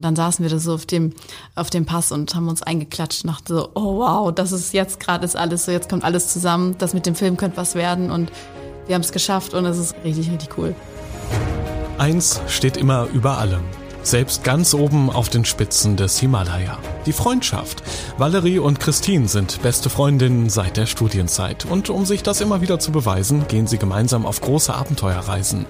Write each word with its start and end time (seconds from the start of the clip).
dann 0.00 0.16
saßen 0.16 0.42
wir 0.42 0.50
da 0.50 0.58
so 0.58 0.74
auf 0.74 0.86
dem, 0.86 1.12
auf 1.54 1.70
dem 1.70 1.86
Pass 1.86 2.12
und 2.12 2.34
haben 2.34 2.48
uns 2.48 2.62
eingeklatscht 2.62 3.24
und 3.24 3.30
dachten 3.30 3.54
so, 3.54 3.70
oh 3.74 3.98
wow, 3.98 4.34
das 4.34 4.52
ist 4.52 4.72
jetzt 4.72 5.00
gerade 5.00 5.24
ist 5.24 5.36
alles 5.36 5.64
so, 5.64 5.72
jetzt 5.72 5.88
kommt 5.88 6.04
alles 6.04 6.32
zusammen, 6.32 6.76
das 6.78 6.94
mit 6.94 7.06
dem 7.06 7.14
Film 7.14 7.36
könnte 7.36 7.56
was 7.56 7.74
werden 7.74 8.10
und 8.10 8.30
wir 8.86 8.94
haben 8.94 9.02
es 9.02 9.12
geschafft 9.12 9.54
und 9.54 9.64
es 9.64 9.78
ist 9.78 9.94
richtig, 10.04 10.30
richtig 10.30 10.58
cool. 10.58 10.74
Eins 11.96 12.40
steht 12.48 12.76
immer 12.76 13.06
über 13.12 13.38
allem 13.38 13.62
selbst 14.06 14.44
ganz 14.44 14.74
oben 14.74 15.10
auf 15.10 15.28
den 15.28 15.44
Spitzen 15.44 15.96
des 15.96 16.18
Himalaya. 16.18 16.78
Die 17.06 17.12
Freundschaft. 17.12 17.82
Valerie 18.18 18.58
und 18.58 18.80
Christine 18.80 19.28
sind 19.28 19.62
beste 19.62 19.90
Freundinnen 19.90 20.50
seit 20.50 20.76
der 20.76 20.86
Studienzeit 20.86 21.64
und 21.64 21.90
um 21.90 22.04
sich 22.04 22.22
das 22.22 22.40
immer 22.40 22.60
wieder 22.60 22.78
zu 22.78 22.92
beweisen, 22.92 23.46
gehen 23.48 23.66
sie 23.66 23.78
gemeinsam 23.78 24.26
auf 24.26 24.40
große 24.40 24.74
Abenteuerreisen. 24.74 25.66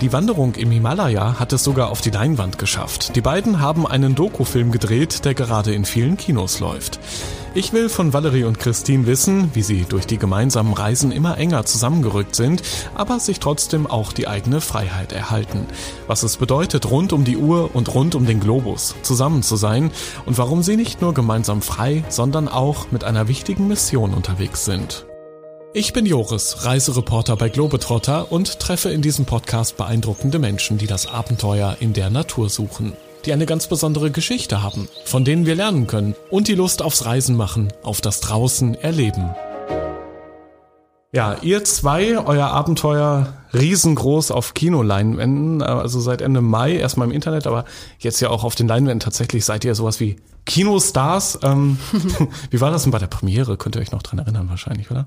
Die 0.00 0.12
Wanderung 0.12 0.54
im 0.56 0.70
Himalaya 0.70 1.38
hat 1.38 1.52
es 1.52 1.64
sogar 1.64 1.90
auf 1.90 2.00
die 2.00 2.10
Leinwand 2.10 2.58
geschafft. 2.58 3.16
Die 3.16 3.20
beiden 3.20 3.60
haben 3.60 3.86
einen 3.86 4.14
Dokufilm 4.14 4.72
gedreht, 4.72 5.24
der 5.24 5.34
gerade 5.34 5.72
in 5.72 5.84
vielen 5.84 6.16
Kinos 6.16 6.60
läuft. 6.60 7.00
Ich 7.56 7.72
will 7.72 7.88
von 7.88 8.12
Valerie 8.12 8.44
und 8.44 8.58
Christine 8.58 9.06
wissen, 9.06 9.48
wie 9.54 9.62
sie 9.62 9.86
durch 9.88 10.06
die 10.06 10.18
gemeinsamen 10.18 10.74
Reisen 10.74 11.10
immer 11.10 11.38
enger 11.38 11.64
zusammengerückt 11.64 12.36
sind, 12.36 12.62
aber 12.94 13.18
sich 13.18 13.40
trotzdem 13.40 13.86
auch 13.86 14.12
die 14.12 14.28
eigene 14.28 14.60
Freiheit 14.60 15.12
erhalten. 15.12 15.66
Was 16.06 16.22
es 16.22 16.36
bedeutet, 16.36 16.90
rund 16.90 17.14
um 17.14 17.24
die 17.24 17.38
Uhr 17.38 17.74
und 17.74 17.94
rund 17.94 18.14
um 18.14 18.26
den 18.26 18.40
Globus 18.40 18.94
zusammen 19.00 19.42
zu 19.42 19.56
sein 19.56 19.90
und 20.26 20.36
warum 20.36 20.62
sie 20.62 20.76
nicht 20.76 21.00
nur 21.00 21.14
gemeinsam 21.14 21.62
frei, 21.62 22.04
sondern 22.10 22.48
auch 22.48 22.90
mit 22.90 23.04
einer 23.04 23.26
wichtigen 23.26 23.68
Mission 23.68 24.12
unterwegs 24.12 24.66
sind. 24.66 25.06
Ich 25.72 25.94
bin 25.94 26.04
Joris, 26.04 26.66
Reisereporter 26.66 27.36
bei 27.36 27.48
Globetrotter 27.48 28.30
und 28.30 28.60
treffe 28.60 28.90
in 28.90 29.00
diesem 29.00 29.24
Podcast 29.24 29.78
beeindruckende 29.78 30.38
Menschen, 30.38 30.76
die 30.76 30.86
das 30.86 31.06
Abenteuer 31.06 31.78
in 31.80 31.94
der 31.94 32.10
Natur 32.10 32.50
suchen 32.50 32.92
die 33.26 33.32
eine 33.32 33.46
ganz 33.46 33.66
besondere 33.66 34.10
Geschichte 34.10 34.62
haben, 34.62 34.88
von 35.04 35.24
denen 35.24 35.46
wir 35.46 35.54
lernen 35.54 35.86
können 35.86 36.14
und 36.30 36.48
die 36.48 36.54
Lust 36.54 36.80
aufs 36.80 37.04
Reisen 37.04 37.36
machen, 37.36 37.72
auf 37.82 38.00
das 38.00 38.20
Draußen 38.20 38.74
erleben. 38.76 39.34
Ja, 41.12 41.36
ihr 41.40 41.64
zwei, 41.64 42.18
euer 42.18 42.48
Abenteuer 42.48 43.32
riesengroß 43.54 44.30
auf 44.30 44.54
Kinoleinwänden, 44.54 45.62
also 45.62 45.98
seit 46.00 46.20
Ende 46.20 46.40
Mai 46.40 46.76
erstmal 46.76 47.08
im 47.08 47.14
Internet, 47.14 47.46
aber 47.46 47.64
jetzt 47.98 48.20
ja 48.20 48.28
auch 48.28 48.44
auf 48.44 48.54
den 48.54 48.68
Leinwänden 48.68 49.00
tatsächlich 49.00 49.44
seid 49.44 49.64
ihr 49.64 49.74
sowas 49.74 49.98
wie 49.98 50.16
Kinostars. 50.44 51.38
Ähm, 51.42 51.78
wie 52.50 52.60
war 52.60 52.70
das 52.70 52.82
denn 52.82 52.92
bei 52.92 52.98
der 52.98 53.06
Premiere? 53.06 53.56
Könnt 53.56 53.76
ihr 53.76 53.82
euch 53.82 53.92
noch 53.92 54.02
dran 54.02 54.18
erinnern 54.18 54.48
wahrscheinlich, 54.50 54.90
oder? 54.90 55.06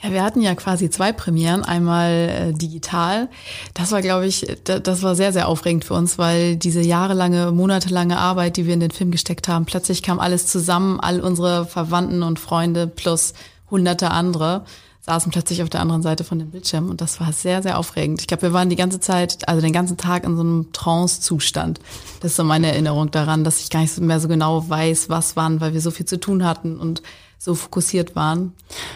Ja, 0.00 0.12
wir 0.12 0.22
hatten 0.22 0.40
ja 0.40 0.54
quasi 0.54 0.90
zwei 0.90 1.12
Premieren, 1.12 1.64
einmal 1.64 2.10
äh, 2.10 2.52
digital. 2.52 3.28
Das 3.74 3.90
war, 3.90 4.00
glaube 4.00 4.26
ich, 4.26 4.46
das 4.64 5.02
war 5.02 5.16
sehr, 5.16 5.32
sehr 5.32 5.48
aufregend 5.48 5.84
für 5.84 5.94
uns, 5.94 6.18
weil 6.18 6.56
diese 6.56 6.80
jahrelange, 6.80 7.50
monatelange 7.50 8.16
Arbeit, 8.16 8.56
die 8.56 8.66
wir 8.66 8.74
in 8.74 8.80
den 8.80 8.92
Film 8.92 9.10
gesteckt 9.10 9.48
haben, 9.48 9.64
plötzlich 9.64 10.04
kam 10.04 10.20
alles 10.20 10.46
zusammen, 10.46 11.00
all 11.00 11.20
unsere 11.20 11.66
Verwandten 11.66 12.22
und 12.22 12.38
Freunde 12.38 12.86
plus 12.86 13.34
hunderte 13.70 14.12
andere 14.12 14.64
saßen 15.08 15.32
plötzlich 15.32 15.62
auf 15.62 15.70
der 15.70 15.80
anderen 15.80 16.02
Seite 16.02 16.22
von 16.22 16.38
dem 16.38 16.50
Bildschirm 16.50 16.90
und 16.90 17.00
das 17.00 17.18
war 17.18 17.32
sehr, 17.32 17.62
sehr 17.62 17.78
aufregend. 17.78 18.20
Ich 18.20 18.26
glaube, 18.26 18.42
wir 18.42 18.52
waren 18.52 18.68
die 18.68 18.76
ganze 18.76 19.00
Zeit, 19.00 19.48
also 19.48 19.62
den 19.62 19.72
ganzen 19.72 19.96
Tag 19.96 20.24
in 20.24 20.36
so 20.36 20.42
einem 20.42 20.70
Trance-Zustand. 20.72 21.80
Das 22.20 22.32
ist 22.32 22.36
so 22.36 22.44
meine 22.44 22.66
Erinnerung 22.66 23.10
daran, 23.10 23.42
dass 23.42 23.60
ich 23.60 23.70
gar 23.70 23.80
nicht 23.80 23.98
mehr 23.98 24.20
so 24.20 24.28
genau 24.28 24.68
weiß, 24.68 25.08
was 25.08 25.34
wann, 25.34 25.62
weil 25.62 25.72
wir 25.72 25.80
so 25.80 25.90
viel 25.90 26.04
zu 26.04 26.20
tun 26.20 26.44
hatten 26.44 26.76
und 26.76 27.02
so 27.40 27.54
fokussiert 27.54 28.16
waren. 28.16 28.52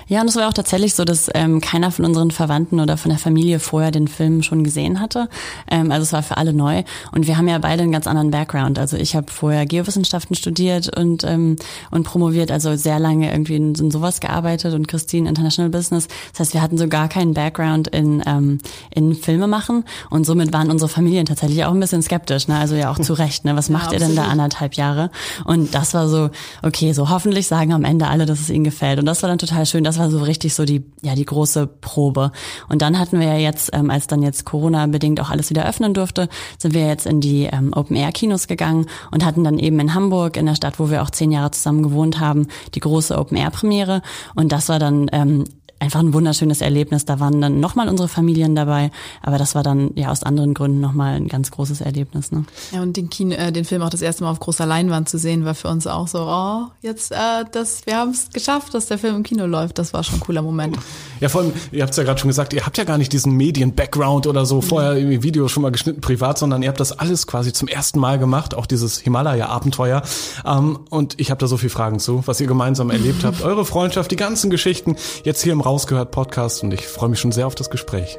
Ja, 0.09 0.21
und 0.21 0.29
es 0.29 0.35
war 0.35 0.49
auch 0.49 0.53
tatsächlich 0.53 0.95
so, 0.95 1.05
dass 1.05 1.31
ähm, 1.33 1.61
keiner 1.61 1.93
von 1.93 2.05
unseren 2.05 2.33
Verwandten 2.33 2.81
oder 2.81 2.97
von 2.97 3.11
der 3.11 3.19
Familie 3.19 3.61
vorher 3.61 3.93
den 3.93 4.09
Film 4.09 4.43
schon 4.43 4.65
gesehen 4.65 5.01
hatte. 5.01 5.29
Ähm, 5.71 5.93
also 5.93 6.03
es 6.03 6.13
war 6.13 6.25
für 6.25 6.37
alle 6.37 6.53
neu. 6.53 6.83
Und 7.13 7.29
wir 7.29 7.37
haben 7.39 7.47
ja 7.47 7.59
beide 7.59 7.85
einen 7.85 7.93
ganz 7.93 8.09
anderen 8.09 8.33
Background. 8.33 8.81
Also 8.81 8.97
ich 8.97 9.15
habe 9.15 9.31
vorher 9.31 9.65
Geowissenschaften 9.65 10.35
studiert 10.35 10.95
und 10.95 11.23
ähm, 11.23 11.55
und 11.93 12.03
promoviert, 12.03 12.51
also 12.51 12.75
sehr 12.75 12.99
lange 12.99 13.31
irgendwie 13.31 13.55
in, 13.55 13.77
in 13.77 13.93
sowas 13.93 14.19
gearbeitet 14.19 14.75
und 14.75 14.89
Christine 14.89 15.29
International 15.29 15.71
Business. 15.71 16.09
Das 16.33 16.41
heißt, 16.41 16.55
wir 16.55 16.63
hatten 16.63 16.79
so 16.79 16.89
gar 16.89 17.09
keinen 17.09 17.35
Background 17.35 17.89
in 17.89 18.25
ähm, 18.27 18.59
in 18.91 19.15
Filme 19.15 19.47
machen 19.47 19.85
und 20.11 20.27
somit 20.27 20.53
waren 20.53 20.69
unsere 20.69 20.89
Familien 20.89 21.27
tatsächlich 21.27 21.65
auch 21.65 21.73
ein 21.73 21.81
bisschen 21.81 22.03
skeptisch. 22.03 22.49
Ne? 22.49 22.59
Also 22.59 22.75
ja 22.75 22.91
auch 22.91 22.99
zu 22.99 23.13
Recht. 23.13 23.45
Ne? 23.45 23.55
Was 23.55 23.71
macht 23.71 23.93
ja, 23.93 23.95
ihr 23.95 23.99
denn 24.01 24.17
da 24.17 24.25
anderthalb 24.25 24.75
Jahre? 24.75 25.13
Und 25.45 25.77
das 25.77 25.95
war 25.95 26.09
so 26.09 26.31
okay. 26.65 26.93
So 26.93 27.09
hoffentlich 27.09 27.47
sagen 27.47 27.73
am 27.73 27.85
Ende 27.85 28.09
alle 28.09 28.32
dass 28.33 28.41
es 28.41 28.51
ihnen 28.51 28.65
gefällt. 28.65 28.99
Und 28.99 29.07
das 29.07 29.23
war 29.23 29.29
dann 29.29 29.39
total 29.39 29.67
schön. 29.67 29.85
Das 29.85 29.99
war 29.99 30.11
so 30.11 30.23
richtig 30.23 30.55
so 30.55 30.65
die, 30.65 30.85
ja, 31.03 31.15
die 31.15 31.25
große 31.25 31.67
Probe. 31.67 32.33
Und 32.69 32.83
dann 32.83 32.99
hatten 32.99 33.21
wir 33.21 33.27
ja 33.27 33.37
jetzt, 33.37 33.71
ähm, 33.73 33.91
als 33.91 34.07
dann 34.07 34.23
jetzt 34.23 34.45
Corona-bedingt 34.45 35.21
auch 35.21 35.31
alles 35.31 35.51
wieder 35.51 35.69
öffnen 35.69 35.95
durfte, 35.95 36.29
sind 36.59 36.75
wir 36.75 36.87
jetzt 36.87 37.07
in 37.07 37.21
die 37.21 37.45
ähm, 37.45 37.73
Open-Air-Kinos 37.75 38.47
gegangen 38.47 38.87
und 39.11 39.25
hatten 39.25 39.45
dann 39.45 39.59
eben 39.59 39.79
in 39.81 39.95
Hamburg, 39.95 40.37
in 40.37 40.47
der 40.47 40.55
Stadt, 40.55 40.79
wo 40.79 40.91
wir 40.91 41.03
auch 41.03 41.11
zehn 41.11 41.31
Jahre 41.31 41.51
zusammen 41.51 41.83
gewohnt 41.83 42.21
haben, 42.21 42.49
die 42.75 42.81
große 42.81 43.17
Open-Air-Premiere. 43.17 44.03
Und 44.35 44.53
das 44.53 44.69
war 44.69 44.79
dann 44.79 45.09
ähm, 45.13 45.45
einfach 45.83 45.99
ein 45.99 46.15
wunderschönes 46.15 46.61
Erlebnis. 46.61 47.05
Da 47.05 47.19
waren 47.19 47.41
dann 47.41 47.59
nochmal 47.59 47.89
unsere 47.89 48.09
Familien 48.09 48.55
dabei, 48.55 48.93
aber 49.21 49.37
das 49.37 49.57
war 49.57 49.65
dann 49.65 49.91
ja 49.97 50.11
aus 50.11 50.23
anderen 50.23 50.55
Gründen 50.55 50.81
nochmal 50.81 51.17
ein 51.17 51.27
ganz 51.27 51.51
großes 51.51 51.81
Erlebnis. 51.81 52.31
Ne? 52.31 52.45
Ja, 52.71 52.83
und 52.83 52.97
den, 52.97 53.11
Kino, 53.11 53.35
äh, 53.35 53.51
den 53.51 53.65
Film 53.65 53.83
auch 53.83 53.91
das 53.91 54.01
erste 54.01 54.23
Mal 54.23 54.31
auf 54.31 54.39
großer 54.39 54.65
Leinwand 54.65 55.09
zu 55.09 55.19
sehen, 55.19 55.45
war 55.45 55.57
für 55.57 55.67
uns 55.69 55.89
auch 55.89 56.07
so, 56.07 56.21
oh, 56.21 56.69
jetzt, 56.83 57.11
äh, 57.11 57.17
das, 57.51 57.85
wir 57.85 57.97
haben 57.97 58.13
es 58.13 58.31
geschafft, 58.31 58.75
dass 58.75 58.87
der 58.87 58.99
Film 58.99 59.17
im 59.17 59.23
Kino 59.25 59.45
läuft. 59.45 59.79
Das 59.79 59.93
war 59.93 60.05
schon 60.05 60.17
ein 60.17 60.21
cooler 60.21 60.43
Moment. 60.43 60.79
Ja, 61.19 61.29
vor 61.29 61.41
allem, 61.41 61.53
ihr 61.73 61.83
habt 61.83 61.91
es 61.91 61.97
ja 61.97 62.05
gerade 62.05 62.21
schon 62.21 62.29
gesagt, 62.29 62.53
ihr 62.53 62.65
habt 62.65 62.79
ja 62.79 62.85
gar 62.85 62.99
nicht 62.99 63.13
diesen 63.13 63.33
Medien-Background 63.37 64.29
oder 64.29 64.47
so, 64.47 64.61
vorher 64.61 64.97
irgendwie 64.97 65.25
Videos 65.25 65.51
schon 65.51 65.65
mal 65.65 65.73
geschnitten 65.73 66.01
privat, 66.01 66.39
sondern 66.39 66.63
ihr 66.63 66.69
habt 66.69 66.81
das 66.81 66.97
alles 66.97 67.27
quasi 67.27 67.53
zum 67.53 67.67
ersten 67.67 67.99
Mal 67.99 68.21
gemacht, 68.21 68.55
auch 68.55 68.67
dieses 68.67 69.01
Himalaya-Abenteuer. 69.01 70.03
Ähm, 70.47 70.79
und 70.91 71.19
ich 71.19 71.33
habe 71.33 71.41
da 71.41 71.49
so 71.49 71.57
viele 71.57 71.71
Fragen 71.71 71.99
zu, 71.99 72.23
was 72.27 72.41
ihr 72.41 72.47
gemeinsam 72.47 72.91
erlebt 72.91 73.25
habt, 73.25 73.43
eure 73.43 73.65
Freundschaft, 73.65 74.13
die 74.13 74.17
ganzen 74.17 74.49
Geschichten, 74.49 74.95
jetzt 75.25 75.43
hier 75.43 75.53
im 75.53 75.61
Raum 75.61 75.72
Rausgehört 75.73 76.11
Podcast 76.11 76.63
und 76.63 76.75
ich 76.75 76.87
freue 76.87 77.09
mich 77.09 77.19
schon 77.19 77.33
sehr 77.33 77.47
auf 77.47 77.55
das 77.55 77.71
Gespräch. 77.71 78.19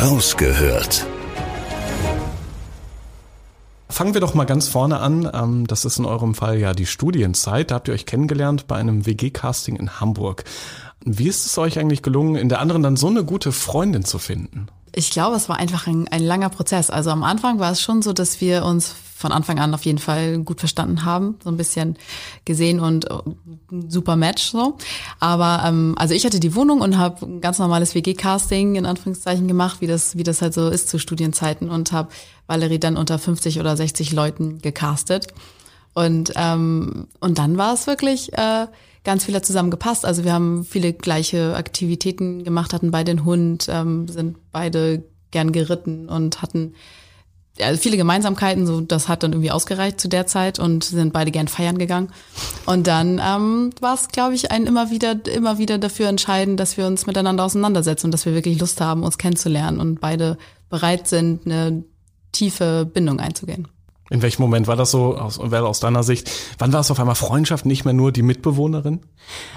Rausgehört. 0.00 1.04
Fangen 3.90 4.14
wir 4.14 4.22
doch 4.22 4.32
mal 4.32 4.46
ganz 4.46 4.68
vorne 4.68 5.00
an. 5.00 5.30
Ähm, 5.30 5.66
das 5.66 5.84
ist 5.84 5.98
in 5.98 6.06
eurem 6.06 6.34
Fall 6.34 6.56
ja 6.58 6.72
die 6.72 6.86
Studienzeit. 6.86 7.70
Da 7.70 7.74
habt 7.74 7.88
ihr 7.88 7.94
euch 7.94 8.06
kennengelernt 8.06 8.66
bei 8.66 8.76
einem 8.76 9.04
WG-Casting 9.04 9.76
in 9.76 10.00
Hamburg. 10.00 10.44
Wie 11.04 11.28
ist 11.28 11.44
es 11.44 11.58
euch 11.58 11.78
eigentlich 11.78 12.00
gelungen, 12.00 12.36
in 12.36 12.48
der 12.48 12.60
anderen 12.60 12.82
dann 12.82 12.96
so 12.96 13.08
eine 13.08 13.22
gute 13.22 13.52
Freundin 13.52 14.06
zu 14.06 14.18
finden? 14.18 14.68
Ich 14.98 15.10
glaube, 15.10 15.36
es 15.36 15.48
war 15.48 15.58
einfach 15.58 15.86
ein, 15.86 16.08
ein 16.08 16.24
langer 16.24 16.48
Prozess. 16.48 16.90
Also 16.90 17.10
am 17.10 17.22
Anfang 17.22 17.60
war 17.60 17.70
es 17.70 17.80
schon 17.80 18.02
so, 18.02 18.12
dass 18.12 18.40
wir 18.40 18.64
uns 18.64 18.92
von 19.14 19.30
Anfang 19.30 19.60
an 19.60 19.72
auf 19.72 19.84
jeden 19.84 20.00
Fall 20.00 20.38
gut 20.38 20.58
verstanden 20.58 21.04
haben, 21.04 21.36
so 21.42 21.50
ein 21.50 21.56
bisschen 21.56 21.96
gesehen 22.44 22.80
und 22.80 23.08
äh, 23.08 23.14
super 23.88 24.16
Match 24.16 24.42
so. 24.42 24.76
Aber 25.20 25.62
ähm, 25.64 25.94
also 25.96 26.14
ich 26.14 26.24
hatte 26.24 26.40
die 26.40 26.52
Wohnung 26.56 26.80
und 26.80 26.98
habe 26.98 27.24
ein 27.24 27.40
ganz 27.40 27.60
normales 27.60 27.94
WG-Casting 27.94 28.74
in 28.74 28.86
Anführungszeichen 28.86 29.46
gemacht, 29.46 29.80
wie 29.80 29.86
das 29.86 30.16
wie 30.16 30.24
das 30.24 30.42
halt 30.42 30.52
so 30.52 30.68
ist 30.68 30.88
zu 30.88 30.98
Studienzeiten 30.98 31.70
und 31.70 31.92
habe 31.92 32.08
Valerie 32.48 32.80
dann 32.80 32.96
unter 32.96 33.20
50 33.20 33.60
oder 33.60 33.76
60 33.76 34.10
Leuten 34.10 34.58
gecastet. 34.58 35.28
Und 35.94 36.32
ähm, 36.34 37.06
und 37.20 37.38
dann 37.38 37.56
war 37.56 37.74
es 37.74 37.86
wirklich 37.86 38.32
äh, 38.32 38.66
ganz 39.08 39.24
viel 39.24 39.40
zusammen 39.40 39.70
gepasst. 39.70 40.04
Also 40.04 40.24
wir 40.24 40.34
haben 40.34 40.64
viele 40.64 40.92
gleiche 40.92 41.56
Aktivitäten 41.56 42.44
gemacht, 42.44 42.74
hatten 42.74 42.90
beide 42.90 43.12
einen 43.12 43.24
Hund, 43.24 43.66
ähm, 43.70 44.06
sind 44.06 44.36
beide 44.52 45.02
gern 45.30 45.50
geritten 45.50 46.10
und 46.10 46.42
hatten 46.42 46.74
ja, 47.56 47.74
viele 47.74 47.96
Gemeinsamkeiten, 47.96 48.66
so 48.66 48.82
das 48.82 49.08
hat 49.08 49.22
dann 49.22 49.32
irgendwie 49.32 49.50
ausgereicht 49.50 49.98
zu 49.98 50.08
der 50.08 50.26
Zeit 50.26 50.58
und 50.58 50.84
sind 50.84 51.14
beide 51.14 51.30
gern 51.30 51.48
feiern 51.48 51.78
gegangen. 51.78 52.10
Und 52.66 52.86
dann 52.86 53.18
ähm, 53.24 53.70
war 53.80 53.94
es, 53.94 54.08
glaube 54.08 54.34
ich, 54.34 54.50
ein 54.52 54.66
immer 54.66 54.90
wieder, 54.90 55.16
immer 55.26 55.56
wieder 55.56 55.78
dafür 55.78 56.08
entscheiden, 56.08 56.58
dass 56.58 56.76
wir 56.76 56.86
uns 56.86 57.06
miteinander 57.06 57.46
auseinandersetzen 57.46 58.08
und 58.08 58.12
dass 58.12 58.26
wir 58.26 58.34
wirklich 58.34 58.60
Lust 58.60 58.78
haben, 58.82 59.04
uns 59.04 59.16
kennenzulernen 59.16 59.80
und 59.80 60.00
beide 60.02 60.36
bereit 60.68 61.08
sind, 61.08 61.46
eine 61.46 61.82
tiefe 62.32 62.84
Bindung 62.84 63.20
einzugehen. 63.20 63.68
In 64.10 64.22
welchem 64.22 64.42
Moment 64.42 64.66
war 64.66 64.76
das 64.76 64.90
so, 64.90 65.16
aus, 65.16 65.38
aus 65.38 65.80
deiner 65.80 66.02
Sicht? 66.02 66.30
Wann 66.58 66.72
war 66.72 66.80
es 66.80 66.90
auf 66.90 66.98
einmal 66.98 67.14
Freundschaft, 67.14 67.66
nicht 67.66 67.84
mehr 67.84 67.94
nur 67.94 68.12
die 68.12 68.22
Mitbewohnerin? 68.22 69.00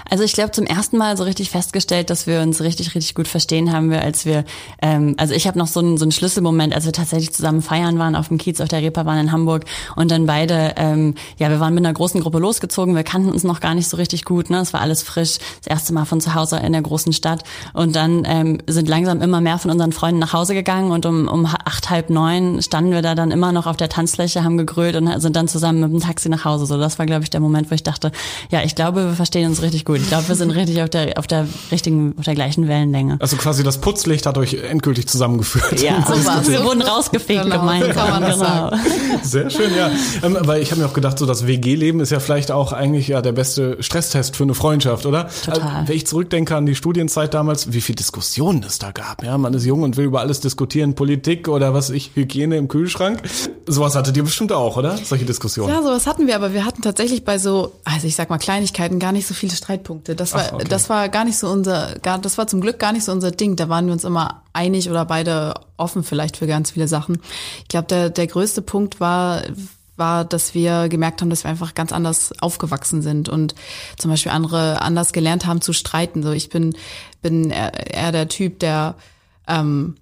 Also 0.09 0.24
ich 0.24 0.33
glaube 0.33 0.51
zum 0.51 0.65
ersten 0.65 0.98
Mal 0.98 1.15
so 1.15 1.24
richtig 1.24 1.50
festgestellt, 1.50 2.09
dass 2.09 2.27
wir 2.27 2.42
uns 2.42 2.62
richtig, 2.62 2.94
richtig 2.95 3.15
gut 3.15 3.27
verstehen 3.27 3.71
haben 3.71 3.89
wir, 3.89 4.01
als 4.01 4.25
wir, 4.25 4.44
ähm, 4.81 5.15
also 5.18 5.33
ich 5.33 5.48
habe 5.48 5.57
noch 5.57 5.68
so 5.68 5.80
einen, 5.80 5.98
so 5.98 6.03
einen 6.03 6.12
Schlüsselmoment, 6.12 6.75
als 6.75 6.86
wir 6.86 6.92
tatsächlich 6.92 7.31
zusammen 7.31 7.62
feiern 7.62 7.98
waren 7.98 8.15
auf 8.15 8.27
dem 8.27 8.38
Kiez 8.38 8.59
auf 8.59 8.68
der 8.68 8.81
Reeperbahn 8.81 9.19
in 9.19 9.31
Hamburg 9.31 9.65
und 9.95 10.12
dann 10.12 10.25
beide, 10.25 10.74
ähm, 10.75 11.15
ja, 11.38 11.50
wir 11.50 11.59
waren 11.59 11.74
mit 11.74 11.86
einer 11.86 11.94
großen 11.94 12.19
Gruppe 12.19 12.39
losgezogen, 12.39 12.95
wir 12.95 13.04
kannten 13.04 13.30
uns 13.30 13.44
noch 13.44 13.62
gar 13.62 13.74
nicht 13.74 13.88
so 13.88 13.97
richtig 13.97 14.25
gut, 14.25 14.50
ne, 14.50 14.59
es 14.59 14.74
war 14.74 14.81
alles 14.81 15.04
frisch, 15.04 15.38
das 15.59 15.68
erste 15.68 15.94
Mal 15.94 16.06
von 16.06 16.19
zu 16.19 16.36
Hause 16.36 16.57
in 16.57 16.74
der 16.74 16.81
großen 16.81 17.13
Stadt 17.13 17.44
und 17.74 17.95
dann 17.95 18.24
ähm, 18.25 18.57
sind 18.68 18.89
langsam 18.89 19.21
immer 19.21 19.39
mehr 19.39 19.57
von 19.59 19.71
unseren 19.71 19.94
Freunden 19.94 20.19
nach 20.19 20.33
Hause 20.33 20.54
gegangen 20.54 20.92
und 20.92 21.06
um, 21.06 21.27
um 21.27 21.45
acht, 21.45 21.89
halb 21.89 22.09
neun 22.09 22.62
standen 22.62 22.92
wir 22.92 23.01
da 23.01 23.15
dann 23.15 23.31
immer 23.31 23.51
noch 23.51 23.68
auf 23.68 23.77
der 23.77 23.89
Tanzfläche, 23.89 24.41
haben 24.44 24.58
gegrölt 24.58 24.96
und 24.96 25.22
sind 25.22 25.36
dann 25.36 25.48
zusammen 25.48 25.82
mit 25.82 25.92
dem 25.92 26.00
Taxi 26.00 26.30
nach 26.30 26.46
Hause. 26.46 26.66
So, 26.66 26.78
das 26.78 27.00
war, 27.00 27.06
glaube 27.06 27.24
ich, 27.24 27.30
der 27.30 27.40
Moment, 27.40 27.70
wo 27.72 27.76
ich 27.76 27.84
dachte, 27.84 28.12
ja, 28.50 28.62
ich 28.64 28.76
glaube, 28.76 29.06
wir 29.06 29.14
verstehen 29.14 29.48
uns 29.50 29.62
richtig 29.62 29.86
gut. 29.86 29.98
Ich 29.98 30.08
glaube, 30.08 30.28
wir 30.28 30.36
sind 30.36 30.52
richtig 30.52 30.82
auf 30.82 30.90
der, 30.90 31.18
auf 31.18 31.28
der 31.28 31.48
richtigen, 31.72 32.16
auf 32.18 32.26
der 32.26 32.36
gleichen 32.36 32.68
Wellenlänge. 32.68 33.18
Also 33.20 33.38
quasi 33.38 33.64
das 33.64 33.80
Putzlicht 33.80 34.26
hat 34.26 34.38
euch 34.38 34.54
endgültig 34.54 35.08
zusammengeführt. 35.08 35.82
Ja, 35.82 36.06
so 36.44 36.52
wir 36.52 36.64
wurden 36.64 36.82
rausgefegt 36.82 37.44
genau, 37.44 37.60
gemeinsam. 37.60 38.24
Genau. 38.24 38.72
Sehr 39.24 39.50
schön, 39.50 39.76
ja. 39.76 39.92
Ähm, 40.24 40.38
weil 40.42 40.62
ich 40.62 40.72
habe 40.72 40.82
mir 40.82 40.88
auch 40.88 40.94
gedacht, 40.94 41.20
so 41.20 41.26
das 41.26 41.48
WG-Leben 41.48 42.00
ist 42.00 42.12
ja 42.12 42.20
vielleicht 42.20 42.52
auch 42.52 42.74
eigentlich 42.74 43.08
ja 43.08 43.22
der 43.22 43.32
beste 43.32 43.82
Stresstest 43.82 44.36
für 44.36 44.44
eine 44.44 44.54
Freundschaft, 44.54 45.06
oder? 45.06 45.30
Total. 45.46 45.62
Also, 45.62 45.88
wenn 45.88 45.96
ich 45.96 46.08
zurückdenke 46.08 46.56
an 46.56 46.66
die 46.66 46.76
Studienzeit 46.76 47.34
damals, 47.34 47.74
wie 47.74 47.82
viel 47.82 47.96
Diskussionen 47.96 48.64
es 48.64 48.80
da 48.80 48.92
gab. 48.92 49.24
Ja, 49.24 49.38
man 49.38 49.54
ist 49.54 49.66
jung 49.66 49.84
und 49.84 49.98
will 49.98 50.06
über 50.06 50.22
alles 50.22 50.40
diskutieren, 50.40 50.96
Politik 50.96 51.48
oder 51.48 51.74
was 51.74 51.90
ich, 51.90 52.12
Hygiene 52.16 52.58
im 52.58 52.68
Kühlschrank. 52.68 53.22
Sowas 53.68 53.96
hattet 53.96 54.18
ihr 54.18 54.24
bestimmt 54.31 54.54
auch, 54.54 54.78
oder? 54.78 54.98
Solche 54.98 55.25
Diskussionen. 55.25 55.74
Ja, 55.74 55.81
sowas 55.83 56.07
hatten 56.07 56.25
wir, 56.25 56.36
aber 56.36 56.54
wir 56.54 56.66
hatten 56.66 56.81
tatsächlich 56.81 57.25
bei 57.25 57.38
so, 57.38 57.74
also 57.83 58.07
ich 58.07 58.16
sag 58.16 58.30
mal 58.30 58.38
Kleinigkeiten 58.38 58.98
gar 58.98 59.12
nicht 59.12 59.28
so 59.28 59.33
viele 59.33 59.54
Streitpunkte. 59.54 60.16
Das 60.16 60.33
war, 60.33 60.45
Ach, 60.48 60.54
okay. 60.54 60.66
das 60.69 60.89
war 60.89 61.10
gar 61.10 61.25
nicht 61.25 61.38
so 61.38 61.50
unser, 61.50 61.95
gar, 62.01 62.18
das 62.18 62.38
war 62.38 62.48
zum 62.48 62.62
Glück 62.62 62.80
gar 62.80 62.94
nicht 62.94 63.04
so 63.04 63.12
unser 63.12 63.31
Ding. 63.31 63.57
Da 63.57 63.68
waren 63.68 63.88
wir 63.88 63.94
uns 63.94 64.06
immer 64.06 64.44
einig 64.54 64.89
oder 64.89 65.04
beide 65.04 65.54
offen 65.75 66.04
vielleicht 66.04 66.38
für 66.38 66.48
ganz 66.48 66.72
viele 66.72 66.88
Sachen. 66.88 67.19
Ich 67.63 67.68
glaube, 67.68 67.88
der, 67.88 68.10
der 68.10 68.28
größte 68.28 68.62
Punkt 68.62 69.01
war, 69.01 69.44
war, 69.98 70.24
dass 70.24 70.54
wir 70.54 70.88
gemerkt 70.88 71.22
haben, 71.22 71.30
dass 71.30 71.44
wir 71.44 71.51
einfach 71.51 71.75
ganz 71.75 71.92
anders 71.92 72.31
aufgewachsen 72.39 73.01
sind 73.01 73.28
und 73.28 73.54
zum 73.98 74.12
Beispiel 74.12 74.31
andere 74.31 74.81
anders 74.81 75.12
gelernt 75.12 75.45
haben 75.45 75.60
zu 75.60 75.74
streiten. 75.74 76.24
So 76.24 76.31
ich 76.31 76.50
bin 76.50 76.74
bin 77.22 77.51
eher, 77.51 77.94
eher 77.94 78.12
der 78.12 78.30
Typ, 78.30 78.60
der 78.60 78.95
ähm, 79.48 79.95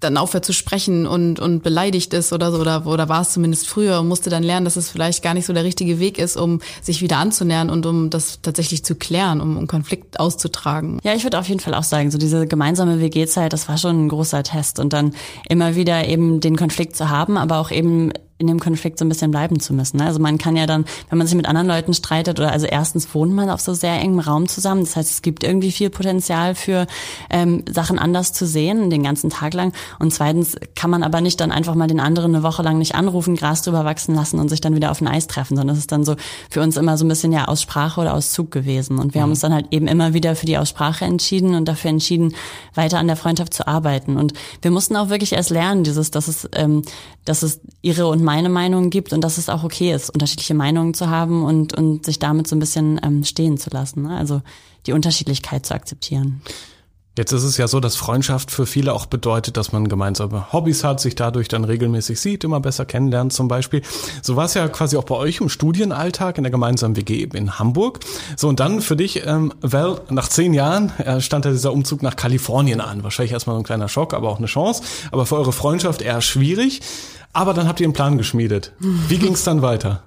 dann 0.00 0.16
aufhört 0.16 0.44
zu 0.44 0.52
sprechen 0.52 1.06
und, 1.06 1.40
und 1.40 1.62
beleidigt 1.62 2.12
ist 2.14 2.32
oder 2.32 2.52
so, 2.52 2.58
oder, 2.58 2.86
oder 2.86 3.08
war 3.08 3.22
es 3.22 3.32
zumindest 3.32 3.66
früher 3.66 4.00
und 4.00 4.08
musste 4.08 4.30
dann 4.30 4.42
lernen, 4.42 4.64
dass 4.64 4.76
es 4.76 4.90
vielleicht 4.90 5.22
gar 5.22 5.34
nicht 5.34 5.46
so 5.46 5.52
der 5.52 5.64
richtige 5.64 5.98
Weg 5.98 6.18
ist, 6.18 6.36
um 6.36 6.60
sich 6.82 7.00
wieder 7.02 7.18
anzunähern 7.18 7.70
und 7.70 7.86
um 7.86 8.10
das 8.10 8.40
tatsächlich 8.42 8.84
zu 8.84 8.94
klären, 8.94 9.40
um, 9.40 9.56
um 9.56 9.66
Konflikt 9.66 10.20
auszutragen. 10.20 11.00
Ja, 11.02 11.14
ich 11.14 11.24
würde 11.24 11.38
auf 11.38 11.48
jeden 11.48 11.60
Fall 11.60 11.74
auch 11.74 11.84
sagen, 11.84 12.10
so 12.10 12.18
diese 12.18 12.46
gemeinsame 12.46 13.00
WG-Zeit, 13.00 13.52
das 13.52 13.68
war 13.68 13.78
schon 13.78 14.06
ein 14.06 14.08
großer 14.08 14.42
Test 14.42 14.78
und 14.78 14.92
dann 14.92 15.14
immer 15.48 15.76
wieder 15.76 16.06
eben 16.06 16.40
den 16.40 16.56
Konflikt 16.56 16.96
zu 16.96 17.08
haben, 17.08 17.36
aber 17.36 17.58
auch 17.58 17.70
eben 17.70 18.12
in 18.40 18.46
dem 18.46 18.58
Konflikt 18.58 18.98
so 18.98 19.04
ein 19.04 19.08
bisschen 19.08 19.30
bleiben 19.30 19.60
zu 19.60 19.74
müssen. 19.74 19.98
Ne? 19.98 20.06
Also 20.06 20.18
man 20.18 20.38
kann 20.38 20.56
ja 20.56 20.66
dann, 20.66 20.84
wenn 21.08 21.18
man 21.18 21.26
sich 21.26 21.36
mit 21.36 21.46
anderen 21.46 21.68
Leuten 21.68 21.94
streitet 21.94 22.40
oder 22.40 22.50
also 22.50 22.66
erstens 22.66 23.14
wohnt 23.14 23.32
man 23.32 23.50
auf 23.50 23.60
so 23.60 23.74
sehr 23.74 23.94
engem 24.00 24.20
Raum 24.20 24.48
zusammen. 24.48 24.80
Das 24.80 24.96
heißt, 24.96 25.10
es 25.10 25.22
gibt 25.22 25.44
irgendwie 25.44 25.72
viel 25.72 25.90
Potenzial 25.90 26.54
für 26.54 26.86
ähm, 27.28 27.64
Sachen 27.70 27.98
anders 27.98 28.32
zu 28.32 28.46
sehen 28.46 28.90
den 28.90 29.02
ganzen 29.02 29.30
Tag 29.30 29.54
lang. 29.54 29.72
Und 29.98 30.12
zweitens 30.12 30.56
kann 30.74 30.90
man 30.90 31.02
aber 31.02 31.20
nicht 31.20 31.40
dann 31.40 31.52
einfach 31.52 31.74
mal 31.74 31.86
den 31.86 32.00
anderen 32.00 32.34
eine 32.34 32.42
Woche 32.42 32.62
lang 32.62 32.78
nicht 32.78 32.94
anrufen, 32.94 33.36
Gras 33.36 33.62
drüber 33.62 33.84
wachsen 33.84 34.14
lassen 34.14 34.38
und 34.38 34.48
sich 34.48 34.60
dann 34.60 34.74
wieder 34.74 34.90
auf 34.90 35.00
ein 35.00 35.08
Eis 35.08 35.26
treffen, 35.26 35.56
sondern 35.56 35.76
es 35.76 35.80
ist 35.80 35.92
dann 35.92 36.04
so 36.04 36.16
für 36.48 36.62
uns 36.62 36.76
immer 36.76 36.96
so 36.96 37.04
ein 37.04 37.08
bisschen 37.08 37.32
ja 37.32 37.46
aus 37.46 37.62
Sprache 37.62 38.00
oder 38.00 38.14
aus 38.14 38.32
Zug 38.32 38.50
gewesen. 38.50 38.98
Und 38.98 39.14
wir 39.14 39.20
mhm. 39.20 39.22
haben 39.24 39.30
uns 39.30 39.40
dann 39.40 39.52
halt 39.52 39.66
eben 39.70 39.86
immer 39.86 40.14
wieder 40.14 40.34
für 40.34 40.46
die 40.46 40.56
Aussprache 40.56 41.04
entschieden 41.04 41.54
und 41.54 41.66
dafür 41.66 41.90
entschieden, 41.90 42.34
weiter 42.74 42.98
an 42.98 43.06
der 43.06 43.16
Freundschaft 43.16 43.52
zu 43.52 43.66
arbeiten. 43.66 44.16
Und 44.16 44.32
wir 44.62 44.70
mussten 44.70 44.96
auch 44.96 45.10
wirklich 45.10 45.32
erst 45.32 45.50
lernen, 45.50 45.84
dieses, 45.84 46.10
dass 46.10 46.28
es, 46.28 46.48
ähm, 46.54 46.82
dass 47.24 47.42
es 47.42 47.60
ihre 47.82 48.06
und 48.06 48.22
meine 48.30 48.48
Meinung 48.48 48.90
gibt 48.90 49.12
und 49.12 49.22
dass 49.22 49.38
es 49.38 49.48
auch 49.48 49.64
okay 49.64 49.92
ist, 49.92 50.08
unterschiedliche 50.08 50.54
Meinungen 50.54 50.94
zu 50.94 51.10
haben 51.10 51.42
und, 51.44 51.74
und 51.76 52.06
sich 52.06 52.20
damit 52.20 52.46
so 52.46 52.54
ein 52.54 52.60
bisschen 52.60 53.00
ähm, 53.02 53.24
stehen 53.24 53.58
zu 53.58 53.70
lassen. 53.70 54.02
Ne? 54.02 54.16
Also 54.16 54.40
die 54.86 54.92
Unterschiedlichkeit 54.92 55.66
zu 55.66 55.74
akzeptieren. 55.74 56.40
Jetzt 57.18 57.32
ist 57.32 57.42
es 57.42 57.56
ja 57.56 57.66
so, 57.66 57.80
dass 57.80 57.96
Freundschaft 57.96 58.52
für 58.52 58.66
viele 58.66 58.94
auch 58.94 59.06
bedeutet, 59.06 59.56
dass 59.56 59.72
man 59.72 59.88
gemeinsame 59.88 60.52
Hobbys 60.52 60.84
hat, 60.84 61.00
sich 61.00 61.16
dadurch 61.16 61.48
dann 61.48 61.64
regelmäßig 61.64 62.20
sieht, 62.20 62.44
immer 62.44 62.60
besser 62.60 62.84
kennenlernt 62.84 63.32
zum 63.32 63.48
Beispiel. 63.48 63.82
So 64.22 64.36
war 64.36 64.44
es 64.44 64.54
ja 64.54 64.68
quasi 64.68 64.96
auch 64.96 65.02
bei 65.02 65.16
euch 65.16 65.40
im 65.40 65.48
Studienalltag 65.48 66.38
in 66.38 66.44
der 66.44 66.52
gemeinsamen 66.52 66.94
WG 66.94 67.28
in 67.34 67.58
Hamburg. 67.58 67.98
So 68.36 68.46
und 68.46 68.60
dann 68.60 68.80
für 68.80 68.94
dich, 68.94 69.26
ähm, 69.26 69.52
Val, 69.60 70.02
nach 70.08 70.28
zehn 70.28 70.54
Jahren 70.54 70.92
äh, 70.98 71.20
stand 71.20 71.46
ja 71.46 71.50
dieser 71.50 71.72
Umzug 71.72 72.04
nach 72.04 72.14
Kalifornien 72.14 72.80
an. 72.80 73.02
Wahrscheinlich 73.02 73.32
erstmal 73.32 73.56
so 73.56 73.60
ein 73.60 73.64
kleiner 73.64 73.88
Schock, 73.88 74.14
aber 74.14 74.28
auch 74.28 74.38
eine 74.38 74.46
Chance. 74.46 74.84
Aber 75.10 75.26
für 75.26 75.34
eure 75.34 75.52
Freundschaft 75.52 76.02
eher 76.02 76.20
schwierig. 76.20 76.80
Aber 77.32 77.54
dann 77.54 77.68
habt 77.68 77.80
ihr 77.80 77.86
einen 77.86 77.94
Plan 77.94 78.18
geschmiedet. 78.18 78.72
Wie 78.78 79.18
ging 79.18 79.34
es 79.34 79.44
dann 79.44 79.62
weiter? 79.62 80.04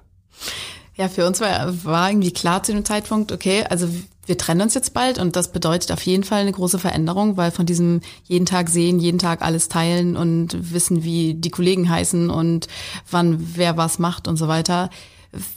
Ja, 0.96 1.08
für 1.08 1.26
uns 1.26 1.40
war, 1.40 1.84
war 1.84 2.10
irgendwie 2.10 2.32
klar 2.32 2.62
zu 2.62 2.72
dem 2.72 2.84
Zeitpunkt, 2.84 3.32
okay, 3.32 3.64
also 3.68 3.88
wir 4.26 4.38
trennen 4.38 4.62
uns 4.62 4.74
jetzt 4.74 4.94
bald 4.94 5.18
und 5.18 5.36
das 5.36 5.52
bedeutet 5.52 5.92
auf 5.92 6.02
jeden 6.02 6.24
Fall 6.24 6.40
eine 6.40 6.52
große 6.52 6.78
Veränderung, 6.78 7.36
weil 7.36 7.50
von 7.50 7.66
diesem 7.66 8.00
jeden 8.24 8.46
Tag 8.46 8.68
sehen, 8.68 9.00
jeden 9.00 9.18
Tag 9.18 9.42
alles 9.42 9.68
teilen 9.68 10.16
und 10.16 10.72
wissen, 10.72 11.02
wie 11.04 11.34
die 11.34 11.50
Kollegen 11.50 11.88
heißen 11.88 12.30
und 12.30 12.68
wann 13.10 13.56
wer 13.56 13.76
was 13.76 13.98
macht 13.98 14.28
und 14.28 14.36
so 14.36 14.48
weiter, 14.48 14.90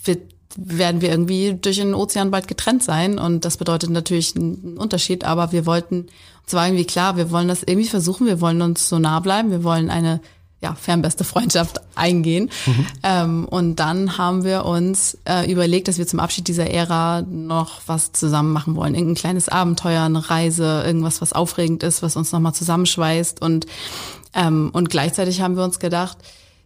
wird 0.03 0.21
werden 0.59 1.01
wir 1.01 1.11
irgendwie 1.11 1.53
durch 1.53 1.75
den 1.75 1.93
Ozean 1.93 2.31
bald 2.31 2.47
getrennt 2.47 2.81
sein 2.81 3.19
und 3.19 3.45
das 3.45 3.57
bedeutet 3.57 3.91
natürlich 3.91 4.35
einen 4.35 4.77
Unterschied, 4.79 5.23
aber 5.23 5.51
wir 5.51 5.67
wollten, 5.67 6.07
es 6.47 6.53
war 6.53 6.65
irgendwie 6.65 6.85
klar, 6.85 7.15
wir 7.15 7.29
wollen 7.29 7.47
das 7.47 7.61
irgendwie 7.61 7.87
versuchen, 7.87 8.25
wir 8.25 8.41
wollen 8.41 8.63
uns 8.63 8.89
so 8.89 8.97
nah 8.97 9.19
bleiben, 9.19 9.51
wir 9.51 9.63
wollen 9.63 9.91
eine 9.91 10.19
ja, 10.61 10.73
fernbeste 10.73 11.23
Freundschaft 11.23 11.81
eingehen. 11.95 12.49
Mhm. 12.65 12.85
Ähm, 13.03 13.45
und 13.45 13.75
dann 13.75 14.17
haben 14.17 14.43
wir 14.43 14.65
uns 14.65 15.17
äh, 15.25 15.51
überlegt, 15.51 15.87
dass 15.87 15.99
wir 15.99 16.07
zum 16.07 16.19
Abschied 16.19 16.47
dieser 16.47 16.69
Ära 16.69 17.21
noch 17.21 17.81
was 17.85 18.11
zusammen 18.11 18.53
machen 18.53 18.75
wollen. 18.75 18.95
Irgendein 18.95 19.15
kleines 19.15 19.49
Abenteuer, 19.49 20.03
eine 20.03 20.29
Reise, 20.29 20.83
irgendwas, 20.85 21.21
was 21.21 21.33
aufregend 21.33 21.83
ist, 21.83 22.01
was 22.01 22.15
uns 22.15 22.31
nochmal 22.31 22.53
zusammenschweißt. 22.53 23.41
Und, 23.41 23.67
ähm, 24.33 24.71
und 24.73 24.89
gleichzeitig 24.89 25.41
haben 25.41 25.55
wir 25.55 25.63
uns 25.63 25.79
gedacht, 25.79 26.17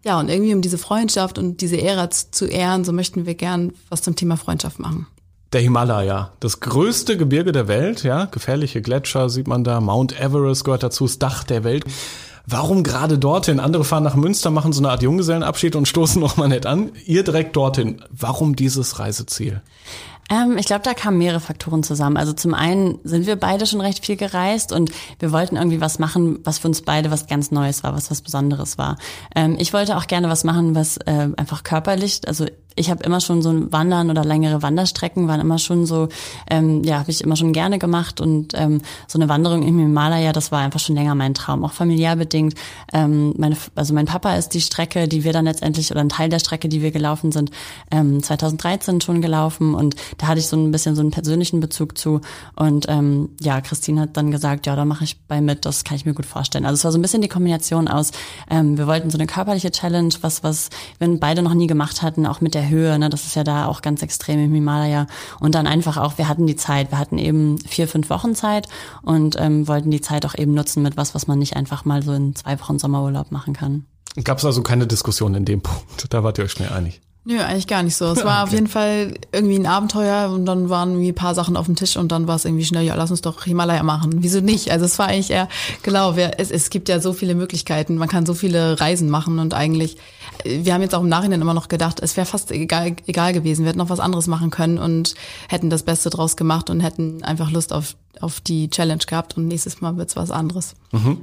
ja, 0.04 0.20
und 0.20 0.30
irgendwie 0.30 0.56
um 0.56 0.62
diese 0.62 0.78
Freundschaft 0.78 1.38
und 1.38 1.62
diese 1.62 1.80
Ära 1.80 2.10
zu 2.10 2.46
ehren, 2.46 2.84
so 2.86 2.94
möchten 2.94 3.26
wir 3.26 3.36
gern 3.36 3.74
was 3.90 4.02
zum 4.02 4.16
Thema 4.16 4.38
Freundschaft 4.38 4.80
machen. 4.80 5.06
Der 5.54 5.62
Himalaya, 5.62 6.32
das 6.40 6.62
größte 6.62 7.18
Gebirge 7.18 7.52
der 7.52 7.68
Welt, 7.68 8.04
ja, 8.04 8.26
gefährliche 8.26 8.82
Gletscher 8.82 9.30
sieht 9.30 9.50
man 9.50 9.66
da, 9.66 9.82
Mount 9.82 10.18
Everest 10.18 10.64
gehört 10.64 10.82
dazu, 10.82 11.06
das 11.06 11.20
Dach 11.20 11.44
der 11.44 11.66
Welt. 11.66 11.84
Warum 12.52 12.84
gerade 12.84 13.18
dorthin? 13.18 13.62
Andere 13.62 13.86
fahren 13.86 14.04
nach 14.04 14.16
Münster, 14.16 14.52
machen 14.52 14.74
so 14.74 14.82
eine 14.82 14.90
Art 14.90 15.02
Junggesellenabschied 15.02 15.76
und 15.78 15.88
stoßen 15.88 16.22
noch 16.22 16.36
mal 16.36 16.50
nett 16.50 16.66
an. 16.66 16.92
Ihr 17.06 17.24
direkt 17.24 17.56
dorthin. 17.56 18.02
Warum 18.12 18.58
dieses 18.58 19.00
Reiseziel? 19.00 19.62
Ähm, 20.30 20.58
ich 20.58 20.66
glaube, 20.66 20.84
da 20.84 20.94
kamen 20.94 21.18
mehrere 21.18 21.40
Faktoren 21.40 21.82
zusammen. 21.82 22.18
Also 22.18 22.34
zum 22.34 22.54
einen 22.54 23.00
sind 23.06 23.26
wir 23.26 23.38
beide 23.38 23.66
schon 23.66 23.80
recht 23.80 24.06
viel 24.06 24.18
gereist 24.18 24.74
und 24.74 24.92
wir 25.20 25.32
wollten 25.32 25.56
irgendwie 25.56 25.80
was 25.80 25.98
machen, 25.98 26.40
was 26.44 26.60
für 26.60 26.68
uns 26.68 26.82
beide 26.82 27.10
was 27.10 27.28
ganz 27.28 27.52
Neues 27.52 27.84
war, 27.84 27.94
was 27.94 28.12
was 28.12 28.22
Besonderes 28.22 28.78
war. 28.78 28.98
Ähm, 29.34 29.56
ich 29.58 29.72
wollte 29.72 29.96
auch 29.96 30.08
gerne 30.08 30.30
was 30.30 30.44
machen, 30.44 30.76
was 30.76 30.98
äh, 30.98 31.30
einfach 31.38 31.64
körperlich, 31.64 32.22
also 32.28 32.46
ich 32.76 32.90
habe 32.90 33.04
immer 33.04 33.20
schon 33.20 33.42
so 33.42 33.50
ein 33.50 33.72
Wandern 33.72 34.10
oder 34.10 34.24
längere 34.24 34.62
Wanderstrecken 34.62 35.28
waren 35.28 35.42
immer 35.42 35.60
schon 35.60 35.86
so, 35.86 36.08
ähm, 36.50 36.84
ja, 36.84 37.00
habe 37.00 37.12
ich 37.12 37.22
immer 37.22 37.36
schon 37.36 37.54
gerne 37.54 37.80
gemacht 37.80 38.22
und 38.22 38.54
ähm, 38.56 38.82
so 39.08 39.20
eine 39.20 39.28
Wanderung 39.30 39.64
im 39.64 39.78
Himalaya, 39.78 40.32
das 40.32 40.52
war 40.52 40.60
einfach 40.60 40.80
schon 40.80 40.96
länger 40.96 41.16
mein 41.16 41.34
Traum, 41.34 41.66
auch 41.66 41.74
familiär 41.74 42.16
bedingt. 42.16 42.56
Ähm, 42.94 43.34
meine, 43.38 43.58
also 43.76 43.94
mein 43.94 44.06
Papa 44.06 44.36
ist 44.36 44.50
die 44.50 44.62
Strecke, 44.62 45.08
die 45.08 45.24
wir 45.24 45.34
dann 45.34 45.46
letztendlich 45.46 45.92
oder 45.92 46.02
ein 46.02 46.10
Teil 46.10 46.30
der 46.30 46.40
Strecke, 46.40 46.70
die 46.70 46.82
wir 46.82 46.92
gelaufen 46.92 47.32
sind, 47.32 47.52
ähm, 47.92 48.24
2013 48.24 49.02
schon 49.02 49.22
gelaufen 49.22 49.74
und 49.74 49.96
da 50.18 50.28
hatte 50.28 50.40
ich 50.40 50.48
so 50.48 50.56
ein 50.56 50.72
bisschen 50.72 50.96
so 50.96 51.02
einen 51.02 51.12
persönlichen 51.12 51.60
Bezug 51.60 51.98
zu 51.98 52.22
und 52.56 52.86
ähm, 52.88 53.30
ja, 53.42 53.60
Christine 53.62 54.02
hat 54.02 54.18
dann 54.18 54.32
gesagt, 54.32 54.66
ja, 54.66 54.76
da 54.76 54.86
mache 54.86 55.04
ich 55.04 55.20
bei 55.28 55.42
mit, 55.42 55.66
das 55.66 55.84
kann 55.84 55.98
ich 55.98 56.06
mir 56.06 56.14
gut 56.14 56.26
vorstellen. 56.26 56.66
Also 56.66 56.76
es 56.76 56.84
war 56.86 56.92
so 56.92 56.98
ein 56.98 57.02
bisschen 57.02 57.22
die 57.22 57.28
Kombination 57.28 57.88
aus, 57.88 58.12
ähm, 58.50 58.78
wir 58.78 58.88
wollten 58.88 59.10
so 59.10 59.18
eine 59.18 59.28
körperliche 59.28 59.72
Challenge, 59.72 60.14
was 60.22 60.44
was 60.44 60.70
wir 61.00 61.20
beide 61.20 61.42
noch 61.42 61.54
nie 61.54 61.68
gemacht 61.68 62.02
hatten, 62.02 62.26
auch 62.26 62.42
mit 62.42 62.56
der 62.56 62.61
der 62.62 62.70
Höhe, 62.70 62.98
ne, 63.00 63.10
das 63.10 63.26
ist 63.26 63.36
ja 63.36 63.44
da 63.44 63.66
auch 63.66 63.82
ganz 63.82 64.02
extrem 64.04 64.40
im 64.40 64.54
Himalaya. 64.54 65.08
Und 65.40 65.56
dann 65.56 65.68
einfach 65.68 65.98
auch, 65.98 66.18
wir 66.18 66.28
hatten 66.28 66.48
die 66.48 66.56
Zeit, 66.56 66.92
wir 66.92 67.00
hatten 67.00 67.18
eben 67.18 67.58
vier, 67.60 67.88
fünf 67.88 68.10
Wochen 68.10 68.36
Zeit 68.36 68.68
und 69.02 69.36
ähm, 69.40 69.68
wollten 69.68 69.92
die 69.92 70.02
Zeit 70.02 70.26
auch 70.26 70.38
eben 70.38 70.54
nutzen 70.54 70.84
mit 70.84 70.98
was, 70.98 71.16
was 71.16 71.28
man 71.28 71.40
nicht 71.40 71.56
einfach 71.56 71.86
mal 71.86 72.04
so 72.04 72.14
in 72.14 72.36
zwei 72.36 72.60
Wochen 72.60 72.80
Sommerurlaub 72.80 73.32
machen 73.32 73.54
kann. 73.54 73.86
Gab 74.24 74.38
es 74.38 74.46
also 74.46 74.62
keine 74.62 74.88
Diskussion 74.88 75.34
in 75.36 75.46
dem 75.46 75.62
Punkt? 75.64 76.06
Da 76.10 76.24
wart 76.24 76.38
ihr 76.38 76.46
euch 76.46 76.52
schnell 76.52 76.70
einig. 76.70 77.02
Nö, 77.24 77.40
eigentlich 77.40 77.68
gar 77.68 77.84
nicht 77.84 77.96
so. 77.96 78.06
Es 78.06 78.24
war 78.26 78.38
okay. 78.38 78.44
auf 78.44 78.52
jeden 78.52 78.68
Fall 78.68 79.14
irgendwie 79.32 79.56
ein 79.56 79.68
Abenteuer 79.68 80.32
und 80.32 80.48
dann 80.48 80.70
waren 80.70 80.90
irgendwie 80.90 81.12
ein 81.12 81.16
paar 81.16 81.36
Sachen 81.36 81.56
auf 81.56 81.68
dem 81.68 81.76
Tisch 81.76 81.96
und 81.96 82.12
dann 82.12 82.28
war 82.28 82.36
es 82.36 82.46
irgendwie 82.46 82.66
schnell, 82.66 82.84
ja, 82.84 82.96
lass 82.96 83.12
uns 83.12 83.22
doch 83.22 83.44
Himalaya 83.44 83.84
machen. 83.84 84.24
Wieso 84.24 84.42
nicht? 84.42 84.72
Also 84.72 84.86
es 84.86 84.98
war 84.98 85.08
eigentlich 85.08 85.30
eher, 85.30 85.48
genau, 85.84 86.14
es, 86.14 86.50
es 86.50 86.72
gibt 86.72 86.90
ja 86.90 87.00
so 87.00 87.14
viele 87.14 87.36
Möglichkeiten, 87.36 87.98
man 87.98 88.10
kann 88.10 88.26
so 88.26 88.34
viele 88.34 88.80
Reisen 88.80 89.08
machen 89.08 89.38
und 89.38 89.54
eigentlich 89.54 89.98
wir 90.44 90.74
haben 90.74 90.82
jetzt 90.82 90.96
auch 90.96 91.02
im 91.02 91.10
Nachhinein 91.10 91.42
immer 91.42 91.54
noch 91.54 91.68
gedacht, 91.68 92.00
es 92.02 92.18
wäre 92.18 92.26
fast 92.26 92.52
egal, 92.52 92.96
egal 93.06 93.34
gewesen. 93.34 93.64
Wir 93.64 93.70
hätten 93.70 93.80
noch 93.80 93.90
was 93.90 94.00
anderes 94.00 94.28
machen 94.28 94.50
können 94.50 94.78
und 94.78 95.16
hätten 95.50 95.70
das 95.70 95.84
Beste 95.84 96.10
draus 96.10 96.36
gemacht 96.36 96.70
und 96.70 96.80
hätten 96.80 97.24
einfach 97.24 97.52
Lust 97.52 97.74
auf, 97.74 97.96
auf 98.20 98.42
die 98.42 98.70
Challenge 98.70 99.04
gehabt 99.06 99.38
und 99.38 99.48
nächstes 99.48 99.82
Mal 99.82 99.98
wird's 99.98 100.16
was 100.16 100.32
anderes. 100.32 100.76
Mhm. 100.92 101.18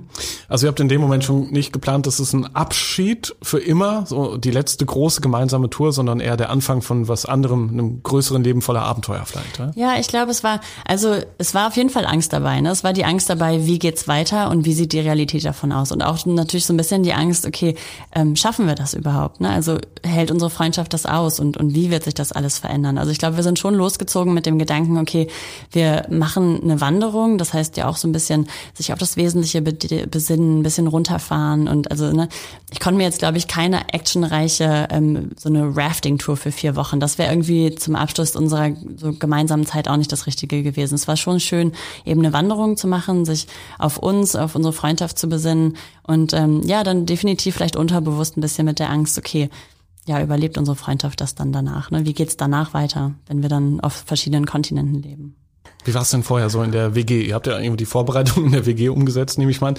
Also 0.49 0.67
ihr 0.67 0.69
habt 0.69 0.81
in 0.81 0.89
dem 0.89 1.01
Moment 1.01 1.25
schon 1.25 1.51
nicht 1.51 1.73
geplant, 1.73 2.07
dass 2.07 2.19
es 2.19 2.33
ein 2.33 2.55
Abschied 2.55 3.35
für 3.43 3.59
immer, 3.59 4.07
so 4.07 4.37
die 4.37 4.51
letzte 4.51 4.87
große 4.87 5.21
gemeinsame 5.21 5.69
Tour, 5.69 5.93
sondern 5.93 6.21
eher 6.21 6.37
der 6.37 6.51
Anfang 6.51 6.81
von 6.81 7.09
was 7.09 7.27
anderem, 7.27 7.69
einem 7.69 8.03
größeren 8.03 8.43
Leben 8.43 8.63
voller 8.63 8.83
Abenteuer 8.83 9.25
vielleicht. 9.27 9.59
Ja, 9.59 9.73
ja 9.75 10.01
ich 10.01 10.09
glaube, 10.09 10.31
es 10.31 10.43
war, 10.43 10.61
also 10.87 11.17
es 11.37 11.55
war 11.55 11.69
auf 11.69 11.77
jeden 11.77 11.91
Fall 11.91 12.07
Angst 12.07 12.33
dabei. 12.33 12.61
Ne? 12.61 12.71
Es 12.71 12.83
war 12.83 12.93
die 12.93 13.05
Angst 13.05 13.29
dabei, 13.29 13.67
wie 13.67 13.79
geht's 13.79 14.09
weiter 14.09 14.51
und 14.51 14.65
wie 14.65 14.73
sieht 14.73 14.93
die 14.93 15.01
Realität 15.01 15.45
davon 15.45 15.73
aus. 15.73 15.93
Und 15.93 16.03
auch 16.03 16.25
natürlich 16.25 16.67
so 16.67 16.73
ein 16.73 16.79
bisschen 16.79 17.03
die 17.03 17.13
Angst, 17.13 17.47
okay, 17.47 17.75
ähm, 18.15 18.37
schaffen 18.37 18.67
wir 18.67 18.75
das 18.75 18.95
überhaupt? 18.95 19.41
Ne? 19.41 19.51
Also 19.51 19.79
hält 20.03 20.31
unsere 20.31 20.51
Freundschaft 20.51 20.95
das 20.95 21.05
aus 21.05 21.41
und, 21.41 21.57
und 21.59 21.75
wie 21.75 21.91
wird 21.91 22.05
sich 22.05 22.15
das 22.15 22.33
alles 22.33 22.59
verändern? 22.59 22.97
Also 22.97 23.11
ich 23.11 23.19
glaube, 23.19 23.37
wir 23.37 23.43
sind 23.43 23.59
schon 23.59 23.75
losgezogen 23.75 24.33
mit 24.33 24.47
dem 24.47 24.59
Gedanken, 24.59 24.97
okay, 24.99 25.29
wir 25.73 26.07
machen 26.11 26.61
eine 26.63 26.81
Wanderung, 26.81 27.37
das 27.37 27.53
heißt 27.53 27.77
ja 27.77 27.89
auch 27.89 27.97
so 27.97 28.09
ein 28.09 28.13
bisschen 28.13 28.49
sich 28.75 28.93
auf 28.93 28.99
das 28.99 29.17
Wesentliche 29.17 29.58
besinnen, 29.63 30.61
ein 30.61 30.63
bisschen 30.63 30.87
runterfahren 30.87 31.69
und 31.69 31.91
also 31.91 32.13
ne, 32.13 32.29
ich 32.71 32.81
konnte 32.81 32.99
mir 32.99 33.05
jetzt 33.05 33.19
glaube 33.19 33.39
ich 33.39 33.49
keine 33.49 33.93
actionreiche 33.93 34.89
ähm, 34.91 35.31
so 35.37 35.49
eine 35.49 35.77
Rafting-Tour 35.77 36.37
für 36.37 36.53
vier 36.53 36.77
Wochen. 36.77 37.01
Das 37.01 37.19
wäre 37.19 37.33
irgendwie 37.33 37.75
zum 37.75 37.97
Abschluss 37.97 38.37
unserer 38.37 38.71
so 38.97 39.13
gemeinsamen 39.13 39.67
Zeit 39.67 39.89
auch 39.89 39.97
nicht 39.97 40.13
das 40.13 40.27
Richtige 40.27 40.63
gewesen. 40.63 40.95
Es 40.95 41.09
war 41.09 41.17
schon 41.17 41.41
schön, 41.41 41.73
eben 42.05 42.21
eine 42.21 42.33
Wanderung 42.33 42.77
zu 42.77 42.89
machen, 42.89 43.25
sich 43.25 43.47
auf 43.79 43.99
uns, 43.99 44.37
auf 44.37 44.55
unsere 44.55 44.73
Freundschaft 44.73 45.19
zu 45.19 45.29
besinnen 45.29 45.77
und 46.03 46.33
ähm, 46.33 46.63
ja, 46.65 46.85
dann 46.85 47.07
definitiv 47.07 47.55
vielleicht 47.57 47.77
unterbewusst 47.77 48.37
ein 48.37 48.41
bisschen 48.41 48.65
mit 48.65 48.79
der 48.79 48.91
Angst, 48.91 49.19
okay, 49.19 49.51
ja, 50.09 50.23
überlebt 50.23 50.57
unsere 50.57 50.75
Freundschaft 50.75 51.21
das 51.21 51.35
dann 51.35 51.53
danach? 51.53 51.91
Ne? 51.91 52.07
Wie 52.07 52.15
geht's 52.15 52.37
danach 52.37 52.73
weiter, 52.73 53.15
wenn 53.27 53.43
wir 53.43 53.51
dann 53.51 53.81
auf 53.81 53.93
verschiedenen 53.93 54.47
Kontinenten 54.47 55.03
leben? 55.03 55.37
Wie 55.89 55.95
war 55.95 56.03
es 56.03 56.11
denn 56.11 56.23
vorher 56.23 56.51
so 56.51 56.63
in 56.63 56.71
der 56.71 56.95
WG? 56.95 57.23
Ihr 57.23 57.35
habt 57.35 57.47
ja 57.47 57.59
irgendwie 57.59 57.79
die 57.79 57.87
Vorbereitung 57.87 58.45
in 58.45 58.53
der 58.53 58.67
WG 58.67 58.91
umgesetzt, 58.91 59.39
nehme 59.39 59.51
ich 59.51 59.63
mal 59.63 59.69
an. 59.69 59.77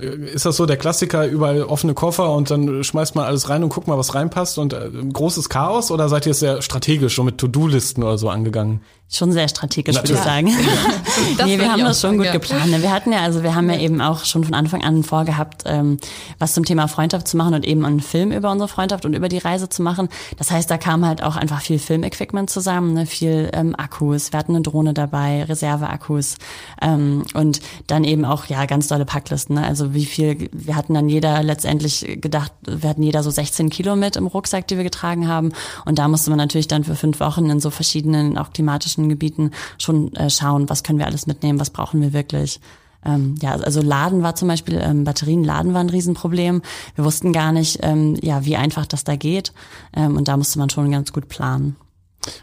Ist 0.00 0.46
das 0.46 0.56
so 0.56 0.66
der 0.66 0.76
Klassiker, 0.76 1.26
überall 1.26 1.64
offene 1.64 1.94
Koffer 1.94 2.32
und 2.32 2.48
dann 2.48 2.84
schmeißt 2.84 3.16
man 3.16 3.24
alles 3.24 3.48
rein 3.48 3.64
und 3.64 3.70
guckt 3.70 3.88
mal, 3.88 3.98
was 3.98 4.14
reinpasst 4.14 4.58
und 4.58 4.72
äh, 4.72 4.88
großes 5.12 5.48
Chaos 5.48 5.90
oder 5.90 6.08
seid 6.08 6.26
ihr 6.26 6.34
sehr 6.34 6.62
strategisch 6.62 7.16
so 7.16 7.24
mit 7.24 7.38
To-Do-Listen 7.38 8.04
oder 8.04 8.18
so 8.18 8.28
angegangen? 8.28 8.82
Schon 9.10 9.32
sehr 9.32 9.48
strategisch, 9.48 9.96
würde 9.96 10.12
ich 10.12 10.18
sagen. 10.18 10.48
Ja. 10.48 11.46
nee, 11.46 11.58
wir 11.58 11.72
haben 11.72 11.80
das 11.80 12.02
schon 12.02 12.10
sagen, 12.10 12.16
gut 12.18 12.26
ja. 12.26 12.32
geplant. 12.32 12.82
Wir 12.82 12.92
hatten 12.92 13.10
ja, 13.10 13.20
also 13.20 13.42
wir 13.42 13.54
haben 13.54 13.70
ja 13.70 13.78
eben 13.78 14.02
auch 14.02 14.26
schon 14.26 14.44
von 14.44 14.52
Anfang 14.52 14.84
an 14.84 15.02
vorgehabt, 15.02 15.62
ähm, 15.64 15.96
was 16.38 16.52
zum 16.52 16.66
Thema 16.66 16.88
Freundschaft 16.88 17.26
zu 17.26 17.38
machen 17.38 17.54
und 17.54 17.64
eben 17.66 17.86
einen 17.86 18.00
Film 18.00 18.32
über 18.32 18.52
unsere 18.52 18.68
Freundschaft 18.68 19.06
und 19.06 19.14
über 19.14 19.30
die 19.30 19.38
Reise 19.38 19.70
zu 19.70 19.82
machen. 19.82 20.10
Das 20.36 20.50
heißt, 20.50 20.70
da 20.70 20.76
kam 20.76 21.06
halt 21.06 21.22
auch 21.22 21.36
einfach 21.36 21.62
viel 21.62 21.78
Filmequipment 21.78 22.50
zusammen, 22.50 22.92
ne? 22.92 23.06
viel 23.06 23.48
ähm, 23.54 23.74
Akkus. 23.74 24.30
Wir 24.32 24.38
hatten 24.38 24.54
eine 24.54 24.62
Drohne 24.62 24.92
dabei, 24.92 25.42
Reserveakkus 25.44 26.36
ähm, 26.82 27.24
und 27.32 27.60
dann 27.86 28.04
eben 28.04 28.26
auch 28.26 28.44
ja 28.44 28.66
ganz 28.66 28.88
tolle 28.88 29.06
Packlisten. 29.06 29.54
Ne? 29.54 29.64
Also 29.66 29.94
wie 29.94 30.04
viel, 30.04 30.50
wir 30.52 30.76
hatten 30.76 30.92
dann 30.92 31.08
jeder 31.08 31.42
letztendlich 31.42 32.18
gedacht, 32.20 32.52
wir 32.66 32.90
hatten 32.90 33.02
jeder 33.02 33.22
so 33.22 33.30
16 33.30 33.70
Kilo 33.70 33.96
mit 33.96 34.16
im 34.16 34.26
Rucksack, 34.26 34.68
die 34.68 34.76
wir 34.76 34.84
getragen 34.84 35.28
haben. 35.28 35.52
Und 35.86 35.98
da 35.98 36.08
musste 36.08 36.28
man 36.28 36.36
natürlich 36.36 36.68
dann 36.68 36.84
für 36.84 36.94
fünf 36.94 37.20
Wochen 37.20 37.48
in 37.48 37.58
so 37.58 37.70
verschiedenen, 37.70 38.36
auch 38.36 38.52
klimatischen 38.52 38.97
Gebieten 39.06 39.52
schon 39.78 40.14
äh, 40.14 40.30
schauen, 40.30 40.68
was 40.68 40.82
können 40.82 40.98
wir 40.98 41.06
alles 41.06 41.26
mitnehmen, 41.26 41.60
was 41.60 41.70
brauchen 41.70 42.00
wir 42.00 42.12
wirklich. 42.12 42.60
Ähm, 43.04 43.36
ja, 43.40 43.52
also 43.52 43.80
Laden 43.80 44.22
war 44.22 44.34
zum 44.34 44.48
Beispiel, 44.48 44.80
ähm, 44.82 45.04
Batterien 45.04 45.44
laden 45.44 45.74
war 45.74 45.80
ein 45.80 45.90
Riesenproblem. 45.90 46.62
Wir 46.94 47.04
wussten 47.04 47.32
gar 47.32 47.52
nicht, 47.52 47.78
ähm, 47.82 48.16
ja, 48.20 48.44
wie 48.44 48.56
einfach 48.56 48.86
das 48.86 49.04
da 49.04 49.16
geht. 49.16 49.52
Ähm, 49.94 50.16
und 50.16 50.28
da 50.28 50.36
musste 50.36 50.58
man 50.58 50.70
schon 50.70 50.90
ganz 50.90 51.12
gut 51.12 51.28
planen. 51.28 51.76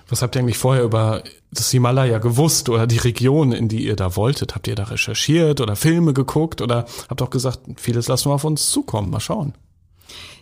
Was 0.08 0.22
habt 0.22 0.36
ihr 0.36 0.40
eigentlich 0.40 0.58
vorher 0.58 0.84
über 0.84 1.24
das 1.52 1.72
Himalaya 1.72 2.18
gewusst 2.20 2.70
oder 2.70 2.88
die 2.88 2.98
Region, 2.98 3.52
in 3.52 3.68
die 3.68 3.86
ihr 3.86 3.96
da 3.96 4.16
wolltet? 4.16 4.56
Habt 4.56 4.68
ihr 4.68 4.76
da 4.76 4.84
recherchiert 4.84 5.62
oder 5.62 5.76
Filme 5.76 6.14
geguckt 6.14 6.62
oder 6.62 6.86
habt 7.10 7.22
auch 7.22 7.30
gesagt, 7.30 7.60
vieles 7.78 8.08
lassen 8.08 8.30
wir 8.30 8.36
auf 8.36 8.46
uns 8.46 8.72
zukommen, 8.72 9.10
mal 9.10 9.20
schauen? 9.20 9.54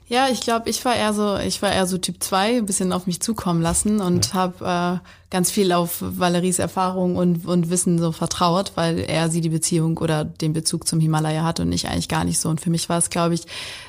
Ja, 0.08 0.28
ich 0.30 0.42
glaube, 0.42 0.70
ich 0.70 0.84
war 0.84 0.96
eher 0.96 1.14
so, 1.14 1.38
ich 1.38 1.62
war 1.62 1.72
eher 1.72 1.88
so 1.88 1.98
Typ 1.98 2.22
2, 2.22 2.58
ein 2.58 2.66
bisschen 2.66 2.92
auf 2.92 3.08
mich 3.08 3.22
zukommen 3.22 3.62
lassen 3.62 4.02
und 4.02 4.28
ja. 4.28 4.34
habe 4.34 5.02
äh, 5.02 5.08
ganz 5.30 5.50
viel 5.50 5.72
auf 5.72 5.98
Valeries 6.02 6.60
Erfahrung 6.60 7.16
und, 7.16 7.46
und 7.48 7.70
Wissen 7.70 7.98
so 7.98 8.12
vertraut, 8.12 8.74
weil 8.76 9.00
er 9.00 9.30
sie 9.30 9.42
die 9.42 9.50
Beziehung 9.50 9.98
oder 9.98 10.26
den 10.26 10.54
Bezug 10.54 10.88
zum 10.88 11.00
Himalaya 11.00 11.44
hat 11.44 11.60
und 11.60 11.72
ich 11.72 11.88
eigentlich 11.88 12.10
gar 12.10 12.26
nicht 12.26 12.40
so. 12.40 12.50
Und 12.50 12.60
für 12.60 12.70
mich 12.70 12.90
war 12.90 12.98
es, 12.98 13.10
glaube 13.10 13.34
ich, 13.34 13.46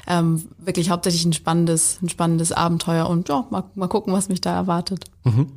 ähm, 0.06 0.44
wirklich 0.58 0.90
hauptsächlich 0.90 1.24
ein 1.24 1.32
spannendes, 1.32 1.98
ein 2.00 2.08
spannendes 2.08 2.52
Abenteuer 2.52 3.08
und 3.08 3.28
ja, 3.28 3.46
mal, 3.50 3.64
mal 3.74 3.88
gucken, 3.88 4.12
was 4.12 4.28
mich 4.28 4.40
da 4.40 4.54
erwartet. 4.54 5.04
Mhm. 5.24 5.52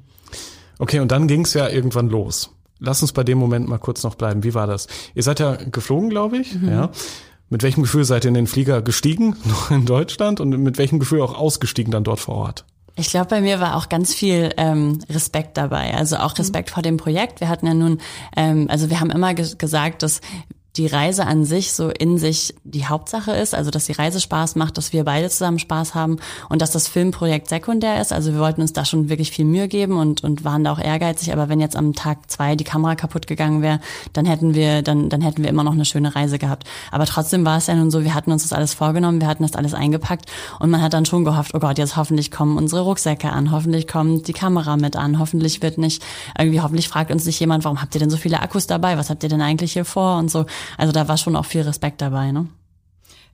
Okay, 0.80 1.00
und 1.00 1.12
dann 1.12 1.28
ging 1.28 1.42
es 1.42 1.54
ja 1.54 1.70
irgendwann 1.70 2.10
los. 2.10 2.52
Lass 2.80 3.02
uns 3.02 3.12
bei 3.12 3.24
dem 3.24 3.38
Moment 3.38 3.68
mal 3.68 3.80
kurz 3.80 4.04
noch 4.04 4.16
bleiben. 4.16 4.44
Wie 4.44 4.54
war 4.54 4.68
das? 4.68 4.88
Ihr 5.16 5.24
seid 5.24 5.40
ja 5.40 5.56
geflogen, 5.56 6.10
glaube 6.10 6.38
ich, 6.38 6.54
mhm. 6.56 6.70
ja. 6.70 6.92
Mit 7.50 7.63
welchem 7.63 7.84
Gefühl 7.84 8.04
seid 8.04 8.25
ihr 8.25 8.30
in 8.30 8.34
den 8.34 8.48
Flieger 8.48 8.82
gestiegen, 8.82 9.36
noch 9.46 9.72
in 9.72 9.86
Deutschland, 9.86 10.39
und 10.39 10.50
mit 10.50 10.77
welchem 10.77 11.00
Gefühl 11.00 11.22
auch 11.22 11.38
ausgestiegen 11.38 11.92
dann 11.92 12.04
dort 12.04 12.20
vor 12.20 12.36
Ort? 12.36 12.66
Ich 13.00 13.12
glaube, 13.12 13.27
bei 13.27 13.42
mir 13.42 13.60
war 13.60 13.75
auch 13.75 13.89
ganz 13.89 14.13
viel 14.13 14.50
ähm, 14.58 15.00
Respekt 15.08 15.56
dabei. 15.56 15.94
Also 15.94 16.18
auch 16.18 16.38
Respekt 16.38 16.70
mhm. 16.70 16.74
vor 16.74 16.84
dem 16.84 16.98
Projekt. 16.98 17.39
Wir 17.39 17.48
hatten 17.48 17.68
ja 17.68 17.75
nun, 17.75 18.00
ähm, 18.36 18.68
also 18.70 18.89
wir 18.89 19.00
haben 19.00 19.12
immer 19.12 19.36
gesagt, 19.36 20.01
dass 20.01 20.20
die 20.78 20.88
Reise 20.88 21.26
an 21.26 21.44
sich 21.44 21.74
so 21.74 21.90
in 21.90 22.18
sich 22.18 22.54
die 22.64 22.86
Hauptsache 22.86 23.32
ist, 23.32 23.56
also 23.56 23.72
dass 23.72 23.86
die 23.86 23.94
Reise 23.94 24.20
Spaß 24.20 24.56
macht, 24.56 24.78
dass 24.78 24.94
wir 24.94 25.04
beide 25.04 25.30
zusammen 25.30 25.60
Spaß 25.60 25.96
haben 25.96 26.18
und 26.50 26.62
dass 26.62 26.72
das 26.72 26.88
Filmprojekt 26.88 27.50
sekundär 27.50 28.00
ist. 28.00 28.14
Also 28.14 28.34
wir 28.34 28.40
wollten 28.40 28.62
uns 28.62 28.74
da 28.74 28.86
schon 28.86 29.10
wirklich 29.10 29.32
viel 29.32 29.46
Mühe 29.46 29.68
geben 29.68 29.98
und, 29.98 30.24
und 30.24 30.44
waren 30.44 30.64
da 30.64 30.72
auch 30.72 30.80
ehrgeizig, 30.80 31.34
aber 31.34 31.50
wenn 31.50 31.60
jetzt 31.60 31.76
am 31.76 31.94
Tag 31.94 32.30
zwei 32.30 32.56
die 32.56 32.64
Kamera 32.64 32.96
kaputt 32.96 33.28
gegangen 33.28 33.62
wäre, 33.62 33.80
dann 34.14 34.26
hätten 34.26 34.54
wir, 34.54 34.84
dann, 34.84 35.10
dann 35.10 35.22
hätten 35.22 35.42
wir 35.42 35.50
immer 35.50 35.64
noch 35.64 35.74
eine 35.74 35.86
schöne 35.86 36.16
Reise 36.16 36.38
gehabt. 36.38 36.66
Aber 36.92 37.06
trotzdem 37.06 37.46
war 37.46 37.58
es 37.58 37.68
ja 37.68 37.76
nun 37.76 37.90
so, 37.90 38.04
wir 38.04 38.14
hatten 38.14 38.32
uns 38.32 38.44
das 38.44 38.54
alles 38.54 38.74
vorgenommen, 38.74 39.20
wir 39.20 39.28
hatten 39.28 39.44
das 39.44 39.56
alles 39.56 39.74
eingepackt 39.74 40.30
und 40.60 40.70
man 40.70 40.82
hat 40.82 40.94
dann 40.94 41.06
schon 41.06 41.26
gehofft, 41.26 41.56
oh 41.56 41.60
Gott, 41.60 41.78
jetzt 41.78 41.98
hoffentlich 41.98 42.30
kommen 42.30 42.58
unsere 42.58 42.82
Rucksäcke 42.82 43.32
an, 43.32 43.52
hoffentlich 43.52 43.88
kommt 43.88 44.28
die 44.28 44.34
Kamera 44.34 44.78
mit 44.78 44.96
an, 44.96 45.18
hoffentlich 45.20 45.62
wird 45.64 45.78
nicht, 45.78 46.04
irgendwie 46.38 46.62
hoffentlich 46.62 46.88
fragt 46.88 47.12
uns 47.12 47.26
nicht 47.26 47.40
jemand, 47.40 47.64
warum 47.64 47.82
habt 47.82 47.96
ihr 47.96 48.00
denn 48.00 48.10
so 48.10 48.18
viele 48.18 48.42
Akkus 48.42 48.68
dabei, 48.68 48.98
was 48.98 49.10
habt 49.10 49.24
ihr 49.24 49.30
denn 49.30 49.42
eigentlich 49.42 49.74
hier 49.74 49.86
vor 49.86 50.18
und 50.18 50.30
so. 50.30 50.46
Also 50.78 50.92
da 50.92 51.08
war 51.08 51.18
schon 51.18 51.36
auch 51.36 51.46
viel 51.46 51.62
Respekt 51.62 52.02
dabei, 52.02 52.32
ne? 52.32 52.48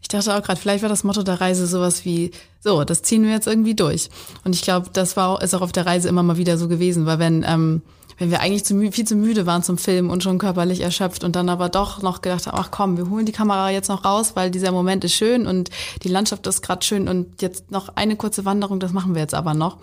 Ich 0.04 0.10
dachte 0.10 0.36
auch 0.36 0.44
gerade, 0.44 0.60
vielleicht 0.60 0.82
war 0.82 0.90
das 0.90 1.06
Motto 1.06 1.24
der 1.24 1.40
Reise 1.40 1.66
sowas 1.66 2.04
wie, 2.04 2.32
so, 2.60 2.84
das 2.84 3.04
ziehen 3.04 3.24
wir 3.24 3.32
jetzt 3.32 3.48
irgendwie 3.48 3.74
durch. 3.74 4.10
Und 4.44 4.54
ich 4.54 4.62
glaube, 4.62 4.90
das 4.92 5.16
war 5.16 5.30
auch, 5.30 5.42
ist 5.42 5.54
auch 5.54 5.62
auf 5.62 5.72
der 5.72 5.86
Reise 5.86 6.10
immer 6.10 6.24
mal 6.24 6.36
wieder 6.36 6.58
so 6.58 6.68
gewesen, 6.68 7.06
weil 7.06 7.20
wenn, 7.20 7.46
ähm, 7.48 7.82
wenn 8.18 8.30
wir 8.30 8.42
eigentlich 8.42 8.66
zu, 8.66 8.80
viel 8.92 9.08
zu 9.08 9.16
müde 9.16 9.46
waren 9.46 9.64
zum 9.64 9.78
Filmen 9.78 10.10
und 10.10 10.22
schon 10.22 10.40
körperlich 10.40 10.82
erschöpft 10.82 11.24
und 11.24 11.38
dann 11.38 11.48
aber 11.48 11.70
doch 11.70 12.02
noch 12.02 12.22
gedacht 12.22 12.48
haben, 12.48 12.58
ach 12.60 12.70
komm, 12.70 12.98
wir 12.98 13.10
holen 13.10 13.26
die 13.26 13.32
Kamera 13.32 13.72
jetzt 13.72 13.88
noch 13.88 14.04
raus, 14.04 14.34
weil 14.36 14.52
dieser 14.52 14.74
Moment 14.74 15.06
ist 15.06 15.14
schön 15.14 15.48
und 15.48 15.70
die 16.04 16.10
Landschaft 16.10 16.46
ist 16.48 16.62
gerade 16.62 16.86
schön 16.86 17.08
und 17.08 17.42
jetzt 17.42 17.72
noch 17.72 17.96
eine 17.96 18.18
kurze 18.18 18.44
Wanderung, 18.44 18.82
das 18.82 18.92
machen 18.92 19.16
wir 19.16 19.22
jetzt 19.22 19.34
aber 19.34 19.54
noch. 19.54 19.78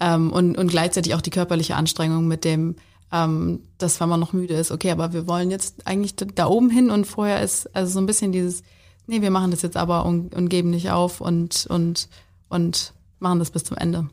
Ähm, 0.00 0.32
und, 0.32 0.56
und 0.56 0.68
gleichzeitig 0.68 1.14
auch 1.14 1.20
die 1.20 1.30
körperliche 1.30 1.76
Anstrengung 1.76 2.26
mit 2.26 2.44
dem, 2.44 2.76
ähm, 3.12 3.60
dass 3.78 4.00
wenn 4.00 4.08
man 4.08 4.20
noch 4.20 4.32
müde 4.32 4.54
ist, 4.54 4.70
okay, 4.70 4.90
aber 4.90 5.12
wir 5.12 5.26
wollen 5.26 5.50
jetzt 5.50 5.86
eigentlich 5.86 6.14
da 6.16 6.46
oben 6.46 6.70
hin 6.70 6.90
und 6.90 7.06
vorher 7.06 7.42
ist 7.42 7.74
also 7.74 7.92
so 7.92 7.98
ein 8.00 8.06
bisschen 8.06 8.32
dieses, 8.32 8.62
nee, 9.06 9.20
wir 9.22 9.30
machen 9.30 9.50
das 9.50 9.62
jetzt 9.62 9.76
aber 9.76 10.04
und, 10.04 10.34
und 10.34 10.48
geben 10.48 10.70
nicht 10.70 10.90
auf 10.90 11.20
und, 11.20 11.66
und, 11.68 12.08
und 12.48 12.94
machen 13.18 13.38
das 13.38 13.50
bis 13.50 13.64
zum 13.64 13.76
Ende. 13.76 14.08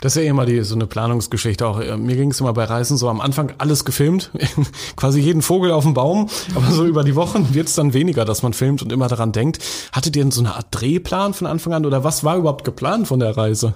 Das 0.00 0.16
ist 0.16 0.22
ja 0.22 0.30
immer 0.30 0.46
die, 0.46 0.62
so 0.62 0.74
eine 0.74 0.86
Planungsgeschichte 0.86 1.66
auch. 1.66 1.78
Mir 1.98 2.16
ging 2.16 2.30
es 2.30 2.40
immer 2.40 2.54
bei 2.54 2.64
Reisen 2.64 2.96
so 2.96 3.08
am 3.10 3.20
Anfang 3.20 3.52
alles 3.58 3.84
gefilmt, 3.84 4.30
quasi 4.96 5.20
jeden 5.20 5.42
Vogel 5.42 5.72
auf 5.72 5.84
dem 5.84 5.92
Baum, 5.92 6.30
aber 6.54 6.70
so 6.70 6.86
über 6.86 7.04
die 7.04 7.16
Wochen 7.16 7.52
wird 7.52 7.68
es 7.68 7.74
dann 7.74 7.92
weniger, 7.92 8.24
dass 8.24 8.42
man 8.42 8.54
filmt 8.54 8.80
und 8.80 8.92
immer 8.92 9.08
daran 9.08 9.32
denkt. 9.32 9.58
Hattet 9.92 10.16
ihr 10.16 10.22
denn 10.22 10.30
so 10.30 10.40
eine 10.40 10.54
Art 10.54 10.68
Drehplan 10.70 11.34
von 11.34 11.46
Anfang 11.46 11.74
an 11.74 11.84
oder 11.84 12.02
was 12.02 12.24
war 12.24 12.36
überhaupt 12.36 12.64
geplant 12.64 13.08
von 13.08 13.20
der 13.20 13.36
Reise? 13.36 13.74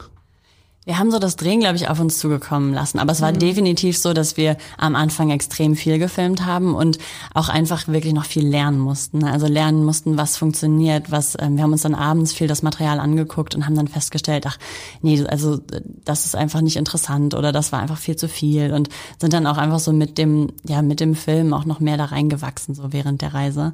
Wir 0.86 0.98
haben 0.98 1.10
so 1.10 1.18
das 1.18 1.36
Drehen, 1.36 1.60
glaube 1.60 1.76
ich, 1.76 1.88
auf 1.88 1.98
uns 1.98 2.18
zugekommen 2.18 2.74
lassen. 2.74 2.98
Aber 2.98 3.12
es 3.12 3.22
war 3.22 3.32
mhm. 3.32 3.38
definitiv 3.38 3.96
so, 3.96 4.12
dass 4.12 4.36
wir 4.36 4.58
am 4.76 4.96
Anfang 4.96 5.30
extrem 5.30 5.76
viel 5.76 5.98
gefilmt 5.98 6.44
haben 6.44 6.74
und 6.74 6.98
auch 7.32 7.48
einfach 7.48 7.88
wirklich 7.88 8.12
noch 8.12 8.26
viel 8.26 8.46
lernen 8.46 8.78
mussten. 8.78 9.24
Also 9.24 9.46
lernen 9.46 9.84
mussten, 9.84 10.18
was 10.18 10.36
funktioniert, 10.36 11.10
was, 11.10 11.36
ähm, 11.40 11.56
wir 11.56 11.62
haben 11.62 11.72
uns 11.72 11.82
dann 11.82 11.94
abends 11.94 12.34
viel 12.34 12.48
das 12.48 12.62
Material 12.62 13.00
angeguckt 13.00 13.54
und 13.54 13.64
haben 13.64 13.76
dann 13.76 13.88
festgestellt, 13.88 14.44
ach, 14.46 14.58
nee, 15.00 15.24
also 15.26 15.58
das 16.04 16.26
ist 16.26 16.36
einfach 16.36 16.60
nicht 16.60 16.76
interessant 16.76 17.32
oder 17.32 17.50
das 17.50 17.72
war 17.72 17.80
einfach 17.80 17.98
viel 17.98 18.16
zu 18.16 18.28
viel 18.28 18.74
und 18.74 18.90
sind 19.18 19.32
dann 19.32 19.46
auch 19.46 19.56
einfach 19.56 19.78
so 19.78 19.92
mit 19.92 20.18
dem, 20.18 20.52
ja, 20.68 20.82
mit 20.82 21.00
dem 21.00 21.14
Film 21.14 21.54
auch 21.54 21.64
noch 21.64 21.80
mehr 21.80 21.96
da 21.96 22.06
reingewachsen, 22.06 22.74
so 22.74 22.92
während 22.92 23.22
der 23.22 23.32
Reise. 23.32 23.72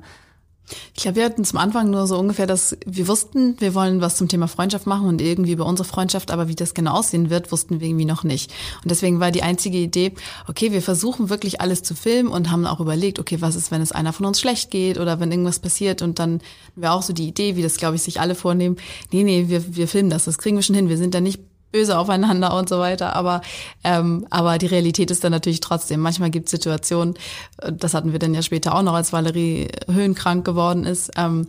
Ich 0.94 1.02
glaube, 1.02 1.16
wir 1.16 1.24
hatten 1.24 1.44
zum 1.44 1.58
Anfang 1.58 1.90
nur 1.90 2.06
so 2.06 2.18
ungefähr, 2.18 2.46
dass 2.46 2.76
wir 2.86 3.08
wussten, 3.08 3.56
wir 3.60 3.74
wollen 3.74 4.00
was 4.00 4.16
zum 4.16 4.28
Thema 4.28 4.48
Freundschaft 4.48 4.86
machen 4.86 5.06
und 5.06 5.20
irgendwie 5.20 5.52
über 5.52 5.66
unsere 5.66 5.88
Freundschaft, 5.88 6.30
aber 6.30 6.48
wie 6.48 6.54
das 6.54 6.74
genau 6.74 6.92
aussehen 6.92 7.30
wird, 7.30 7.52
wussten 7.52 7.80
wir 7.80 7.88
irgendwie 7.88 8.04
noch 8.04 8.24
nicht. 8.24 8.52
Und 8.82 8.90
deswegen 8.90 9.20
war 9.20 9.30
die 9.30 9.42
einzige 9.42 9.78
Idee, 9.78 10.12
okay, 10.48 10.72
wir 10.72 10.82
versuchen 10.82 11.30
wirklich 11.30 11.60
alles 11.60 11.82
zu 11.82 11.94
filmen 11.94 12.28
und 12.28 12.50
haben 12.50 12.66
auch 12.66 12.80
überlegt, 12.80 13.18
okay, 13.18 13.40
was 13.40 13.56
ist, 13.56 13.70
wenn 13.70 13.82
es 13.82 13.92
einer 13.92 14.12
von 14.12 14.26
uns 14.26 14.40
schlecht 14.40 14.70
geht 14.70 14.98
oder 14.98 15.20
wenn 15.20 15.30
irgendwas 15.30 15.58
passiert? 15.58 16.02
Und 16.02 16.18
dann 16.18 16.40
wäre 16.76 16.92
auch 16.92 17.02
so 17.02 17.12
die 17.12 17.28
Idee, 17.28 17.56
wie 17.56 17.62
das, 17.62 17.76
glaube 17.76 17.96
ich, 17.96 18.02
sich 18.02 18.20
alle 18.20 18.34
vornehmen, 18.34 18.76
nee, 19.12 19.24
nee, 19.24 19.46
wir, 19.48 19.76
wir 19.76 19.88
filmen 19.88 20.10
das, 20.10 20.24
das 20.24 20.38
kriegen 20.38 20.56
wir 20.56 20.62
schon 20.62 20.76
hin, 20.76 20.88
wir 20.88 20.98
sind 20.98 21.14
da 21.14 21.20
nicht 21.20 21.40
böse 21.72 21.98
aufeinander 21.98 22.56
und 22.56 22.68
so 22.68 22.78
weiter. 22.78 23.14
Aber, 23.16 23.42
ähm, 23.84 24.26
aber 24.30 24.58
die 24.58 24.66
Realität 24.66 25.10
ist 25.10 25.24
dann 25.24 25.32
natürlich 25.32 25.60
trotzdem. 25.60 26.00
Manchmal 26.00 26.30
gibt 26.30 26.46
es 26.46 26.50
Situationen, 26.50 27.14
äh, 27.58 27.72
das 27.72 27.94
hatten 27.94 28.12
wir 28.12 28.18
dann 28.18 28.34
ja 28.34 28.42
später 28.42 28.74
auch 28.74 28.82
noch, 28.82 28.94
als 28.94 29.12
Valerie 29.12 29.68
höhenkrank 29.88 30.44
geworden 30.44 30.84
ist, 30.84 31.10
ähm, 31.16 31.48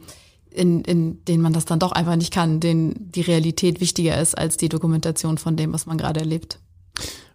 in, 0.49 0.83
in 0.83 1.23
denen 1.25 1.41
man 1.41 1.53
das 1.53 1.65
dann 1.65 1.79
doch 1.79 1.93
einfach 1.93 2.15
nicht 2.15 2.33
kann, 2.33 2.59
denen 2.59 3.11
die 3.11 3.21
Realität 3.21 3.79
wichtiger 3.79 4.19
ist 4.19 4.37
als 4.37 4.57
die 4.57 4.69
Dokumentation 4.69 5.37
von 5.37 5.55
dem, 5.55 5.73
was 5.73 5.85
man 5.85 5.97
gerade 5.97 6.19
erlebt. 6.19 6.59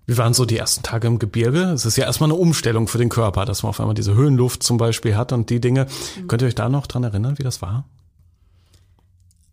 Wie 0.07 0.17
waren 0.19 0.35
so 0.35 0.45
die 0.45 0.57
ersten 0.57 0.85
Tage 0.85 1.09
im 1.09 1.19
Gebirge? 1.19 1.63
Es 1.73 1.85
ist 1.85 1.97
ja 1.97 2.05
erstmal 2.05 2.31
eine 2.31 2.39
Umstellung 2.39 2.87
für 2.87 2.99
den 2.99 3.09
Körper, 3.09 3.45
dass 3.45 3.65
man 3.65 3.71
auf 3.71 3.81
einmal 3.81 3.95
diese 3.95 4.15
Höhenluft 4.15 4.63
zum 4.63 4.77
Beispiel 4.77 5.17
hat 5.17 5.33
und 5.33 5.51
die 5.51 5.61
Dinge. 5.61 5.87
Mhm. 5.87 6.29
Könnt 6.29 6.43
ihr 6.43 6.49
euch 6.49 6.55
da 6.55 6.69
noch 6.69 6.87
dran 6.87 7.03
erinnern, 7.03 7.39
wie 7.39 7.43
das 7.43 7.61
war? 7.61 7.87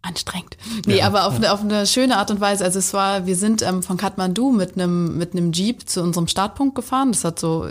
Anstrengend. 0.04 0.58
Nee, 0.86 1.00
ja, 1.00 1.08
aber 1.08 1.26
auf, 1.26 1.34
ja. 1.34 1.40
eine, 1.40 1.54
auf 1.54 1.62
eine 1.62 1.88
schöne 1.88 2.18
Art 2.18 2.30
und 2.30 2.40
Weise. 2.40 2.64
Also 2.64 2.80
es 2.80 2.94
war, 2.94 3.26
wir 3.26 3.36
sind 3.36 3.62
ähm, 3.62 3.82
von 3.82 3.98
Kathmandu 3.98 4.52
mit 4.52 4.76
einem 4.76 5.18
mit 5.18 5.34
einem 5.34 5.52
Jeep 5.52 5.90
zu 5.90 6.04
unserem 6.04 6.28
Startpunkt 6.28 6.76
gefahren. 6.76 7.12
Das 7.12 7.24
hat 7.24 7.40
so, 7.40 7.68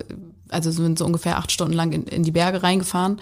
also 0.48 0.70
sind 0.70 0.98
so 0.98 1.04
ungefähr 1.04 1.38
acht 1.38 1.52
Stunden 1.52 1.74
lang 1.74 1.92
in, 1.92 2.04
in 2.04 2.24
die 2.24 2.30
Berge 2.32 2.62
reingefahren 2.62 3.20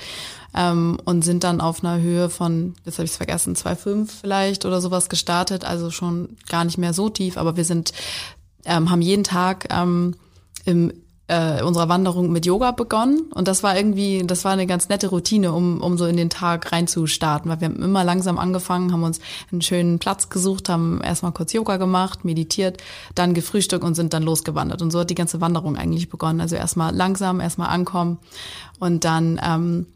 ähm, 0.55 0.99
und 1.05 1.23
sind 1.23 1.45
dann 1.45 1.61
auf 1.61 1.85
einer 1.85 2.01
Höhe 2.01 2.31
von, 2.31 2.75
jetzt 2.85 2.99
habe 2.99 3.05
ich 3.05 3.13
es 3.13 3.17
vergessen, 3.17 3.55
2,5 3.55 4.09
vielleicht 4.21 4.65
oder 4.65 4.81
sowas 4.81 5.09
gestartet. 5.09 5.65
Also 5.65 5.91
schon 5.91 6.37
gar 6.49 6.65
nicht 6.65 6.79
mehr 6.79 6.95
so 6.95 7.09
tief, 7.09 7.37
aber 7.37 7.57
wir 7.57 7.65
sind, 7.65 7.93
ähm, 8.65 8.91
haben 8.91 9.03
jeden 9.03 9.25
Tag 9.25 9.69
ähm, 9.71 10.15
im 10.65 10.93
äh, 11.31 11.63
unserer 11.63 11.89
Wanderung 11.89 12.33
mit 12.33 12.45
Yoga 12.45 12.73
begonnen 12.73 13.31
und 13.33 13.47
das 13.47 13.63
war 13.63 13.77
irgendwie, 13.77 14.25
das 14.27 14.45
war 14.45 14.53
eine 14.53 14.67
ganz 14.67 14.89
nette 14.89 15.09
Routine, 15.09 15.53
um, 15.53 15.81
um 15.81 15.97
so 15.97 16.07
in 16.07 16.17
den 16.17 16.29
Tag 16.29 16.73
reinzustarten, 16.73 17.51
weil 17.51 17.61
wir 17.61 17.69
haben 17.69 17.83
immer 17.83 18.03
langsam 18.03 18.37
angefangen, 18.37 18.93
haben 18.93 19.05
uns 19.05 19.21
einen 19.53 19.63
schönen 19.63 20.01
Platz 20.01 20.29
gesucht, 20.29 20.69
haben 20.69 21.01
erstmal 21.01 21.33
kurz 21.33 21.53
Yoga 21.53 21.77
gemacht, 21.77 22.25
meditiert, 22.25 22.79
dann 23.15 23.33
gefrühstückt 23.33 23.85
und 23.85 23.95
sind 23.95 24.13
dann 24.13 24.25
losgewandert 24.25 24.83
und 24.83 24.91
so 24.91 25.01
hat 25.01 25.11
die 25.11 25.15
ganze 25.15 25.41
Wanderung 25.41 25.77
eigentlich 25.77 26.09
begonnen. 26.09 26.41
Also 26.41 26.57
erstmal 26.57 26.95
langsam, 26.95 27.41
erstmal 27.41 27.69
ankommen 27.69 28.19
und 28.81 29.05
dann 29.05 29.41
ähm, 29.45 29.87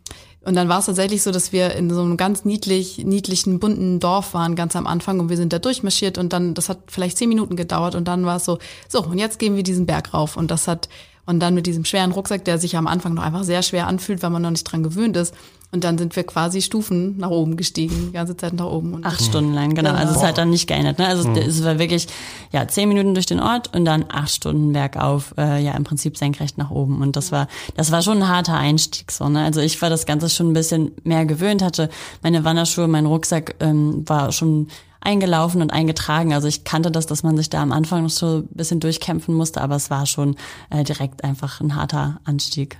und 0.44 0.56
dann 0.56 0.68
war 0.68 0.78
es 0.78 0.86
tatsächlich 0.86 1.22
so, 1.22 1.30
dass 1.30 1.52
wir 1.52 1.74
in 1.74 1.88
so 1.88 2.02
einem 2.02 2.18
ganz 2.18 2.44
niedlich, 2.44 2.98
niedlichen, 2.98 3.58
bunten 3.60 3.98
Dorf 3.98 4.34
waren, 4.34 4.56
ganz 4.56 4.76
am 4.76 4.86
Anfang. 4.86 5.18
Und 5.18 5.30
wir 5.30 5.38
sind 5.38 5.54
da 5.54 5.58
durchmarschiert 5.58 6.18
und 6.18 6.34
dann, 6.34 6.52
das 6.52 6.68
hat 6.68 6.80
vielleicht 6.88 7.16
zehn 7.16 7.30
Minuten 7.30 7.56
gedauert 7.56 7.94
und 7.94 8.06
dann 8.06 8.26
war 8.26 8.36
es 8.36 8.44
so, 8.44 8.58
so, 8.86 9.02
und 9.02 9.18
jetzt 9.18 9.38
gehen 9.38 9.56
wir 9.56 9.62
diesen 9.62 9.86
Berg 9.86 10.12
rauf. 10.12 10.36
Und 10.36 10.50
das 10.50 10.68
hat 10.68 10.90
und 11.26 11.40
dann 11.40 11.54
mit 11.54 11.66
diesem 11.66 11.84
schweren 11.84 12.12
Rucksack, 12.12 12.44
der 12.44 12.58
sich 12.58 12.76
am 12.76 12.86
Anfang 12.86 13.14
noch 13.14 13.22
einfach 13.22 13.44
sehr 13.44 13.62
schwer 13.62 13.86
anfühlt, 13.86 14.22
weil 14.22 14.30
man 14.30 14.42
noch 14.42 14.50
nicht 14.50 14.64
dran 14.64 14.82
gewöhnt 14.82 15.16
ist. 15.16 15.34
Und 15.74 15.82
dann 15.82 15.98
sind 15.98 16.14
wir 16.14 16.22
quasi 16.22 16.62
Stufen 16.62 17.16
nach 17.18 17.30
oben 17.30 17.56
gestiegen, 17.56 18.06
die 18.06 18.12
ganze 18.12 18.36
Zeit 18.36 18.52
nach 18.52 18.66
oben. 18.66 18.94
Und 18.94 19.04
acht 19.04 19.20
mhm. 19.20 19.24
Stunden 19.24 19.54
lang, 19.54 19.74
genau. 19.74 19.90
Ja. 19.90 19.96
Also 19.96 20.14
es 20.14 20.22
hat 20.22 20.38
dann 20.38 20.50
nicht 20.50 20.68
geändert. 20.68 21.00
Ne? 21.00 21.06
Also 21.08 21.28
mhm. 21.28 21.36
es 21.36 21.64
war 21.64 21.80
wirklich 21.80 22.06
ja 22.52 22.68
zehn 22.68 22.88
Minuten 22.88 23.12
durch 23.14 23.26
den 23.26 23.40
Ort 23.40 23.74
und 23.74 23.84
dann 23.84 24.04
acht 24.08 24.30
Stunden 24.30 24.72
bergauf, 24.72 25.34
äh, 25.36 25.60
ja 25.64 25.72
im 25.72 25.82
Prinzip 25.82 26.16
senkrecht 26.16 26.58
nach 26.58 26.70
oben. 26.70 27.02
Und 27.02 27.16
das 27.16 27.32
war 27.32 27.48
das 27.74 27.90
war 27.90 28.02
schon 28.02 28.18
ein 28.18 28.28
harter 28.28 28.54
Einstieg 28.54 29.10
so. 29.10 29.28
Ne? 29.28 29.42
Also 29.42 29.60
ich 29.60 29.82
war 29.82 29.90
das 29.90 30.06
Ganze 30.06 30.28
schon 30.28 30.50
ein 30.50 30.54
bisschen 30.54 30.92
mehr 31.02 31.26
gewöhnt, 31.26 31.60
hatte 31.60 31.88
meine 32.22 32.44
Wanderschuhe, 32.44 32.86
mein 32.86 33.06
Rucksack 33.06 33.56
ähm, 33.58 34.08
war 34.08 34.30
schon 34.30 34.68
eingelaufen 35.04 35.62
und 35.62 35.72
eingetragen. 35.72 36.34
Also 36.34 36.48
ich 36.48 36.64
kannte 36.64 36.90
das, 36.90 37.06
dass 37.06 37.22
man 37.22 37.36
sich 37.36 37.50
da 37.50 37.62
am 37.62 37.72
Anfang 37.72 38.02
noch 38.02 38.10
so 38.10 38.38
ein 38.38 38.48
bisschen 38.48 38.80
durchkämpfen 38.80 39.34
musste, 39.34 39.60
aber 39.60 39.76
es 39.76 39.90
war 39.90 40.06
schon 40.06 40.36
äh, 40.70 40.82
direkt 40.84 41.24
einfach 41.24 41.60
ein 41.60 41.76
harter 41.76 42.20
Anstieg. 42.24 42.78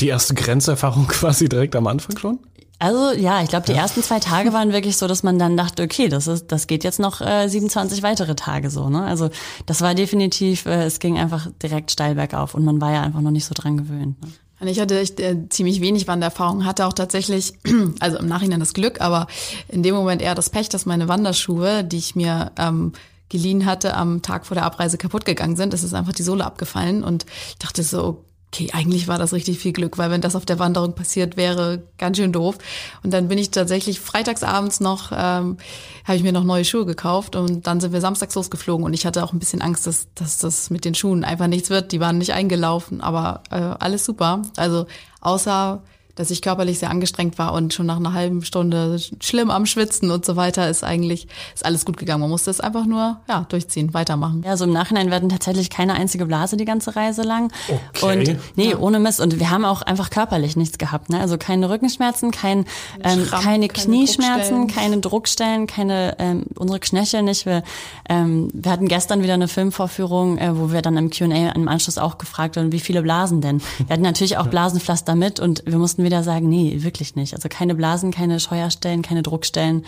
Die 0.00 0.08
erste 0.08 0.34
Grenzerfahrung 0.34 1.06
quasi 1.08 1.48
direkt 1.48 1.76
am 1.76 1.86
Anfang 1.86 2.18
schon? 2.18 2.38
Also 2.80 3.12
ja, 3.12 3.40
ich 3.42 3.48
glaube, 3.48 3.66
die 3.66 3.72
ja. 3.72 3.78
ersten 3.78 4.02
zwei 4.02 4.18
Tage 4.18 4.52
waren 4.52 4.72
wirklich 4.72 4.96
so, 4.96 5.06
dass 5.06 5.22
man 5.22 5.38
dann 5.38 5.56
dachte, 5.56 5.82
okay, 5.84 6.08
das 6.08 6.26
ist, 6.26 6.50
das 6.50 6.66
geht 6.66 6.82
jetzt 6.82 6.98
noch 6.98 7.20
äh, 7.20 7.48
27 7.48 8.02
weitere 8.02 8.34
Tage 8.34 8.68
so. 8.68 8.90
Ne? 8.90 9.04
Also 9.04 9.30
das 9.66 9.80
war 9.80 9.94
definitiv, 9.94 10.66
äh, 10.66 10.84
es 10.84 10.98
ging 10.98 11.16
einfach 11.16 11.48
direkt 11.62 11.92
steil 11.92 12.16
bergauf 12.16 12.54
und 12.54 12.64
man 12.64 12.80
war 12.80 12.92
ja 12.92 13.02
einfach 13.02 13.20
noch 13.20 13.30
nicht 13.30 13.44
so 13.44 13.54
dran 13.54 13.76
gewöhnt. 13.76 14.20
Ne? 14.20 14.28
Ich 14.60 14.80
hatte 14.80 14.98
echt, 14.98 15.20
äh, 15.20 15.48
ziemlich 15.48 15.80
wenig 15.80 16.06
Wandererfahrung, 16.06 16.64
hatte 16.64 16.86
auch 16.86 16.92
tatsächlich, 16.92 17.54
also 18.00 18.18
im 18.18 18.26
Nachhinein 18.26 18.60
das 18.60 18.72
Glück, 18.74 19.00
aber 19.00 19.26
in 19.68 19.82
dem 19.82 19.94
Moment 19.94 20.22
eher 20.22 20.34
das 20.34 20.50
Pech, 20.50 20.68
dass 20.68 20.86
meine 20.86 21.08
Wanderschuhe, 21.08 21.84
die 21.84 21.98
ich 21.98 22.14
mir 22.14 22.52
ähm, 22.58 22.92
geliehen 23.28 23.66
hatte, 23.66 23.94
am 23.94 24.22
Tag 24.22 24.46
vor 24.46 24.54
der 24.54 24.64
Abreise 24.64 24.96
kaputt 24.96 25.24
gegangen 25.24 25.56
sind. 25.56 25.74
Es 25.74 25.82
ist 25.82 25.94
einfach 25.94 26.12
die 26.12 26.22
Sohle 26.22 26.44
abgefallen 26.44 27.02
und 27.02 27.26
ich 27.48 27.58
dachte 27.58 27.82
so, 27.82 28.24
okay, 28.54 28.70
eigentlich 28.72 29.08
war 29.08 29.18
das 29.18 29.32
richtig 29.32 29.58
viel 29.58 29.72
Glück, 29.72 29.98
weil 29.98 30.10
wenn 30.10 30.20
das 30.20 30.36
auf 30.36 30.46
der 30.46 30.60
Wanderung 30.60 30.94
passiert 30.94 31.36
wäre, 31.36 31.82
ganz 31.98 32.18
schön 32.18 32.32
doof. 32.32 32.56
Und 33.02 33.12
dann 33.12 33.26
bin 33.26 33.36
ich 33.36 33.50
tatsächlich 33.50 33.98
freitagsabends 33.98 34.78
noch, 34.80 35.10
ähm, 35.10 35.56
habe 36.04 36.16
ich 36.16 36.22
mir 36.22 36.32
noch 36.32 36.44
neue 36.44 36.64
Schuhe 36.64 36.86
gekauft 36.86 37.34
und 37.34 37.66
dann 37.66 37.80
sind 37.80 37.92
wir 37.92 38.00
samstags 38.00 38.34
losgeflogen 38.34 38.86
und 38.86 38.94
ich 38.94 39.06
hatte 39.06 39.24
auch 39.24 39.32
ein 39.32 39.40
bisschen 39.40 39.60
Angst, 39.60 39.86
dass, 39.86 40.06
dass 40.14 40.38
das 40.38 40.70
mit 40.70 40.84
den 40.84 40.94
Schuhen 40.94 41.24
einfach 41.24 41.48
nichts 41.48 41.70
wird. 41.70 41.90
Die 41.90 42.00
waren 42.00 42.18
nicht 42.18 42.32
eingelaufen, 42.32 43.00
aber 43.00 43.42
äh, 43.50 43.56
alles 43.56 44.04
super. 44.04 44.42
Also 44.56 44.86
außer 45.20 45.82
dass 46.14 46.30
ich 46.30 46.42
körperlich 46.42 46.78
sehr 46.78 46.90
angestrengt 46.90 47.38
war 47.38 47.52
und 47.52 47.74
schon 47.74 47.86
nach 47.86 47.96
einer 47.96 48.12
halben 48.12 48.44
Stunde 48.44 48.98
schlimm 49.20 49.50
am 49.50 49.66
Schwitzen 49.66 50.10
und 50.10 50.24
so 50.24 50.36
weiter 50.36 50.68
ist 50.68 50.84
eigentlich 50.84 51.26
ist 51.54 51.64
alles 51.64 51.84
gut 51.84 51.96
gegangen. 51.96 52.20
Man 52.20 52.30
musste 52.30 52.50
es 52.50 52.60
einfach 52.60 52.86
nur 52.86 53.20
ja 53.28 53.46
durchziehen, 53.48 53.94
weitermachen. 53.94 54.42
Ja, 54.44 54.56
so 54.56 54.64
im 54.64 54.72
Nachhinein 54.72 55.10
werden 55.10 55.28
tatsächlich 55.28 55.70
keine 55.70 55.94
einzige 55.94 56.26
Blase 56.26 56.56
die 56.56 56.64
ganze 56.64 56.96
Reise 56.96 57.22
lang. 57.22 57.52
Okay. 57.94 58.28
Und 58.28 58.38
nee, 58.56 58.70
ja. 58.70 58.78
ohne 58.78 59.00
Mist. 59.00 59.20
Und 59.20 59.38
wir 59.40 59.50
haben 59.50 59.64
auch 59.64 59.82
einfach 59.82 60.10
körperlich 60.10 60.56
nichts 60.56 60.78
gehabt. 60.78 61.10
Ne? 61.10 61.20
Also 61.20 61.38
keine 61.38 61.68
Rückenschmerzen, 61.70 62.30
kein, 62.30 62.66
ähm, 63.02 63.24
Schramm, 63.26 63.42
keine 63.42 63.68
Knieschmerzen, 63.68 64.68
keine 64.68 64.98
Druckstellen, 64.98 65.66
keine 65.66 66.16
ähm, 66.18 66.44
unsere 66.56 66.80
Knöchel 66.80 67.22
nicht. 67.22 67.46
Wir, 67.46 67.62
ähm, 68.08 68.50
wir 68.52 68.70
hatten 68.70 68.88
gestern 68.88 69.22
wieder 69.22 69.34
eine 69.34 69.48
Filmvorführung, 69.48 70.38
äh, 70.38 70.56
wo 70.56 70.70
wir 70.72 70.82
dann 70.82 70.96
im 70.96 71.10
Q&A 71.10 71.50
im 71.52 71.68
Anschluss 71.68 71.98
auch 71.98 72.18
gefragt 72.18 72.56
wurden, 72.56 72.72
wie 72.72 72.80
viele 72.80 73.02
Blasen 73.02 73.40
denn. 73.40 73.60
Wir 73.78 73.94
hatten 73.94 74.02
natürlich 74.02 74.36
auch 74.38 74.46
Blasenpflaster 74.46 75.14
mit 75.14 75.40
und 75.40 75.62
wir 75.66 75.78
mussten 75.78 76.03
wieder 76.04 76.22
sagen, 76.22 76.48
nee, 76.48 76.82
wirklich 76.82 77.16
nicht. 77.16 77.34
Also 77.34 77.48
keine 77.48 77.74
Blasen, 77.74 78.10
keine 78.10 78.38
Scheuerstellen, 78.40 79.02
keine 79.02 79.22
Druckstellen. 79.22 79.84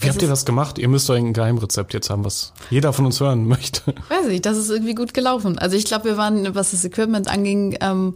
Wie 0.00 0.08
habt 0.08 0.22
ihr 0.22 0.28
das 0.28 0.44
gemacht? 0.44 0.78
Ihr 0.78 0.88
müsst 0.88 1.08
doch 1.08 1.14
ein 1.14 1.32
Geheimrezept 1.32 1.94
jetzt 1.94 2.10
haben, 2.10 2.24
was 2.24 2.52
jeder 2.68 2.92
von 2.92 3.06
uns 3.06 3.20
hören 3.20 3.46
möchte. 3.46 3.94
Weiß 4.08 4.26
ich, 4.28 4.42
das 4.42 4.58
ist 4.58 4.70
irgendwie 4.70 4.94
gut 4.94 5.14
gelaufen. 5.14 5.58
Also 5.58 5.76
ich 5.76 5.84
glaube, 5.84 6.06
wir 6.06 6.16
waren, 6.16 6.54
was 6.54 6.72
das 6.72 6.84
Equipment 6.84 7.28
anging, 7.28 7.76
ähm, 7.80 8.14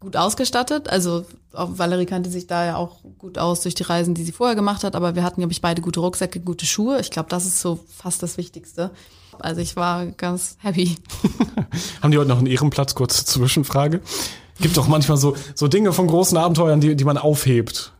gut 0.00 0.16
ausgestattet. 0.16 0.88
Also 0.88 1.26
auch 1.52 1.78
Valerie 1.78 2.06
kannte 2.06 2.30
sich 2.30 2.46
da 2.46 2.64
ja 2.64 2.76
auch 2.76 2.98
gut 3.18 3.38
aus 3.38 3.60
durch 3.60 3.74
die 3.74 3.82
Reisen, 3.82 4.14
die 4.14 4.24
sie 4.24 4.32
vorher 4.32 4.56
gemacht 4.56 4.84
hat. 4.84 4.96
Aber 4.96 5.14
wir 5.14 5.22
hatten, 5.22 5.40
glaube 5.40 5.52
ich, 5.52 5.60
beide 5.60 5.82
gute 5.82 6.00
Rucksäcke, 6.00 6.40
gute 6.40 6.64
Schuhe. 6.64 6.98
Ich 7.00 7.10
glaube, 7.10 7.28
das 7.28 7.46
ist 7.46 7.60
so 7.60 7.78
fast 7.94 8.22
das 8.22 8.38
Wichtigste. 8.38 8.90
Also 9.38 9.60
ich 9.60 9.76
war 9.76 10.06
ganz 10.06 10.56
happy. 10.60 10.96
Haben 12.02 12.10
die 12.10 12.18
heute 12.18 12.28
noch 12.28 12.38
einen 12.38 12.46
Ehrenplatz? 12.46 12.94
Kurze 12.94 13.24
Zwischenfrage. 13.24 14.00
Gibt 14.60 14.76
doch 14.76 14.88
manchmal 14.88 15.18
so, 15.18 15.36
so 15.54 15.68
Dinge 15.68 15.92
von 15.92 16.06
großen 16.06 16.36
Abenteuern, 16.38 16.80
die, 16.80 16.96
die 16.96 17.04
man 17.04 17.18
aufhebt. 17.18 17.92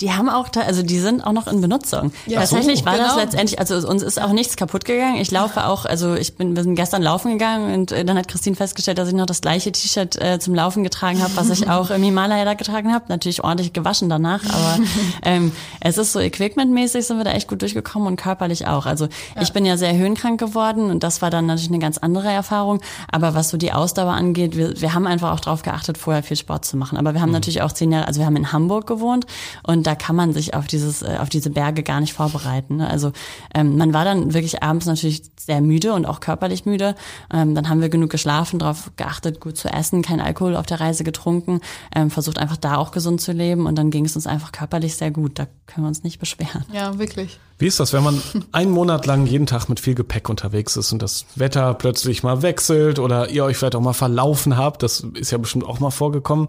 Die 0.00 0.12
haben 0.12 0.28
auch, 0.28 0.48
da, 0.48 0.60
also 0.60 0.82
die 0.82 1.00
sind 1.00 1.22
auch 1.22 1.32
noch 1.32 1.48
in 1.48 1.60
Benutzung. 1.60 2.12
Ja, 2.26 2.40
Tatsächlich 2.40 2.80
so, 2.80 2.86
war 2.86 2.94
genau. 2.94 3.06
das 3.08 3.16
letztendlich, 3.16 3.58
also 3.58 3.76
uns 3.88 4.02
ist 4.02 4.20
auch 4.22 4.32
nichts 4.32 4.56
kaputt 4.56 4.84
gegangen. 4.84 5.16
Ich 5.16 5.30
laufe 5.32 5.66
auch, 5.66 5.86
also 5.86 6.14
ich 6.14 6.36
bin, 6.36 6.54
wir 6.54 6.62
sind 6.62 6.76
gestern 6.76 7.02
laufen 7.02 7.32
gegangen 7.32 7.74
und 7.74 7.90
äh, 7.90 8.04
dann 8.04 8.16
hat 8.16 8.28
Christine 8.28 8.54
festgestellt, 8.54 8.98
dass 8.98 9.08
ich 9.08 9.14
noch 9.14 9.26
das 9.26 9.40
gleiche 9.40 9.72
T-Shirt 9.72 10.20
äh, 10.22 10.38
zum 10.38 10.54
Laufen 10.54 10.84
getragen 10.84 11.20
habe, 11.20 11.34
was 11.36 11.50
ich 11.50 11.68
auch 11.70 11.90
im 11.90 12.02
Himalaya 12.02 12.44
da 12.44 12.54
getragen 12.54 12.94
habe. 12.94 13.06
Natürlich 13.08 13.42
ordentlich 13.42 13.72
gewaschen 13.72 14.08
danach, 14.08 14.44
aber 14.44 14.78
ähm, 15.24 15.50
es 15.80 15.98
ist 15.98 16.12
so 16.12 16.20
equipmentmäßig 16.20 17.04
sind 17.04 17.16
wir 17.16 17.24
da 17.24 17.32
echt 17.32 17.48
gut 17.48 17.62
durchgekommen 17.62 18.06
und 18.06 18.16
körperlich 18.16 18.68
auch. 18.68 18.86
Also 18.86 19.06
ja. 19.06 19.42
ich 19.42 19.52
bin 19.52 19.66
ja 19.66 19.76
sehr 19.76 19.96
höhenkrank 19.96 20.38
geworden 20.38 20.90
und 20.90 21.02
das 21.02 21.22
war 21.22 21.30
dann 21.30 21.46
natürlich 21.46 21.70
eine 21.70 21.80
ganz 21.80 21.98
andere 21.98 22.30
Erfahrung. 22.30 22.80
Aber 23.10 23.34
was 23.34 23.48
so 23.48 23.56
die 23.56 23.72
Ausdauer 23.72 24.12
angeht, 24.12 24.56
wir, 24.56 24.80
wir 24.80 24.94
haben 24.94 25.08
einfach 25.08 25.32
auch 25.32 25.40
darauf 25.40 25.62
geachtet, 25.62 25.98
vorher 25.98 26.22
viel 26.22 26.36
Sport 26.36 26.64
zu 26.64 26.76
machen. 26.76 26.98
Aber 26.98 27.14
wir 27.14 27.20
haben 27.20 27.30
mhm. 27.30 27.34
natürlich 27.34 27.62
auch 27.62 27.72
zehn 27.72 27.90
Jahre, 27.90 28.06
also 28.06 28.20
wir 28.20 28.26
haben 28.26 28.36
in 28.36 28.52
Hamburg 28.52 28.86
gewohnt 28.86 29.26
und 29.64 29.87
da 29.88 29.94
kann 29.94 30.14
man 30.14 30.34
sich 30.34 30.52
auf 30.52 30.66
dieses, 30.66 31.00
äh, 31.00 31.16
auf 31.18 31.30
diese 31.30 31.48
Berge 31.48 31.82
gar 31.82 32.00
nicht 32.00 32.12
vorbereiten. 32.12 32.76
Ne? 32.76 32.90
Also 32.90 33.12
ähm, 33.54 33.78
man 33.78 33.94
war 33.94 34.04
dann 34.04 34.34
wirklich 34.34 34.62
abends 34.62 34.84
natürlich 34.84 35.22
sehr 35.40 35.62
müde 35.62 35.94
und 35.94 36.04
auch 36.04 36.20
körperlich 36.20 36.66
müde. 36.66 36.94
Ähm, 37.32 37.54
dann 37.54 37.70
haben 37.70 37.80
wir 37.80 37.88
genug 37.88 38.10
geschlafen, 38.10 38.58
darauf 38.58 38.90
geachtet, 38.96 39.40
gut 39.40 39.56
zu 39.56 39.68
essen, 39.68 40.02
kein 40.02 40.20
Alkohol 40.20 40.56
auf 40.56 40.66
der 40.66 40.78
Reise 40.78 41.04
getrunken, 41.04 41.62
ähm, 41.96 42.10
versucht 42.10 42.38
einfach 42.38 42.58
da 42.58 42.76
auch 42.76 42.90
gesund 42.90 43.22
zu 43.22 43.32
leben 43.32 43.64
und 43.64 43.76
dann 43.76 43.90
ging 43.90 44.04
es 44.04 44.14
uns 44.14 44.26
einfach 44.26 44.52
körperlich 44.52 44.94
sehr 44.94 45.10
gut. 45.10 45.38
Da 45.38 45.46
können 45.66 45.86
wir 45.86 45.88
uns 45.88 46.04
nicht 46.04 46.18
beschweren. 46.18 46.66
Ja, 46.70 46.98
wirklich. 46.98 47.40
Wie 47.58 47.66
ist 47.66 47.80
das, 47.80 47.92
wenn 47.92 48.04
man 48.04 48.22
einen 48.52 48.70
Monat 48.70 49.04
lang 49.06 49.26
jeden 49.26 49.46
Tag 49.46 49.68
mit 49.68 49.80
viel 49.80 49.96
Gepäck 49.96 50.28
unterwegs 50.28 50.76
ist 50.76 50.92
und 50.92 51.02
das 51.02 51.26
Wetter 51.34 51.74
plötzlich 51.74 52.22
mal 52.22 52.42
wechselt 52.42 53.00
oder 53.00 53.30
ihr 53.30 53.44
euch 53.44 53.56
vielleicht 53.56 53.74
auch 53.74 53.80
mal 53.80 53.94
verlaufen 53.94 54.56
habt? 54.56 54.84
Das 54.84 55.00
ist 55.14 55.32
ja 55.32 55.38
bestimmt 55.38 55.64
auch 55.64 55.80
mal 55.80 55.90
vorgekommen. 55.90 56.46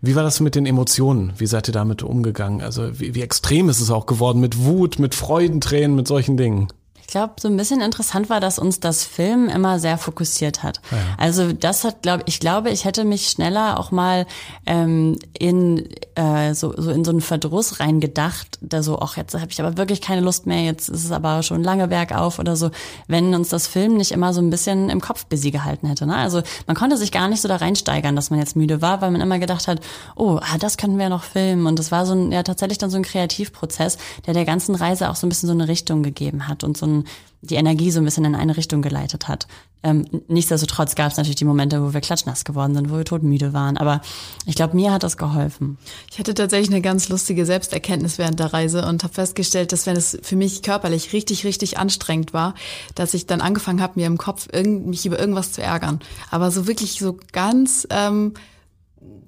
Wie 0.00 0.14
war 0.14 0.22
das 0.22 0.38
mit 0.38 0.54
den 0.54 0.64
Emotionen? 0.64 1.32
Wie 1.38 1.46
seid 1.46 1.68
ihr 1.68 1.72
damit 1.72 2.04
umgegangen? 2.04 2.62
Also 2.62 3.00
wie, 3.00 3.16
wie 3.16 3.22
extrem 3.22 3.68
ist 3.68 3.80
es 3.80 3.90
auch 3.90 4.06
geworden 4.06 4.40
mit 4.40 4.64
Wut, 4.64 5.00
mit 5.00 5.16
Freudentränen, 5.16 5.96
mit 5.96 6.06
solchen 6.06 6.36
Dingen? 6.36 6.68
Ich 7.14 7.16
glaube, 7.16 7.34
so 7.38 7.46
ein 7.46 7.56
bisschen 7.56 7.80
interessant 7.80 8.28
war, 8.28 8.40
dass 8.40 8.58
uns 8.58 8.80
das 8.80 9.04
Film 9.04 9.48
immer 9.48 9.78
sehr 9.78 9.98
fokussiert 9.98 10.64
hat. 10.64 10.80
Ja. 10.90 10.98
Also 11.16 11.52
das 11.52 11.84
hat, 11.84 12.02
glaube 12.02 12.24
ich, 12.26 12.40
glaube, 12.40 12.70
ich 12.70 12.84
hätte 12.84 13.04
mich 13.04 13.28
schneller 13.28 13.78
auch 13.78 13.92
mal 13.92 14.26
ähm, 14.66 15.16
in 15.38 15.88
äh, 16.16 16.54
so, 16.54 16.74
so 16.76 16.90
in 16.90 17.04
so 17.04 17.12
einen 17.12 17.20
Verdruss 17.20 17.78
reingedacht, 17.78 18.58
da 18.60 18.82
so, 18.82 18.98
ach, 18.98 19.16
jetzt 19.16 19.32
habe 19.32 19.46
ich 19.48 19.60
aber 19.60 19.76
wirklich 19.76 20.00
keine 20.00 20.22
Lust 20.22 20.46
mehr, 20.46 20.62
jetzt 20.62 20.88
ist 20.88 21.04
es 21.04 21.12
aber 21.12 21.44
schon 21.44 21.62
lange 21.62 21.86
bergauf 21.86 22.40
oder 22.40 22.56
so, 22.56 22.72
wenn 23.06 23.32
uns 23.32 23.48
das 23.48 23.68
Film 23.68 23.96
nicht 23.96 24.10
immer 24.10 24.34
so 24.34 24.40
ein 24.40 24.50
bisschen 24.50 24.90
im 24.90 25.00
Kopf 25.00 25.26
busy 25.26 25.52
gehalten 25.52 25.86
hätte. 25.86 26.06
Ne? 26.06 26.16
Also 26.16 26.42
man 26.66 26.74
konnte 26.74 26.96
sich 26.96 27.12
gar 27.12 27.28
nicht 27.28 27.42
so 27.42 27.46
da 27.46 27.54
reinsteigern, 27.54 28.16
dass 28.16 28.30
man 28.30 28.40
jetzt 28.40 28.56
müde 28.56 28.82
war, 28.82 29.00
weil 29.02 29.12
man 29.12 29.20
immer 29.20 29.38
gedacht 29.38 29.68
hat, 29.68 29.80
oh, 30.16 30.40
ah, 30.42 30.58
das 30.58 30.78
können 30.78 30.98
wir 30.98 31.10
noch 31.10 31.22
filmen. 31.22 31.68
Und 31.68 31.78
das 31.78 31.92
war 31.92 32.06
so 32.06 32.14
ein, 32.14 32.32
ja 32.32 32.42
tatsächlich 32.42 32.78
dann 32.78 32.90
so 32.90 32.96
ein 32.96 33.04
Kreativprozess, 33.04 33.98
der 34.26 34.34
der 34.34 34.44
ganzen 34.44 34.74
Reise 34.74 35.10
auch 35.10 35.16
so 35.16 35.26
ein 35.26 35.28
bisschen 35.28 35.46
so 35.46 35.54
eine 35.54 35.68
Richtung 35.68 36.02
gegeben 36.02 36.48
hat 36.48 36.64
und 36.64 36.76
so 36.76 36.86
ein 36.86 37.03
die 37.42 37.56
Energie 37.56 37.90
so 37.90 38.00
ein 38.00 38.04
bisschen 38.04 38.24
in 38.24 38.34
eine 38.34 38.56
Richtung 38.56 38.82
geleitet 38.82 39.28
hat. 39.28 39.46
Ähm, 39.82 40.06
nichtsdestotrotz 40.28 40.94
gab 40.94 41.12
es 41.12 41.18
natürlich 41.18 41.36
die 41.36 41.44
Momente, 41.44 41.82
wo 41.82 41.92
wir 41.92 42.00
klatschnass 42.00 42.44
geworden 42.44 42.74
sind, 42.74 42.90
wo 42.90 42.96
wir 42.96 43.04
todmüde 43.04 43.52
waren. 43.52 43.76
Aber 43.76 44.00
ich 44.46 44.54
glaube, 44.54 44.74
mir 44.74 44.92
hat 44.92 45.02
das 45.02 45.18
geholfen. 45.18 45.76
Ich 46.10 46.18
hatte 46.18 46.32
tatsächlich 46.32 46.70
eine 46.70 46.80
ganz 46.80 47.10
lustige 47.10 47.44
Selbsterkenntnis 47.44 48.16
während 48.16 48.40
der 48.40 48.54
Reise 48.54 48.86
und 48.86 49.04
habe 49.04 49.12
festgestellt, 49.12 49.72
dass 49.72 49.84
wenn 49.84 49.96
es 49.96 50.18
für 50.22 50.36
mich 50.36 50.62
körperlich 50.62 51.12
richtig, 51.12 51.44
richtig 51.44 51.76
anstrengend 51.78 52.32
war, 52.32 52.54
dass 52.94 53.12
ich 53.12 53.26
dann 53.26 53.42
angefangen 53.42 53.82
habe, 53.82 54.00
mir 54.00 54.06
im 54.06 54.16
Kopf 54.16 54.48
irgend, 54.50 54.86
mich 54.86 55.04
über 55.04 55.18
irgendwas 55.18 55.52
zu 55.52 55.62
ärgern. 55.62 56.00
Aber 56.30 56.50
so 56.50 56.66
wirklich 56.66 56.98
so 56.98 57.18
ganz 57.32 57.86
ähm, 57.90 58.32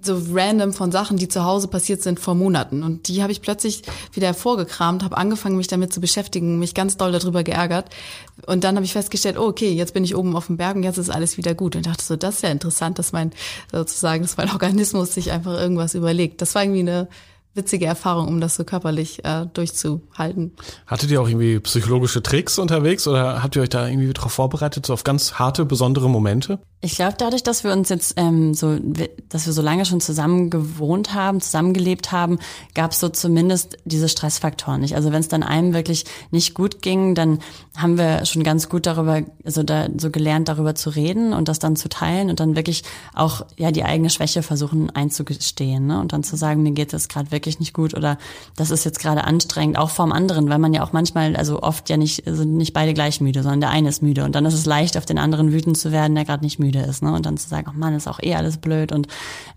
so 0.06 0.22
random 0.32 0.72
von 0.72 0.92
Sachen, 0.92 1.16
die 1.16 1.28
zu 1.28 1.44
Hause 1.44 1.68
passiert 1.68 2.02
sind 2.02 2.20
vor 2.20 2.34
Monaten. 2.34 2.82
Und 2.82 3.08
die 3.08 3.22
habe 3.22 3.32
ich 3.32 3.42
plötzlich 3.42 3.82
wieder 4.12 4.28
hervorgekramt, 4.28 5.02
habe 5.02 5.16
angefangen, 5.16 5.56
mich 5.56 5.66
damit 5.66 5.92
zu 5.92 6.00
beschäftigen, 6.00 6.58
mich 6.58 6.74
ganz 6.74 6.96
doll 6.96 7.12
darüber 7.12 7.42
geärgert. 7.42 7.90
Und 8.46 8.64
dann 8.64 8.76
habe 8.76 8.84
ich 8.84 8.92
festgestellt, 8.92 9.36
oh, 9.38 9.46
okay, 9.46 9.72
jetzt 9.72 9.92
bin 9.92 10.04
ich 10.04 10.16
oben 10.16 10.36
auf 10.36 10.46
dem 10.46 10.56
Berg 10.56 10.76
und 10.76 10.84
jetzt 10.84 10.98
ist 10.98 11.10
alles 11.10 11.36
wieder 11.36 11.54
gut. 11.54 11.76
Und 11.76 11.86
dachte 11.86 12.04
so, 12.04 12.16
das 12.16 12.36
ist 12.36 12.42
ja 12.42 12.50
interessant, 12.50 12.98
dass 12.98 13.12
mein 13.12 13.32
sozusagen, 13.72 14.22
dass 14.22 14.36
mein 14.36 14.50
Organismus 14.50 15.12
sich 15.12 15.32
einfach 15.32 15.58
irgendwas 15.58 15.94
überlegt. 15.94 16.40
Das 16.40 16.54
war 16.54 16.62
irgendwie 16.62 16.80
eine 16.80 17.08
witzige 17.56 17.86
Erfahrung, 17.86 18.28
um 18.28 18.40
das 18.40 18.54
so 18.54 18.64
körperlich 18.64 19.24
äh, 19.24 19.46
durchzuhalten. 19.52 20.52
Hattet 20.86 21.10
ihr 21.10 21.20
auch 21.20 21.28
irgendwie 21.28 21.58
psychologische 21.60 22.22
Tricks 22.22 22.58
unterwegs 22.58 23.08
oder 23.08 23.42
habt 23.42 23.56
ihr 23.56 23.62
euch 23.62 23.68
da 23.68 23.86
irgendwie 23.86 24.12
darauf 24.12 24.32
vorbereitet, 24.32 24.86
so 24.86 24.92
auf 24.92 25.04
ganz 25.04 25.34
harte, 25.34 25.64
besondere 25.64 26.08
Momente? 26.08 26.58
Ich 26.82 26.94
glaube, 26.94 27.14
dadurch, 27.18 27.42
dass 27.42 27.64
wir 27.64 27.72
uns 27.72 27.88
jetzt 27.88 28.14
ähm, 28.16 28.52
so, 28.52 28.78
dass 29.28 29.46
wir 29.46 29.52
so 29.52 29.62
lange 29.62 29.86
schon 29.86 30.00
zusammen 30.00 30.50
gewohnt 30.50 31.14
haben, 31.14 31.40
zusammengelebt 31.40 32.12
haben, 32.12 32.38
gab 32.74 32.92
es 32.92 33.00
so 33.00 33.08
zumindest 33.08 33.78
diese 33.84 34.08
Stressfaktoren 34.08 34.82
nicht. 34.82 34.94
Also 34.94 35.10
wenn 35.10 35.20
es 35.20 35.28
dann 35.28 35.42
einem 35.42 35.72
wirklich 35.72 36.04
nicht 36.30 36.54
gut 36.54 36.82
ging, 36.82 37.14
dann 37.14 37.38
haben 37.76 37.96
wir 37.96 38.26
schon 38.26 38.42
ganz 38.42 38.68
gut 38.68 38.86
darüber, 38.86 39.22
also 39.44 39.62
da 39.62 39.88
so 39.96 40.10
gelernt, 40.10 40.48
darüber 40.48 40.74
zu 40.74 40.90
reden 40.90 41.32
und 41.32 41.48
das 41.48 41.58
dann 41.58 41.76
zu 41.76 41.88
teilen 41.88 42.28
und 42.28 42.40
dann 42.40 42.56
wirklich 42.56 42.84
auch 43.14 43.46
ja 43.56 43.70
die 43.70 43.84
eigene 43.84 44.10
Schwäche 44.10 44.42
versuchen 44.42 44.90
einzugestehen 44.90 45.86
ne? 45.86 45.98
und 45.98 46.12
dann 46.12 46.24
zu 46.24 46.36
sagen, 46.36 46.62
mir 46.62 46.72
geht 46.72 46.92
es 46.92 47.08
gerade 47.08 47.30
wirklich 47.30 47.45
nicht 47.58 47.72
gut 47.72 47.94
oder 47.94 48.18
das 48.56 48.70
ist 48.70 48.84
jetzt 48.84 49.00
gerade 49.00 49.24
anstrengend, 49.24 49.78
auch 49.78 49.90
vorm 49.90 50.12
anderen, 50.12 50.48
weil 50.50 50.58
man 50.58 50.74
ja 50.74 50.82
auch 50.82 50.92
manchmal, 50.92 51.36
also 51.36 51.62
oft 51.62 51.88
ja 51.88 51.96
nicht 51.96 52.24
sind 52.26 52.56
nicht 52.56 52.74
beide 52.74 52.92
gleich 52.92 53.20
müde, 53.20 53.42
sondern 53.42 53.60
der 53.60 53.70
eine 53.70 53.88
ist 53.88 54.02
müde 54.02 54.24
und 54.24 54.34
dann 54.34 54.44
ist 54.44 54.54
es 54.54 54.66
leicht, 54.66 54.98
auf 54.98 55.06
den 55.06 55.18
anderen 55.18 55.52
wütend 55.52 55.78
zu 55.78 55.90
werden, 55.90 56.14
der 56.14 56.24
gerade 56.24 56.44
nicht 56.44 56.58
müde 56.58 56.66
müde 56.66 56.80
ist, 56.80 57.02
ne? 57.02 57.12
Und 57.12 57.26
dann 57.26 57.36
zu 57.36 57.48
sagen, 57.48 57.70
oh 57.70 57.78
Mann, 57.78 57.94
ist 57.94 58.08
auch 58.08 58.20
eh 58.22 58.34
alles 58.34 58.58
blöd. 58.58 58.92
Und 58.92 59.08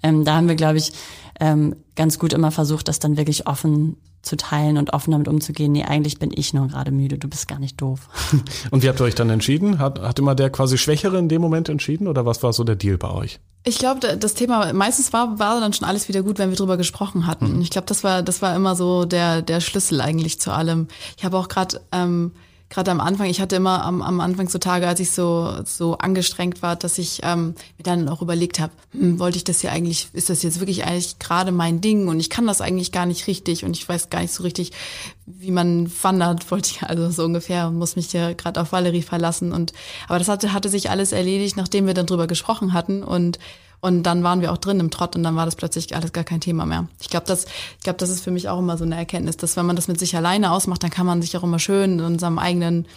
ähm, 0.03 0.23
da 0.23 0.35
haben 0.35 0.47
wir, 0.47 0.55
glaube 0.55 0.77
ich, 0.77 0.93
ähm, 1.39 1.75
ganz 1.95 2.19
gut 2.19 2.33
immer 2.33 2.51
versucht, 2.51 2.87
das 2.87 2.99
dann 2.99 3.17
wirklich 3.17 3.47
offen 3.47 3.97
zu 4.21 4.35
teilen 4.35 4.77
und 4.77 4.93
offen 4.93 5.11
damit 5.11 5.27
umzugehen. 5.27 5.71
Nee, 5.71 5.85
eigentlich 5.85 6.19
bin 6.19 6.31
ich 6.33 6.53
nur 6.53 6.67
gerade 6.67 6.91
müde, 6.91 7.17
du 7.17 7.27
bist 7.27 7.47
gar 7.47 7.59
nicht 7.59 7.79
doof. 7.79 8.09
Und 8.71 8.83
wie 8.83 8.89
habt 8.89 8.99
ihr 8.99 9.05
euch 9.05 9.15
dann 9.15 9.29
entschieden? 9.29 9.79
Hat, 9.79 10.01
hat 10.01 10.19
immer 10.19 10.35
der 10.35 10.49
quasi 10.49 10.77
Schwächere 10.77 11.17
in 11.17 11.29
dem 11.29 11.41
Moment 11.41 11.69
entschieden 11.69 12.07
oder 12.07 12.25
was 12.25 12.43
war 12.43 12.51
so 12.51 12.65
der 12.65 12.75
Deal 12.75 12.97
bei 12.97 13.09
euch? 13.09 13.39
Ich 13.63 13.77
glaube, 13.77 14.17
das 14.17 14.33
Thema 14.33 14.73
meistens 14.73 15.13
war, 15.13 15.39
war 15.39 15.59
dann 15.61 15.73
schon 15.73 15.87
alles 15.87 16.09
wieder 16.09 16.21
gut, 16.21 16.37
wenn 16.37 16.49
wir 16.49 16.57
drüber 16.57 16.77
gesprochen 16.77 17.27
hatten. 17.27 17.55
Mhm. 17.55 17.61
Ich 17.61 17.69
glaube, 17.69 17.87
das 17.87 18.03
war, 18.03 18.23
das 18.23 18.41
war 18.41 18.55
immer 18.55 18.75
so 18.75 19.05
der, 19.05 19.41
der 19.41 19.61
Schlüssel 19.61 20.01
eigentlich 20.01 20.39
zu 20.39 20.51
allem. 20.51 20.87
Ich 21.17 21.23
habe 21.23 21.37
auch 21.37 21.47
gerade 21.47 21.81
ähm, 21.91 22.31
gerade 22.69 22.91
am 22.91 23.01
Anfang, 23.01 23.27
ich 23.27 23.41
hatte 23.41 23.55
immer 23.55 23.83
am, 23.83 24.01
am 24.01 24.19
Anfang 24.19 24.47
so 24.47 24.59
Tage, 24.59 24.87
als 24.87 24.99
ich 24.99 25.11
so 25.11 25.55
so 25.65 25.97
angestrengt 25.97 26.61
war, 26.61 26.75
dass 26.75 26.97
ich 26.97 27.21
ähm, 27.23 27.55
mir 27.77 27.83
dann 27.83 28.07
auch 28.09 28.21
überlegt 28.21 28.59
habe, 28.59 28.71
hm, 28.91 29.19
wollte 29.19 29.37
ich 29.37 29.43
das 29.43 29.61
hier 29.61 29.71
eigentlich, 29.71 30.09
ist 30.13 30.29
das 30.29 30.43
jetzt 30.43 30.59
wirklich 30.59 30.85
eigentlich 30.85 31.19
gerade 31.19 31.51
mein 31.51 31.81
Ding 31.81 32.07
und 32.07 32.19
ich 32.19 32.29
kann 32.29 32.45
das 32.45 32.61
eigentlich 32.61 32.91
gar 32.91 33.05
nicht 33.05 33.27
richtig 33.27 33.65
und 33.65 33.75
ich 33.75 33.87
weiß 33.89 34.09
gar 34.09 34.21
nicht 34.21 34.33
so 34.33 34.43
richtig, 34.43 34.71
wie 35.25 35.51
man 35.51 35.91
wandert, 36.01 36.49
wollte 36.51 36.71
ich 36.71 36.83
also 36.83 37.09
so 37.09 37.23
ungefähr, 37.23 37.71
muss 37.71 37.95
mich 37.95 38.13
ja 38.13 38.33
gerade 38.33 38.61
auf 38.61 38.71
Valerie 38.71 39.01
verlassen 39.01 39.51
und 39.51 39.73
aber 40.07 40.19
das 40.19 40.27
hatte 40.27 40.53
hatte 40.53 40.69
sich 40.69 40.89
alles 40.89 41.11
erledigt, 41.11 41.57
nachdem 41.57 41.87
wir 41.87 41.93
dann 41.93 42.05
drüber 42.05 42.27
gesprochen 42.27 42.73
hatten 42.73 43.03
und 43.03 43.39
und 43.81 44.03
dann 44.03 44.23
waren 44.23 44.41
wir 44.41 44.51
auch 44.51 44.57
drin 44.57 44.79
im 44.79 44.91
Trott 44.91 45.15
und 45.15 45.23
dann 45.23 45.35
war 45.35 45.45
das 45.45 45.55
plötzlich 45.55 45.95
alles 45.95 46.11
gar 46.11 46.23
kein 46.23 46.41
Thema 46.41 46.65
mehr. 46.65 46.87
Ich 47.01 47.09
glaube, 47.09 47.25
das, 47.25 47.45
ich 47.45 47.83
glaube, 47.83 47.97
das 47.97 48.09
ist 48.09 48.23
für 48.23 48.31
mich 48.31 48.49
auch 48.49 48.59
immer 48.59 48.77
so 48.77 48.83
eine 48.83 48.95
Erkenntnis, 48.95 49.37
dass 49.37 49.55
wenn 49.55 49.65
man 49.65 49.75
das 49.75 49.87
mit 49.87 49.99
sich 49.99 50.15
alleine 50.15 50.51
ausmacht, 50.51 50.83
dann 50.83 50.89
kann 50.89 51.05
man 51.05 51.21
sich 51.21 51.37
auch 51.37 51.43
immer 51.43 51.59
schön 51.59 51.99
in 51.99 52.05
unserem 52.05 52.39
eigenen 52.39 52.87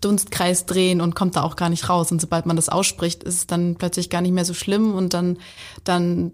Dunstkreis 0.00 0.66
drehen 0.66 1.00
und 1.00 1.14
kommt 1.14 1.36
da 1.36 1.42
auch 1.42 1.54
gar 1.54 1.68
nicht 1.68 1.88
raus. 1.88 2.10
Und 2.10 2.20
sobald 2.20 2.46
man 2.46 2.56
das 2.56 2.68
ausspricht, 2.68 3.22
ist 3.22 3.36
es 3.36 3.46
dann 3.46 3.76
plötzlich 3.76 4.10
gar 4.10 4.20
nicht 4.20 4.32
mehr 4.32 4.44
so 4.44 4.54
schlimm 4.54 4.94
und 4.94 5.14
dann, 5.14 5.38
dann, 5.84 6.32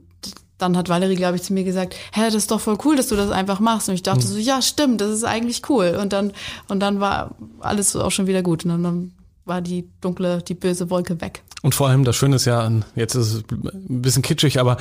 dann 0.56 0.76
hat 0.76 0.88
Valerie, 0.88 1.16
glaube 1.16 1.36
ich, 1.36 1.42
zu 1.42 1.52
mir 1.52 1.64
gesagt, 1.64 1.94
hä, 2.12 2.22
das 2.24 2.34
ist 2.34 2.50
doch 2.50 2.60
voll 2.60 2.78
cool, 2.86 2.96
dass 2.96 3.08
du 3.08 3.16
das 3.16 3.30
einfach 3.30 3.60
machst. 3.60 3.90
Und 3.90 3.94
ich 3.94 4.02
dachte 4.02 4.22
hm. 4.22 4.28
so, 4.28 4.38
ja, 4.38 4.62
stimmt, 4.62 5.02
das 5.02 5.10
ist 5.10 5.24
eigentlich 5.24 5.68
cool. 5.68 5.98
Und 6.00 6.14
dann, 6.14 6.32
und 6.68 6.80
dann 6.80 6.98
war 6.98 7.34
alles 7.60 7.94
auch 7.94 8.10
schon 8.10 8.26
wieder 8.26 8.42
gut. 8.42 8.64
Und 8.64 8.82
dann 8.82 9.12
war 9.48 9.60
die 9.60 9.88
dunkle, 10.00 10.42
die 10.42 10.54
böse 10.54 10.90
Wolke 10.90 11.20
weg. 11.20 11.42
Und 11.62 11.74
vor 11.74 11.88
allem 11.88 12.04
das 12.04 12.14
Schöne 12.14 12.36
ist 12.36 12.44
ja, 12.44 12.70
jetzt 12.94 13.14
ist 13.14 13.32
es 13.32 13.44
ein 13.50 14.02
bisschen 14.02 14.22
kitschig, 14.22 14.60
aber 14.60 14.76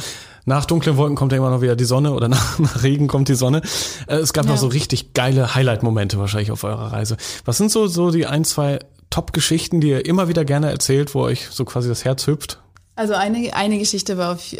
nach 0.45 0.65
dunklen 0.65 0.95
Wolken 0.97 1.15
kommt 1.15 1.31
ja 1.31 1.39
immer 1.39 1.49
noch 1.49 1.61
wieder 1.61 1.75
die 1.75 1.85
Sonne 1.85 2.13
oder 2.13 2.27
nach, 2.29 2.59
nach 2.59 2.83
Regen 2.83 3.07
kommt 3.07 3.29
die 3.29 3.35
Sonne. 3.35 3.61
Äh, 4.07 4.17
es 4.17 4.33
gab 4.33 4.45
ja. 4.45 4.51
noch 4.51 4.57
so 4.57 4.67
richtig 4.67 5.13
geile 5.13 5.55
Highlight-Momente 5.55 6.19
wahrscheinlich 6.19 6.51
auf 6.51 6.63
eurer 6.63 6.91
Reise. 6.91 7.17
Was 7.45 7.57
sind 7.57 7.71
so, 7.71 7.87
so 7.87 8.11
die 8.11 8.27
ein, 8.27 8.43
zwei 8.43 8.79
Top-Geschichten, 9.09 9.81
die 9.81 9.89
ihr 9.89 10.05
immer 10.05 10.27
wieder 10.27 10.45
gerne 10.45 10.69
erzählt, 10.69 11.15
wo 11.15 11.21
euch 11.21 11.47
so 11.49 11.65
quasi 11.65 11.89
das 11.89 12.05
Herz 12.05 12.27
hüpft? 12.27 12.59
Also 12.97 13.13
eine, 13.13 13.53
eine 13.53 13.77
Geschichte 13.77 14.17
war 14.17 14.33
auf, 14.33 14.55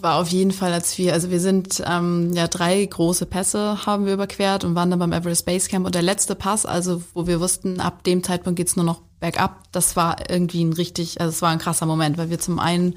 war 0.00 0.20
auf 0.20 0.28
jeden 0.28 0.52
Fall, 0.52 0.72
als 0.72 0.96
wir, 0.96 1.12
also 1.12 1.30
wir 1.30 1.40
sind 1.40 1.82
ähm, 1.84 2.32
ja 2.32 2.46
drei 2.46 2.84
große 2.84 3.26
Pässe 3.26 3.84
haben 3.84 4.06
wir 4.06 4.14
überquert 4.14 4.62
und 4.62 4.76
waren 4.76 4.90
dann 4.90 5.00
beim 5.00 5.12
Everest 5.12 5.44
Base 5.44 5.68
Camp. 5.68 5.84
Und 5.84 5.96
der 5.96 6.02
letzte 6.02 6.36
Pass, 6.36 6.66
also 6.66 7.02
wo 7.14 7.26
wir 7.26 7.40
wussten, 7.40 7.80
ab 7.80 8.04
dem 8.04 8.22
Zeitpunkt 8.22 8.56
geht's 8.58 8.76
nur 8.76 8.84
noch 8.84 9.00
bergab, 9.18 9.64
das 9.72 9.96
war 9.96 10.30
irgendwie 10.30 10.62
ein 10.62 10.72
richtig, 10.72 11.20
also 11.20 11.30
es 11.30 11.42
war 11.42 11.50
ein 11.50 11.58
krasser 11.58 11.84
Moment, 11.84 12.16
weil 12.16 12.30
wir 12.30 12.38
zum 12.38 12.60
einen 12.60 12.94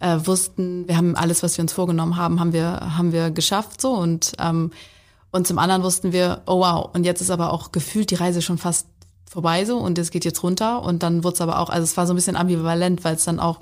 äh, 0.00 0.18
wussten, 0.24 0.88
wir 0.88 0.96
haben 0.96 1.14
alles, 1.14 1.44
was 1.44 1.56
wir 1.56 1.62
uns 1.62 1.72
vorgenommen 1.72 2.16
haben, 2.16 2.40
haben 2.40 2.52
wir, 2.52 2.96
haben 2.98 3.12
wir 3.12 3.30
geschafft 3.30 3.80
so. 3.80 3.92
Und 3.92 4.32
ähm, 4.40 4.72
und 5.30 5.46
zum 5.46 5.58
anderen 5.58 5.82
wussten 5.82 6.12
wir, 6.12 6.42
oh 6.46 6.60
wow, 6.60 6.90
und 6.94 7.04
jetzt 7.04 7.20
ist 7.20 7.30
aber 7.30 7.52
auch 7.52 7.70
gefühlt 7.70 8.10
die 8.10 8.14
Reise 8.16 8.42
schon 8.42 8.58
fast 8.58 8.88
vorbei 9.28 9.64
so. 9.66 9.76
Und 9.76 9.98
es 9.98 10.10
geht 10.10 10.24
jetzt 10.24 10.42
runter. 10.42 10.82
Und 10.82 11.02
dann 11.02 11.24
wurde 11.24 11.34
es 11.34 11.40
aber 11.40 11.58
auch, 11.58 11.68
also 11.68 11.84
es 11.84 11.96
war 11.96 12.06
so 12.06 12.14
ein 12.14 12.16
bisschen 12.16 12.36
ambivalent, 12.36 13.04
weil 13.04 13.16
es 13.16 13.24
dann 13.24 13.38
auch 13.38 13.60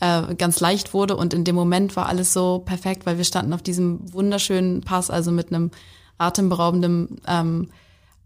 äh, 0.00 0.34
ganz 0.34 0.60
leicht 0.60 0.94
wurde. 0.94 1.16
Und 1.16 1.34
in 1.34 1.44
dem 1.44 1.54
Moment 1.54 1.96
war 1.96 2.06
alles 2.06 2.32
so 2.32 2.62
perfekt, 2.64 3.06
weil 3.06 3.18
wir 3.18 3.24
standen 3.24 3.52
auf 3.52 3.62
diesem 3.62 4.12
wunderschönen 4.12 4.82
Pass, 4.82 5.10
also 5.10 5.30
mit 5.30 5.52
einem 5.52 5.70
atemberaubenden 6.18 7.20
ähm, 7.26 7.68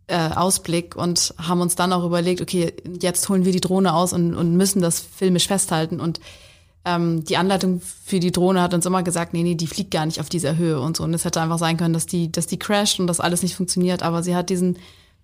äh, 0.06 0.30
Ausblick 0.34 0.96
und 0.96 1.34
haben 1.38 1.60
uns 1.60 1.76
dann 1.76 1.92
auch 1.92 2.04
überlegt, 2.04 2.40
okay, 2.40 2.72
jetzt 3.00 3.28
holen 3.28 3.44
wir 3.44 3.52
die 3.52 3.60
Drohne 3.60 3.94
aus 3.94 4.12
und, 4.12 4.34
und 4.34 4.56
müssen 4.56 4.82
das 4.82 5.00
filmisch 5.00 5.46
festhalten. 5.46 6.00
Und 6.00 6.20
ähm, 6.84 7.24
die 7.24 7.36
Anleitung 7.36 7.80
für 7.80 8.20
die 8.20 8.32
Drohne 8.32 8.62
hat 8.62 8.74
uns 8.74 8.86
immer 8.86 9.02
gesagt, 9.02 9.32
nee, 9.32 9.42
nee, 9.42 9.54
die 9.54 9.66
fliegt 9.66 9.90
gar 9.90 10.06
nicht 10.06 10.20
auf 10.20 10.28
dieser 10.28 10.56
Höhe 10.56 10.80
und 10.80 10.96
so. 10.96 11.04
Und 11.04 11.14
es 11.14 11.24
hätte 11.24 11.40
einfach 11.40 11.58
sein 11.58 11.76
können, 11.76 11.94
dass 11.94 12.06
die, 12.06 12.32
dass 12.32 12.46
die 12.46 12.58
crasht 12.58 12.98
und 12.98 13.06
das 13.06 13.20
alles 13.20 13.42
nicht 13.42 13.54
funktioniert. 13.54 14.02
Aber 14.02 14.22
sie 14.22 14.34
hat 14.34 14.50
diesen 14.50 14.78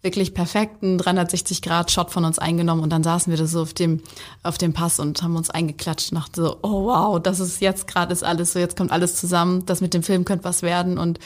wirklich 0.07 0.35
perfekten 0.35 1.01
360-Grad-Shot 1.01 2.13
von 2.13 2.25
uns 2.25 2.39
eingenommen 2.39 2.81
und 2.81 2.91
dann 2.91 3.03
saßen 3.03 3.29
wir 3.29 3.37
da 3.37 3.47
so 3.47 3.63
auf 3.63 3.75
dem, 3.75 4.01
auf 4.45 4.57
dem 4.57 4.73
Pass 4.73 5.01
und 5.01 5.21
haben 5.21 5.35
uns 5.35 5.51
eingeklatscht 5.51 6.13
und 6.13 6.19
dachten 6.19 6.35
so, 6.37 6.59
oh 6.63 6.85
wow, 6.85 7.21
das 7.21 7.41
ist 7.41 7.61
jetzt 7.61 7.89
gerade 7.89 8.13
ist 8.13 8.23
alles 8.23 8.53
so, 8.53 8.61
jetzt 8.61 8.77
kommt 8.77 8.93
alles 8.93 9.17
zusammen, 9.17 9.67
das 9.67 9.81
mit 9.81 9.95
dem 9.95 10.05
Film 10.05 10.25
könnte 10.25 10.45
was 10.45 10.63
werden 10.63 10.97
und 10.97 11.19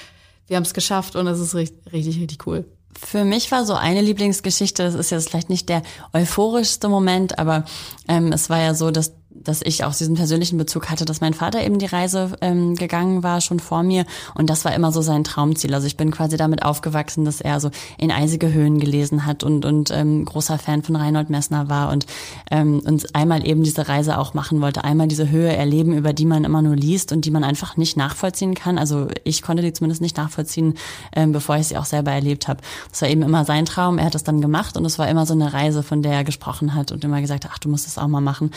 wir 0.47 0.57
haben 0.57 0.63
es 0.63 0.73
geschafft 0.73 1.15
und 1.15 1.27
es 1.27 1.39
ist 1.39 1.55
richtig, 1.55 1.93
richtig, 1.93 2.21
richtig 2.21 2.47
cool. 2.47 2.65
Für 2.99 3.25
mich 3.25 3.53
war 3.53 3.67
so 3.67 3.75
eine 3.75 4.01
Lieblingsgeschichte, 4.01 4.83
das 4.83 4.95
ist 4.95 5.11
jetzt 5.11 5.29
vielleicht 5.29 5.51
nicht 5.51 5.69
der 5.69 5.83
euphorischste 6.15 6.89
Moment, 6.89 7.39
aber 7.39 7.67
ähm, 8.09 8.33
es 8.33 8.49
war 8.49 8.61
ja 8.61 8.73
so, 8.73 8.91
dass 8.91 9.13
dass 9.33 9.63
ich 9.63 9.85
auch 9.85 9.95
diesen 9.95 10.17
persönlichen 10.17 10.59
Bezug 10.59 10.91
hatte, 10.91 11.05
dass 11.05 11.21
mein 11.21 11.35
Vater 11.35 11.65
eben 11.65 11.79
die 11.79 11.87
Reise 11.87 12.33
ähm, 12.41 12.75
gegangen 12.75 13.23
war, 13.23 13.41
schon 13.41 13.61
vor 13.61 13.83
mir. 13.83 14.05
Und 14.35 14.51
das 14.51 14.65
war 14.65 14.75
immer 14.75 14.91
so 14.91 15.03
sein 15.03 15.25
Traumziel. 15.25 15.73
Also 15.73 15.87
ich 15.87 15.97
bin 15.97 16.11
quasi 16.11 16.37
damit 16.37 16.65
aufgewachsen, 16.65 17.25
dass 17.25 17.41
er 17.41 17.61
so 17.61 17.71
in 17.97 18.11
eisige 18.11 18.53
Höhen 18.53 18.81
gelesen 18.81 19.27
hat 19.27 19.45
und, 19.45 19.65
und 19.65 19.91
ähm, 19.93 20.25
großer 20.25 20.59
Fan 20.59 20.83
von 20.83 20.97
Reinhold 20.97 21.31
Messner 21.31 21.69
war 21.69 21.91
und, 21.91 22.07
ähm, 22.51 22.81
und 22.85 23.15
einmal 23.15 23.47
eben 23.47 23.63
diese 23.63 23.89
Reise 23.89 24.19
auch 24.19 24.35
machen 24.35 24.61
wollte. 24.61 24.83
Einmal 24.83 25.07
diese 25.07 25.31
Höhe 25.31 25.55
erleben, 25.55 25.93
über 25.93 26.13
die 26.13 26.27
man 26.27 26.45
immer 26.45 26.61
nur 26.61 26.75
liest 26.75 27.13
und 27.13 27.25
die 27.25 27.31
man 27.31 27.45
einfach 27.45 27.77
nicht 27.77 27.97
nachvollziehen 27.97 28.55
kann. 28.55 28.79
Also 28.79 29.09
ich 29.23 29.43
konnte 29.43 29.63
die 29.63 29.73
zumindest 29.73 30.03
nicht 30.03 30.17
nachvollziehen, 30.17 30.75
ähm, 31.15 31.31
bevor 31.31 31.57
ich 31.57 31.69
sie 31.69 31.77
auch 31.77 31.85
selber 31.85 32.11
erlebt 32.11 32.49
habe. 32.49 32.61
Das 32.91 33.03
war 33.03 33.09
eben 33.09 33.23
immer 33.23 33.45
sein 33.45 33.65
Traum. 33.65 33.99
Er 33.99 34.07
hat 34.07 34.15
es 34.17 34.25
dann 34.25 34.41
gemacht 34.41 34.77
und 34.77 34.85
es 34.85 34.99
war 34.99 35.09
immer 35.09 35.25
so 35.25 35.35
eine 35.35 35.53
Reise, 35.53 35.85
von 35.85 36.03
der 36.03 36.13
er 36.13 36.25
gesprochen 36.25 36.75
hat 36.75 36.91
und 36.91 37.05
immer 37.05 37.21
gesagt, 37.21 37.47
ach, 37.49 37.59
du 37.59 37.69
musst 37.69 37.87
es 37.87 37.97
auch 37.97 38.09
mal 38.09 38.21
machen. 38.21 38.51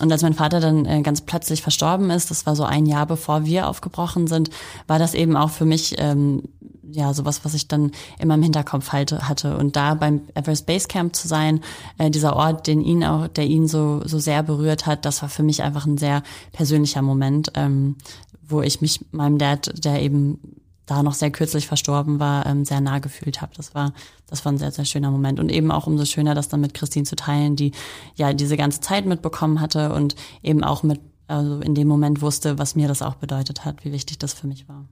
Und 0.00 0.10
als 0.18 0.22
mein 0.24 0.34
Vater 0.34 0.58
dann 0.58 0.84
äh, 0.84 1.02
ganz 1.02 1.20
plötzlich 1.20 1.62
verstorben 1.62 2.10
ist, 2.10 2.30
das 2.30 2.44
war 2.44 2.56
so 2.56 2.64
ein 2.64 2.86
Jahr 2.86 3.06
bevor 3.06 3.44
wir 3.44 3.68
aufgebrochen 3.68 4.26
sind, 4.26 4.50
war 4.88 4.98
das 4.98 5.14
eben 5.14 5.36
auch 5.36 5.50
für 5.50 5.64
mich 5.64 5.94
ähm, 5.98 6.42
ja 6.90 7.14
sowas, 7.14 7.44
was 7.44 7.54
ich 7.54 7.68
dann 7.68 7.92
immer 8.18 8.34
im 8.34 8.42
Hinterkopf 8.42 8.90
halte, 8.90 9.28
hatte. 9.28 9.56
Und 9.56 9.76
da 9.76 9.94
beim 9.94 10.22
Everest 10.34 10.66
Base 10.66 10.88
Camp 10.88 11.14
zu 11.14 11.28
sein, 11.28 11.60
äh, 11.98 12.10
dieser 12.10 12.34
Ort, 12.34 12.66
den 12.66 12.80
ihn 12.80 13.04
auch, 13.04 13.28
der 13.28 13.46
ihn 13.46 13.68
so 13.68 14.02
so 14.04 14.18
sehr 14.18 14.42
berührt 14.42 14.86
hat, 14.86 15.04
das 15.04 15.22
war 15.22 15.28
für 15.28 15.44
mich 15.44 15.62
einfach 15.62 15.86
ein 15.86 15.98
sehr 15.98 16.22
persönlicher 16.52 17.02
Moment, 17.02 17.52
ähm, 17.54 17.96
wo 18.42 18.60
ich 18.60 18.80
mich 18.80 19.04
meinem 19.12 19.38
Dad, 19.38 19.72
der 19.84 20.02
eben 20.02 20.40
da 20.88 21.02
noch 21.02 21.14
sehr 21.14 21.30
kürzlich 21.30 21.66
verstorben 21.66 22.18
war, 22.18 22.46
ähm, 22.46 22.64
sehr 22.64 22.80
nah 22.80 22.98
gefühlt 22.98 23.40
habe. 23.42 23.52
Das 23.56 23.74
war, 23.74 23.92
das 24.26 24.44
war 24.44 24.52
ein 24.52 24.58
sehr, 24.58 24.72
sehr 24.72 24.84
schöner 24.84 25.10
Moment. 25.10 25.38
Und 25.38 25.50
eben 25.50 25.70
auch 25.70 25.86
umso 25.86 26.04
schöner, 26.04 26.34
das 26.34 26.48
dann 26.48 26.60
mit 26.60 26.74
Christine 26.74 27.04
zu 27.04 27.14
teilen, 27.14 27.56
die 27.56 27.72
ja 28.16 28.32
diese 28.32 28.56
ganze 28.56 28.80
Zeit 28.80 29.06
mitbekommen 29.06 29.60
hatte 29.60 29.92
und 29.92 30.16
eben 30.42 30.64
auch 30.64 30.82
mit, 30.82 31.00
also 31.26 31.60
in 31.60 31.74
dem 31.74 31.88
Moment 31.88 32.22
wusste, 32.22 32.58
was 32.58 32.74
mir 32.74 32.88
das 32.88 33.02
auch 33.02 33.14
bedeutet 33.14 33.64
hat, 33.64 33.84
wie 33.84 33.92
wichtig 33.92 34.18
das 34.18 34.32
für 34.32 34.46
mich 34.46 34.68
war. 34.68 34.86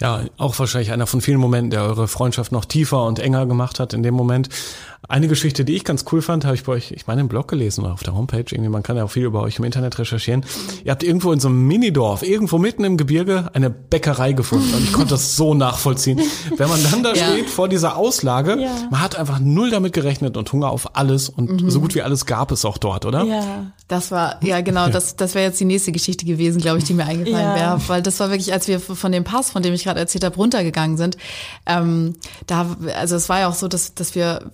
Ja, 0.00 0.22
auch 0.38 0.58
wahrscheinlich 0.58 0.90
einer 0.90 1.06
von 1.06 1.20
vielen 1.20 1.38
Momenten, 1.38 1.70
der 1.70 1.82
eure 1.82 2.08
Freundschaft 2.08 2.50
noch 2.50 2.64
tiefer 2.64 3.04
und 3.04 3.20
enger 3.20 3.46
gemacht 3.46 3.78
hat 3.78 3.92
in 3.92 4.02
dem 4.02 4.14
Moment. 4.14 4.48
Eine 5.08 5.28
Geschichte, 5.28 5.64
die 5.64 5.74
ich 5.74 5.84
ganz 5.84 6.04
cool 6.10 6.22
fand, 6.22 6.44
habe 6.44 6.54
ich 6.54 6.64
bei 6.64 6.72
euch, 6.72 6.90
ich 6.90 7.06
meine, 7.06 7.20
im 7.20 7.28
Blog 7.28 7.46
gelesen 7.46 7.84
oder 7.84 7.92
auf 7.92 8.02
der 8.02 8.14
Homepage. 8.14 8.44
Irgendwie, 8.50 8.70
man 8.70 8.82
kann 8.82 8.96
ja 8.96 9.04
auch 9.04 9.10
viel 9.10 9.24
über 9.24 9.42
euch 9.42 9.58
im 9.58 9.64
Internet 9.64 9.98
recherchieren. 9.98 10.44
Ihr 10.82 10.90
habt 10.90 11.02
irgendwo 11.02 11.30
in 11.30 11.40
so 11.40 11.48
einem 11.48 11.66
Minidorf, 11.66 12.22
irgendwo 12.22 12.58
mitten 12.58 12.84
im 12.84 12.96
Gebirge, 12.96 13.50
eine 13.52 13.68
Bäckerei 13.70 14.32
gefunden. 14.32 14.72
Und 14.74 14.82
ich 14.82 14.92
konnte 14.92 15.10
das 15.10 15.36
so 15.36 15.52
nachvollziehen. 15.52 16.20
Wenn 16.56 16.68
man 16.68 16.82
dann 16.90 17.02
da 17.02 17.12
ja. 17.14 17.26
steht 17.26 17.50
vor 17.50 17.68
dieser 17.68 17.96
Auslage, 17.96 18.58
ja. 18.58 18.70
man 18.90 19.00
hat 19.00 19.16
einfach 19.16 19.38
null 19.40 19.70
damit 19.70 19.92
gerechnet 19.92 20.36
und 20.38 20.50
Hunger 20.52 20.70
auf 20.70 20.96
alles 20.96 21.28
und 21.28 21.62
mhm. 21.62 21.70
so 21.70 21.80
gut 21.80 21.94
wie 21.94 22.02
alles 22.02 22.24
gab 22.24 22.50
es 22.50 22.64
auch 22.64 22.78
dort, 22.78 23.04
oder? 23.04 23.24
Ja. 23.24 23.72
Das 23.88 24.10
war, 24.10 24.42
ja 24.42 24.62
genau, 24.62 24.88
das, 24.88 25.16
das 25.16 25.34
wäre 25.34 25.44
jetzt 25.44 25.60
die 25.60 25.66
nächste 25.66 25.92
Geschichte 25.92 26.24
gewesen, 26.24 26.62
glaube 26.62 26.78
ich, 26.78 26.84
die 26.84 26.94
mir 26.94 27.04
eingefallen 27.04 27.54
wäre. 27.54 27.78
Weil 27.86 28.00
das 28.00 28.18
war 28.20 28.30
wirklich, 28.30 28.54
als 28.54 28.66
wir 28.66 28.80
von 28.80 29.12
dem 29.12 29.24
Pass, 29.24 29.50
von 29.50 29.62
dem 29.62 29.74
ich 29.74 29.83
gerade 29.84 30.00
erzählt 30.00 30.24
habe, 30.24 30.36
runtergegangen 30.36 30.96
sind, 30.96 31.16
ähm, 31.66 32.14
da, 32.46 32.76
also 32.96 33.16
es 33.16 33.28
war 33.28 33.40
ja 33.40 33.48
auch 33.48 33.54
so, 33.54 33.68
dass, 33.68 33.94
dass 33.94 34.14
wir 34.14 34.50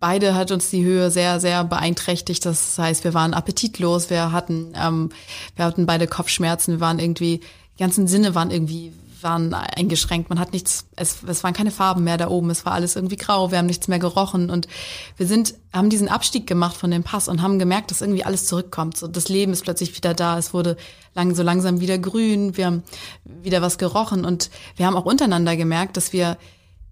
beide 0.00 0.34
hat 0.34 0.50
uns 0.50 0.70
die 0.70 0.84
Höhe 0.84 1.10
sehr, 1.10 1.40
sehr 1.40 1.64
beeinträchtigt. 1.64 2.44
Das 2.46 2.78
heißt, 2.78 3.04
wir 3.04 3.14
waren 3.14 3.34
appetitlos, 3.34 4.10
wir 4.10 4.32
hatten, 4.32 4.72
ähm, 4.76 5.10
wir 5.56 5.64
hatten 5.64 5.86
beide 5.86 6.06
Kopfschmerzen, 6.06 6.74
wir 6.74 6.80
waren 6.80 6.98
irgendwie, 6.98 7.40
die 7.74 7.82
ganzen 7.82 8.06
Sinne 8.06 8.34
waren 8.34 8.50
irgendwie 8.50 8.92
waren 9.22 9.52
eingeschränkt. 9.54 10.28
Man 10.28 10.38
hat 10.38 10.52
nichts, 10.52 10.86
es, 10.96 11.18
es 11.26 11.44
waren 11.44 11.54
keine 11.54 11.70
Farben 11.70 12.04
mehr 12.04 12.16
da 12.16 12.28
oben. 12.28 12.50
Es 12.50 12.64
war 12.64 12.72
alles 12.72 12.96
irgendwie 12.96 13.16
grau. 13.16 13.50
Wir 13.50 13.58
haben 13.58 13.66
nichts 13.66 13.88
mehr 13.88 13.98
gerochen 13.98 14.50
und 14.50 14.68
wir 15.16 15.26
sind, 15.26 15.54
haben 15.72 15.90
diesen 15.90 16.08
Abstieg 16.08 16.46
gemacht 16.46 16.76
von 16.76 16.90
dem 16.90 17.02
Pass 17.02 17.28
und 17.28 17.42
haben 17.42 17.58
gemerkt, 17.58 17.90
dass 17.90 18.00
irgendwie 18.00 18.24
alles 18.24 18.46
zurückkommt. 18.46 18.96
So, 18.96 19.08
das 19.08 19.28
Leben 19.28 19.52
ist 19.52 19.64
plötzlich 19.64 19.96
wieder 19.96 20.14
da. 20.14 20.38
Es 20.38 20.54
wurde 20.54 20.76
lang, 21.14 21.34
so 21.34 21.42
langsam 21.42 21.80
wieder 21.80 21.98
grün. 21.98 22.56
Wir 22.56 22.66
haben 22.66 22.82
wieder 23.24 23.62
was 23.62 23.78
gerochen 23.78 24.24
und 24.24 24.50
wir 24.76 24.86
haben 24.86 24.96
auch 24.96 25.06
untereinander 25.06 25.56
gemerkt, 25.56 25.96
dass 25.96 26.12
wir 26.12 26.38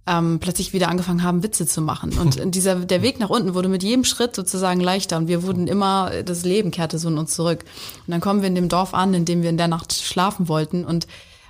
ähm, 0.07 0.39
plötzlich 0.41 0.73
wieder 0.73 0.89
angefangen 0.89 1.23
haben, 1.23 1.43
Witze 1.43 1.67
zu 1.67 1.83
machen. 1.83 2.17
Und 2.19 2.39
dieser, 2.55 2.77
der 2.77 3.03
Weg 3.03 3.19
nach 3.19 3.31
unten 3.31 3.55
wurde 3.55 3.69
mit 3.69 3.83
jedem 3.83 4.05
Schritt 4.05 4.37
sozusagen 4.37 4.81
leichter 4.81 5.17
und 5.17 5.29
wir 5.29 5.43
wurden 5.43 5.67
immer, 5.67 6.23
das 6.25 6.45
Leben 6.45 6.71
kehrte 6.71 6.99
so 6.99 7.09
in 7.09 7.19
uns 7.19 7.35
zurück. 7.35 7.65
Und 8.07 8.13
dann 8.13 8.21
kommen 8.21 8.41
wir 8.41 8.49
in 8.49 8.55
dem 8.55 8.69
Dorf 8.69 8.95
an, 8.95 9.15
in 9.15 9.25
dem 9.25 9.43
wir 9.43 9.51
in 9.51 9.57
der 9.57 9.69
Nacht 9.69 9.93
schlafen 9.93 10.49
wollten 10.49 10.85
und 10.85 11.07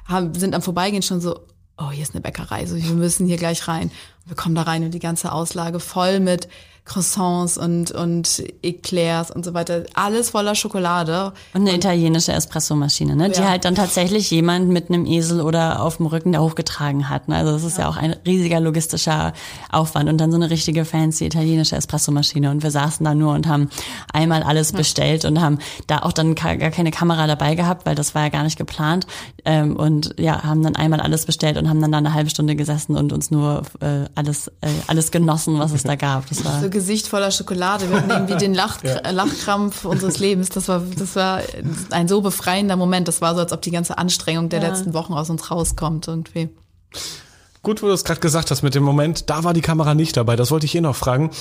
haben, 0.06 0.34
sind 0.34 0.54
am 0.54 0.62
Vorbeigehen 0.62 1.02
schon 1.02 1.20
so, 1.20 1.40
oh, 1.78 1.90
hier 1.90 2.02
ist 2.02 2.14
eine 2.14 2.20
Bäckerei, 2.20 2.66
so 2.66 2.76
wir 2.76 2.94
müssen 2.94 3.26
hier 3.26 3.36
gleich 3.36 3.68
rein. 3.68 3.90
Wir 4.26 4.34
kommen 4.36 4.56
da 4.56 4.62
rein 4.62 4.84
und 4.84 4.92
die 4.92 4.98
ganze 4.98 5.32
Auslage 5.32 5.78
voll 5.78 6.18
mit 6.18 6.48
Croissants 6.86 7.58
und, 7.58 7.90
und 7.90 8.44
Eclairs 8.62 9.32
und 9.32 9.44
so 9.44 9.54
weiter. 9.54 9.84
Alles 9.94 10.30
voller 10.30 10.54
Schokolade. 10.54 11.32
Und 11.52 11.62
eine 11.62 11.70
und, 11.70 11.76
italienische 11.76 12.32
Espressomaschine, 12.32 13.16
ne? 13.16 13.28
die 13.28 13.42
halt 13.42 13.64
dann 13.64 13.74
tatsächlich 13.74 14.30
jemand 14.30 14.68
mit 14.68 14.88
einem 14.88 15.04
Esel 15.04 15.40
oder 15.40 15.82
auf 15.82 15.96
dem 15.96 16.06
Rücken 16.06 16.30
da 16.30 16.38
hochgetragen 16.38 17.08
hat. 17.08 17.26
Ne? 17.28 17.36
Also 17.36 17.52
das 17.52 17.64
ist 17.64 17.76
ja. 17.76 17.84
ja 17.84 17.90
auch 17.90 17.96
ein 17.96 18.14
riesiger 18.24 18.60
logistischer 18.60 19.32
Aufwand. 19.70 20.08
Und 20.08 20.18
dann 20.18 20.30
so 20.30 20.36
eine 20.36 20.48
richtige 20.48 20.84
fancy 20.84 21.26
italienische 21.26 21.74
Espressomaschine. 21.74 22.52
Und 22.52 22.62
wir 22.62 22.70
saßen 22.70 23.04
da 23.04 23.16
nur 23.16 23.34
und 23.34 23.48
haben 23.48 23.68
einmal 24.12 24.44
alles 24.44 24.70
ja. 24.70 24.78
bestellt 24.78 25.24
und 25.24 25.40
haben 25.40 25.58
da 25.88 25.98
auch 25.98 26.12
dann 26.12 26.36
gar 26.36 26.56
keine 26.56 26.92
Kamera 26.92 27.26
dabei 27.26 27.56
gehabt, 27.56 27.84
weil 27.84 27.96
das 27.96 28.14
war 28.14 28.22
ja 28.22 28.28
gar 28.28 28.44
nicht 28.44 28.58
geplant. 28.58 29.08
Ähm, 29.44 29.74
und 29.74 30.14
ja, 30.18 30.44
haben 30.44 30.62
dann 30.62 30.76
einmal 30.76 31.00
alles 31.00 31.26
bestellt 31.26 31.58
und 31.58 31.68
haben 31.68 31.80
dann 31.80 31.90
da 31.90 31.98
eine 31.98 32.14
halbe 32.14 32.30
Stunde 32.30 32.54
gesessen 32.54 32.96
und 32.96 33.12
uns 33.12 33.32
nur 33.32 33.62
äh, 33.80 34.04
alles, 34.16 34.48
äh, 34.61 34.68
alles 34.87 35.11
genossen, 35.11 35.59
was 35.59 35.72
es 35.72 35.85
da 35.85 35.94
gab. 35.96 36.29
Das 36.29 36.44
war 36.44 36.61
so 36.61 36.70
Gesicht 36.70 37.07
voller 37.07 37.31
Schokolade. 37.31 37.88
Wir 37.88 37.98
hatten 37.98 38.11
irgendwie 38.11 38.37
den 38.37 38.55
Lach, 38.55 38.83
ja. 38.83 39.11
Lachkrampf 39.11 39.85
unseres 39.85 40.18
Lebens. 40.18 40.48
Das 40.48 40.68
war, 40.68 40.83
das 40.98 41.14
war 41.14 41.40
ein 41.90 42.09
so 42.09 42.22
befreiender 42.22 42.76
Moment. 42.76 43.09
Das 43.09 43.20
war 43.20 43.35
so, 43.35 43.40
als 43.40 43.52
ob 43.52 43.62
die 43.62 43.70
ganze 43.70 43.98
Anstrengung 43.98 44.48
der 44.48 44.61
ja. 44.61 44.68
letzten 44.68 44.94
Wochen 44.94 45.12
aus 45.12 45.31
uns 45.31 45.50
rauskommt 45.50 46.09
irgendwie. 46.09 46.48
Gut, 47.66 47.83
wo 47.83 47.88
du 47.88 47.92
es 47.94 48.05
gerade 48.05 48.20
gesagt 48.20 48.52
hast 48.52 48.62
mit 48.62 48.76
dem 48.76 48.85
Moment, 48.85 49.29
da 49.29 49.42
war 49.42 49.52
die 49.52 49.61
Kamera 49.61 49.96
nicht 49.96 50.16
dabei. 50.16 50.37
Das 50.37 50.52
wollte 50.52 50.66
ich 50.66 50.74
eh 50.76 50.81
noch 50.81 50.94
fragen. 50.94 51.33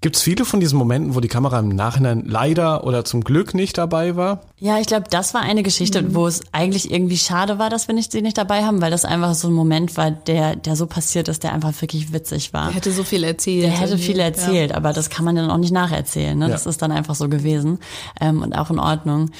Gibt 0.00 0.14
es 0.14 0.22
viele 0.22 0.44
von 0.44 0.60
diesen 0.60 0.78
Momenten, 0.78 1.16
wo 1.16 1.20
die 1.20 1.26
Kamera 1.26 1.58
im 1.58 1.70
Nachhinein 1.70 2.22
leider 2.24 2.84
oder 2.84 3.04
zum 3.04 3.24
Glück 3.24 3.52
nicht 3.52 3.78
dabei 3.78 4.14
war? 4.14 4.42
Ja, 4.60 4.78
ich 4.78 4.86
glaube, 4.86 5.06
das 5.10 5.34
war 5.34 5.40
eine 5.40 5.64
Geschichte, 5.64 6.00
mhm. 6.00 6.14
wo 6.14 6.28
es 6.28 6.42
eigentlich 6.52 6.92
irgendwie 6.92 7.18
schade 7.18 7.58
war, 7.58 7.68
dass 7.68 7.88
wir 7.88 7.96
nicht, 7.96 8.12
sie 8.12 8.22
nicht 8.22 8.38
dabei 8.38 8.62
haben, 8.62 8.80
weil 8.80 8.92
das 8.92 9.04
einfach 9.04 9.34
so 9.34 9.48
ein 9.48 9.54
Moment 9.54 9.96
war, 9.96 10.12
der, 10.12 10.54
der 10.54 10.76
so 10.76 10.86
passiert 10.86 11.26
ist, 11.26 11.42
der 11.42 11.52
einfach 11.52 11.72
wirklich 11.80 12.12
witzig 12.12 12.52
war. 12.52 12.66
Der 12.66 12.76
hätte 12.76 12.92
so 12.92 13.02
viel 13.02 13.24
erzählt. 13.24 13.64
Der 13.64 13.72
hätte 13.72 13.98
viel 13.98 14.20
erzählt, 14.20 14.70
ja. 14.70 14.76
aber 14.76 14.92
das 14.92 15.10
kann 15.10 15.24
man 15.24 15.34
dann 15.34 15.50
auch 15.50 15.58
nicht 15.58 15.72
nacherzählen. 15.72 16.38
Ne? 16.38 16.44
Ja. 16.44 16.52
Das 16.52 16.64
ist 16.64 16.80
dann 16.80 16.92
einfach 16.92 17.16
so 17.16 17.28
gewesen 17.28 17.80
ähm, 18.20 18.40
und 18.42 18.52
auch 18.52 18.70
in 18.70 18.78
Ordnung. 18.78 19.32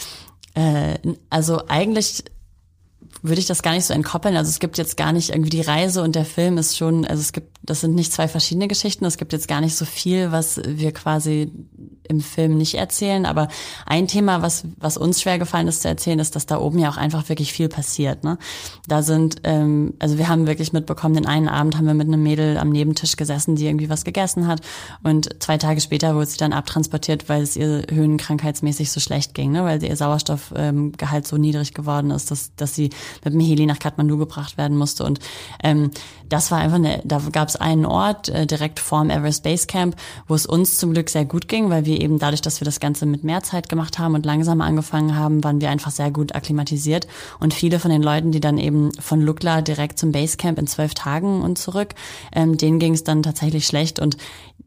Äh, 0.54 0.98
also 1.30 1.62
eigentlich 1.68 2.24
würde 3.22 3.40
ich 3.40 3.46
das 3.46 3.62
gar 3.62 3.72
nicht 3.72 3.84
so 3.84 3.94
entkoppeln. 3.94 4.36
Also 4.36 4.48
es 4.48 4.58
gibt 4.58 4.78
jetzt 4.78 4.96
gar 4.96 5.12
nicht 5.12 5.30
irgendwie 5.30 5.50
die 5.50 5.60
Reise 5.60 6.02
und 6.02 6.14
der 6.14 6.24
Film 6.24 6.58
ist 6.58 6.76
schon, 6.76 7.04
also 7.04 7.20
es 7.20 7.32
gibt, 7.32 7.51
das 7.62 7.80
sind 7.80 7.94
nicht 7.94 8.12
zwei 8.12 8.28
verschiedene 8.28 8.68
Geschichten. 8.68 9.04
Es 9.04 9.16
gibt 9.16 9.32
jetzt 9.32 9.48
gar 9.48 9.60
nicht 9.60 9.76
so 9.76 9.84
viel, 9.84 10.32
was 10.32 10.60
wir 10.66 10.92
quasi 10.92 11.52
im 12.08 12.20
Film 12.20 12.56
nicht 12.56 12.74
erzählen. 12.74 13.24
Aber 13.26 13.48
ein 13.86 14.08
Thema, 14.08 14.42
was, 14.42 14.64
was 14.78 14.96
uns 14.96 15.22
schwer 15.22 15.38
gefallen 15.38 15.68
ist 15.68 15.82
zu 15.82 15.88
erzählen, 15.88 16.18
ist, 16.18 16.34
dass 16.34 16.46
da 16.46 16.58
oben 16.58 16.78
ja 16.78 16.90
auch 16.90 16.96
einfach 16.96 17.28
wirklich 17.28 17.52
viel 17.52 17.68
passiert. 17.68 18.24
Ne? 18.24 18.38
Da 18.88 19.02
sind, 19.02 19.36
ähm, 19.44 19.94
also 20.00 20.18
wir 20.18 20.28
haben 20.28 20.46
wirklich 20.46 20.72
mitbekommen, 20.72 21.14
den 21.14 21.26
einen 21.26 21.48
Abend 21.48 21.76
haben 21.76 21.86
wir 21.86 21.94
mit 21.94 22.08
einem 22.08 22.22
Mädel 22.22 22.58
am 22.58 22.70
Nebentisch 22.70 23.16
gesessen, 23.16 23.54
die 23.54 23.66
irgendwie 23.66 23.88
was 23.88 24.04
gegessen 24.04 24.48
hat. 24.48 24.60
Und 25.02 25.42
zwei 25.42 25.56
Tage 25.56 25.80
später 25.80 26.14
wurde 26.14 26.26
sie 26.26 26.38
dann 26.38 26.52
abtransportiert, 26.52 27.28
weil 27.28 27.42
es 27.42 27.56
ihr 27.56 27.86
höhenkrankheitsmäßig 27.88 28.90
so 28.90 29.00
schlecht 29.00 29.34
ging, 29.34 29.52
ne? 29.52 29.64
weil 29.64 29.82
ihr 29.82 29.96
Sauerstoffgehalt 29.96 31.26
so 31.26 31.36
niedrig 31.36 31.74
geworden 31.74 32.10
ist, 32.10 32.30
dass, 32.30 32.54
dass 32.56 32.74
sie 32.74 32.90
mit 33.24 33.34
dem 33.34 33.40
Heli 33.40 33.66
nach 33.66 33.78
Kathmandu 33.78 34.18
gebracht 34.18 34.58
werden 34.58 34.76
musste. 34.76 35.04
Und 35.04 35.20
ähm, 35.62 35.90
das 36.28 36.50
war 36.50 36.58
einfach 36.58 36.76
eine, 36.76 37.02
da 37.04 37.20
gab 37.30 37.48
es 37.52 37.56
einen 37.56 37.86
Ort 37.86 38.28
äh, 38.28 38.46
direkt 38.46 38.80
vorm 38.80 39.10
Everest 39.10 39.42
Base 39.42 39.66
Camp, 39.66 39.96
wo 40.26 40.34
es 40.34 40.46
uns 40.46 40.78
zum 40.78 40.92
Glück 40.92 41.10
sehr 41.10 41.24
gut 41.24 41.48
ging, 41.48 41.70
weil 41.70 41.84
wir 41.84 42.00
eben 42.00 42.18
dadurch, 42.18 42.40
dass 42.40 42.60
wir 42.60 42.64
das 42.64 42.80
Ganze 42.80 43.06
mit 43.06 43.24
mehr 43.24 43.42
Zeit 43.42 43.68
gemacht 43.68 43.98
haben 43.98 44.14
und 44.14 44.26
langsamer 44.26 44.64
angefangen 44.64 45.16
haben, 45.16 45.44
waren 45.44 45.60
wir 45.60 45.70
einfach 45.70 45.90
sehr 45.90 46.10
gut 46.10 46.34
akklimatisiert. 46.34 47.06
Und 47.40 47.54
viele 47.54 47.78
von 47.78 47.90
den 47.90 48.02
Leuten, 48.02 48.32
die 48.32 48.40
dann 48.40 48.58
eben 48.58 48.92
von 48.98 49.20
Lukla 49.20 49.62
direkt 49.62 49.98
zum 49.98 50.12
Basecamp 50.12 50.58
in 50.58 50.66
zwölf 50.66 50.94
Tagen 50.94 51.42
und 51.42 51.58
zurück, 51.58 51.94
ähm, 52.32 52.56
denen 52.56 52.78
ging 52.78 52.94
es 52.94 53.04
dann 53.04 53.22
tatsächlich 53.22 53.66
schlecht. 53.66 53.98
Und 53.98 54.16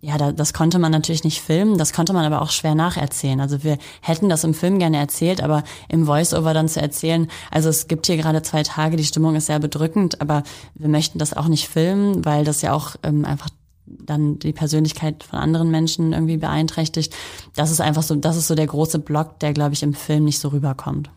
ja, 0.06 0.19
da, 0.19 0.32
das 0.32 0.54
konnte 0.54 0.78
man 0.78 0.91
natürlich 0.91 1.24
nicht 1.24 1.41
filmen, 1.41 1.80
das 1.80 1.91
konnte 1.91 2.13
man 2.13 2.26
aber 2.26 2.43
auch 2.43 2.52
schwer 2.52 2.76
nacherzählen. 2.76 3.39
Also 3.39 3.63
wir 3.63 3.80
hätten 4.02 4.30
das 4.30 4.43
im 4.43 4.54
Film 4.54 4.78
gerne 4.78 4.98
erzählt, 4.98 5.41
aber 5.41 5.63
im 5.89 6.06
Voice-Over 6.06 6.54
dann 6.54 6.69
zu 6.69 6.80
erzählen, 6.80 7.28
also 7.50 7.69
es 7.69 7.88
gibt 7.88 8.06
hier 8.06 8.17
gerade 8.17 8.43
zwei 8.43 8.62
Tage, 8.62 8.98
die 8.98 9.04
Stimmung 9.04 9.36
ist 9.36 9.48
sehr 9.48 9.58
bedrückend, 9.58 10.21
aber 10.21 10.43
wir 10.76 10.89
möchten 10.89 11.17
das 11.17 11.36
auch 11.36 11.48
nicht 11.48 11.67
filmen, 11.67 12.24
weil 12.24 12.43
das 12.43 12.62
ja 12.62 12.74
ähm, 13.04 13.26
einfach 13.26 13.50
dann 13.86 14.40
die 14.40 14.54
Persönlichkeit 14.54 15.24
von 15.24 15.40
anderen 15.40 15.70
Menschen 15.70 16.14
irgendwie 16.14 16.38
beeinträchtigt. 16.38 17.14
Das 17.56 17.72
ist 17.72 17.82
einfach 17.82 18.04
so, 18.04 18.16
das 18.16 18.38
ist 18.38 18.48
so 18.48 18.56
der 18.56 18.68
große 18.68 19.00
Block, 19.00 19.40
der, 19.40 19.54
glaube 19.54 19.74
ich, 19.74 19.84
im 19.84 19.94
Film 19.94 20.26
nicht 20.26 20.40
so 20.40 20.50
rüberkommt. 20.50 21.10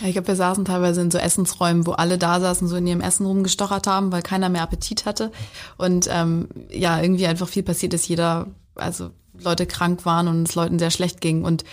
Ja, 0.00 0.08
ich 0.08 0.12
glaube, 0.12 0.28
wir 0.28 0.36
saßen 0.36 0.64
teilweise 0.64 1.00
in 1.00 1.10
so 1.10 1.18
Essensräumen, 1.18 1.86
wo 1.86 1.92
alle 1.92 2.18
da 2.18 2.40
saßen, 2.40 2.66
so 2.66 2.76
in 2.76 2.86
ihrem 2.86 3.00
Essen 3.00 3.26
rumgestochert 3.26 3.86
haben, 3.86 4.10
weil 4.10 4.22
keiner 4.22 4.48
mehr 4.48 4.62
Appetit 4.62 5.06
hatte. 5.06 5.30
Und 5.76 6.08
ähm, 6.10 6.48
ja, 6.70 7.00
irgendwie 7.00 7.26
einfach 7.26 7.48
viel 7.48 7.62
passiert 7.62 7.94
ist. 7.94 8.08
Jeder, 8.08 8.48
also 8.74 9.10
Leute 9.38 9.66
krank 9.66 10.04
waren 10.04 10.26
und 10.26 10.48
es 10.48 10.56
Leuten 10.56 10.80
sehr 10.80 10.90
schlecht 10.90 11.20
ging. 11.20 11.44
Und 11.44 11.64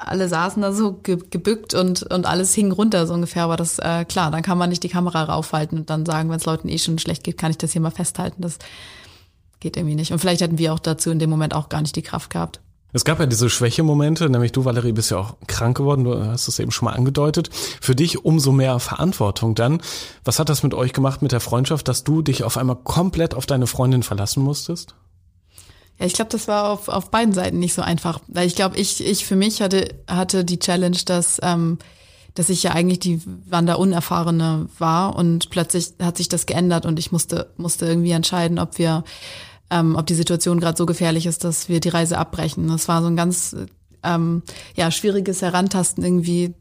alle 0.00 0.28
saßen 0.28 0.62
da 0.62 0.72
so 0.72 0.94
ge 0.94 1.18
gebückt 1.30 1.74
und, 1.74 2.02
und 2.02 2.26
alles 2.26 2.54
hing 2.54 2.72
runter 2.72 3.06
so 3.06 3.14
ungefähr. 3.14 3.44
Aber 3.44 3.56
das, 3.56 3.78
äh, 3.78 4.04
klar, 4.04 4.30
dann 4.30 4.42
kann 4.42 4.58
man 4.58 4.70
nicht 4.70 4.82
die 4.82 4.88
Kamera 4.88 5.24
raufhalten 5.24 5.78
und 5.78 5.90
dann 5.90 6.06
sagen, 6.06 6.30
wenn 6.30 6.38
es 6.38 6.46
Leuten 6.46 6.68
eh 6.68 6.78
schon 6.78 6.98
schlecht 6.98 7.24
geht, 7.24 7.38
kann 7.38 7.50
ich 7.50 7.58
das 7.58 7.72
hier 7.72 7.80
mal 7.80 7.90
festhalten. 7.90 8.42
Das 8.42 8.58
geht 9.60 9.76
irgendwie 9.76 9.94
nicht. 9.94 10.12
Und 10.12 10.18
vielleicht 10.18 10.40
hätten 10.40 10.58
wir 10.58 10.72
auch 10.72 10.78
dazu 10.78 11.10
in 11.10 11.18
dem 11.18 11.30
Moment 11.30 11.54
auch 11.54 11.68
gar 11.68 11.82
nicht 11.82 11.94
die 11.96 12.02
Kraft 12.02 12.30
gehabt. 12.30 12.60
Es 12.92 13.04
gab 13.04 13.20
ja 13.20 13.26
diese 13.26 13.48
Schwächemomente, 13.48 14.28
nämlich 14.28 14.50
du, 14.50 14.64
Valerie, 14.64 14.92
bist 14.92 15.12
ja 15.12 15.18
auch 15.18 15.34
krank 15.46 15.76
geworden, 15.76 16.02
du 16.02 16.26
hast 16.26 16.48
es 16.48 16.58
eben 16.58 16.72
schon 16.72 16.86
mal 16.86 16.94
angedeutet. 16.94 17.48
Für 17.52 17.94
dich 17.94 18.24
umso 18.24 18.50
mehr 18.50 18.80
Verantwortung 18.80 19.54
dann. 19.54 19.80
Was 20.24 20.40
hat 20.40 20.48
das 20.48 20.64
mit 20.64 20.74
euch 20.74 20.92
gemacht, 20.92 21.22
mit 21.22 21.30
der 21.30 21.40
Freundschaft, 21.40 21.86
dass 21.86 22.02
du 22.02 22.22
dich 22.22 22.42
auf 22.42 22.56
einmal 22.56 22.76
komplett 22.76 23.34
auf 23.34 23.46
deine 23.46 23.68
Freundin 23.68 24.02
verlassen 24.02 24.42
musstest? 24.42 24.96
Ja, 26.00 26.06
ich 26.06 26.14
glaube, 26.14 26.30
das 26.30 26.48
war 26.48 26.70
auf, 26.70 26.88
auf 26.88 27.10
beiden 27.10 27.34
Seiten 27.34 27.58
nicht 27.58 27.74
so 27.74 27.82
einfach. 27.82 28.20
Weil 28.26 28.46
ich 28.46 28.56
glaube, 28.56 28.76
ich, 28.78 29.04
ich 29.04 29.26
für 29.26 29.36
mich 29.36 29.60
hatte, 29.60 29.94
hatte 30.08 30.44
die 30.44 30.58
Challenge, 30.58 30.96
dass, 31.04 31.38
ähm, 31.42 31.78
dass 32.34 32.48
ich 32.48 32.62
ja 32.62 32.72
eigentlich 32.72 33.00
die 33.00 33.20
Wander 33.46 33.78
Unerfahrene 33.78 34.68
war 34.78 35.14
und 35.14 35.50
plötzlich 35.50 35.92
hat 36.00 36.16
sich 36.16 36.28
das 36.28 36.46
geändert 36.46 36.86
und 36.86 36.98
ich 36.98 37.12
musste, 37.12 37.52
musste 37.56 37.86
irgendwie 37.86 38.12
entscheiden, 38.12 38.58
ob 38.58 38.78
wir 38.78 39.04
ähm, 39.70 39.94
ob 39.96 40.06
die 40.06 40.14
Situation 40.14 40.58
gerade 40.58 40.76
so 40.76 40.84
gefährlich 40.84 41.26
ist, 41.26 41.44
dass 41.44 41.68
wir 41.68 41.80
die 41.80 41.90
Reise 41.90 42.18
abbrechen. 42.18 42.68
Das 42.68 42.88
war 42.88 43.02
so 43.02 43.06
ein 43.06 43.16
ganz 43.16 43.56
ähm, 44.02 44.42
ja 44.74 44.90
schwieriges 44.90 45.42
Herantasten 45.42 46.04
irgendwie. 46.04 46.54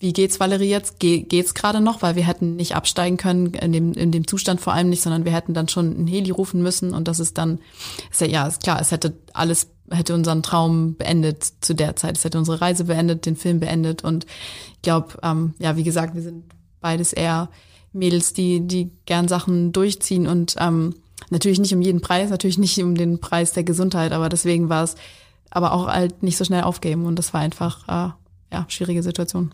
Wie 0.00 0.12
geht's 0.12 0.40
Valerie 0.40 0.68
jetzt? 0.68 0.98
Ge 0.98 1.20
geht's 1.20 1.54
gerade 1.54 1.80
noch? 1.80 2.02
Weil 2.02 2.16
wir 2.16 2.26
hätten 2.26 2.56
nicht 2.56 2.74
absteigen 2.74 3.16
können 3.16 3.54
in 3.54 3.72
dem 3.72 3.92
in 3.92 4.10
dem 4.10 4.26
Zustand 4.26 4.60
vor 4.60 4.72
allem 4.72 4.88
nicht, 4.88 5.02
sondern 5.02 5.24
wir 5.24 5.32
hätten 5.32 5.54
dann 5.54 5.68
schon 5.68 6.04
ein 6.04 6.06
Heli 6.06 6.30
rufen 6.30 6.62
müssen 6.62 6.92
und 6.92 7.06
das 7.06 7.20
ist 7.20 7.38
dann 7.38 7.60
ist 8.10 8.20
ja, 8.20 8.26
ja 8.26 8.46
ist 8.46 8.62
klar, 8.62 8.80
es 8.80 8.90
hätte 8.90 9.16
alles 9.32 9.68
hätte 9.90 10.14
unseren 10.14 10.42
Traum 10.42 10.96
beendet 10.96 11.44
zu 11.60 11.74
der 11.74 11.96
Zeit. 11.96 12.16
Es 12.16 12.24
hätte 12.24 12.38
unsere 12.38 12.60
Reise 12.60 12.84
beendet, 12.84 13.26
den 13.26 13.36
Film 13.36 13.60
beendet 13.60 14.02
und 14.02 14.26
ich 14.74 14.82
glaube, 14.82 15.18
ähm, 15.22 15.54
ja 15.58 15.76
wie 15.76 15.84
gesagt, 15.84 16.14
wir 16.14 16.22
sind 16.22 16.44
beides 16.80 17.12
eher 17.12 17.50
Mädels, 17.92 18.32
die 18.32 18.66
die 18.66 18.90
gern 19.04 19.28
Sachen 19.28 19.72
durchziehen 19.72 20.26
und 20.26 20.56
ähm, 20.58 20.94
Natürlich 21.28 21.60
nicht 21.60 21.74
um 21.74 21.82
jeden 21.82 22.00
Preis, 22.00 22.30
natürlich 22.30 22.58
nicht 22.58 22.82
um 22.82 22.94
den 22.94 23.20
Preis 23.20 23.52
der 23.52 23.62
Gesundheit, 23.62 24.12
aber 24.12 24.28
deswegen 24.28 24.68
war 24.68 24.82
es 24.82 24.96
aber 25.50 25.72
auch 25.72 25.86
halt 25.86 26.22
nicht 26.22 26.36
so 26.36 26.44
schnell 26.44 26.62
aufgeben 26.62 27.06
und 27.06 27.18
das 27.18 27.34
war 27.34 27.40
einfach 27.40 27.86
äh, 27.88 28.12
ja 28.52 28.66
schwierige 28.68 29.02
Situation. 29.02 29.52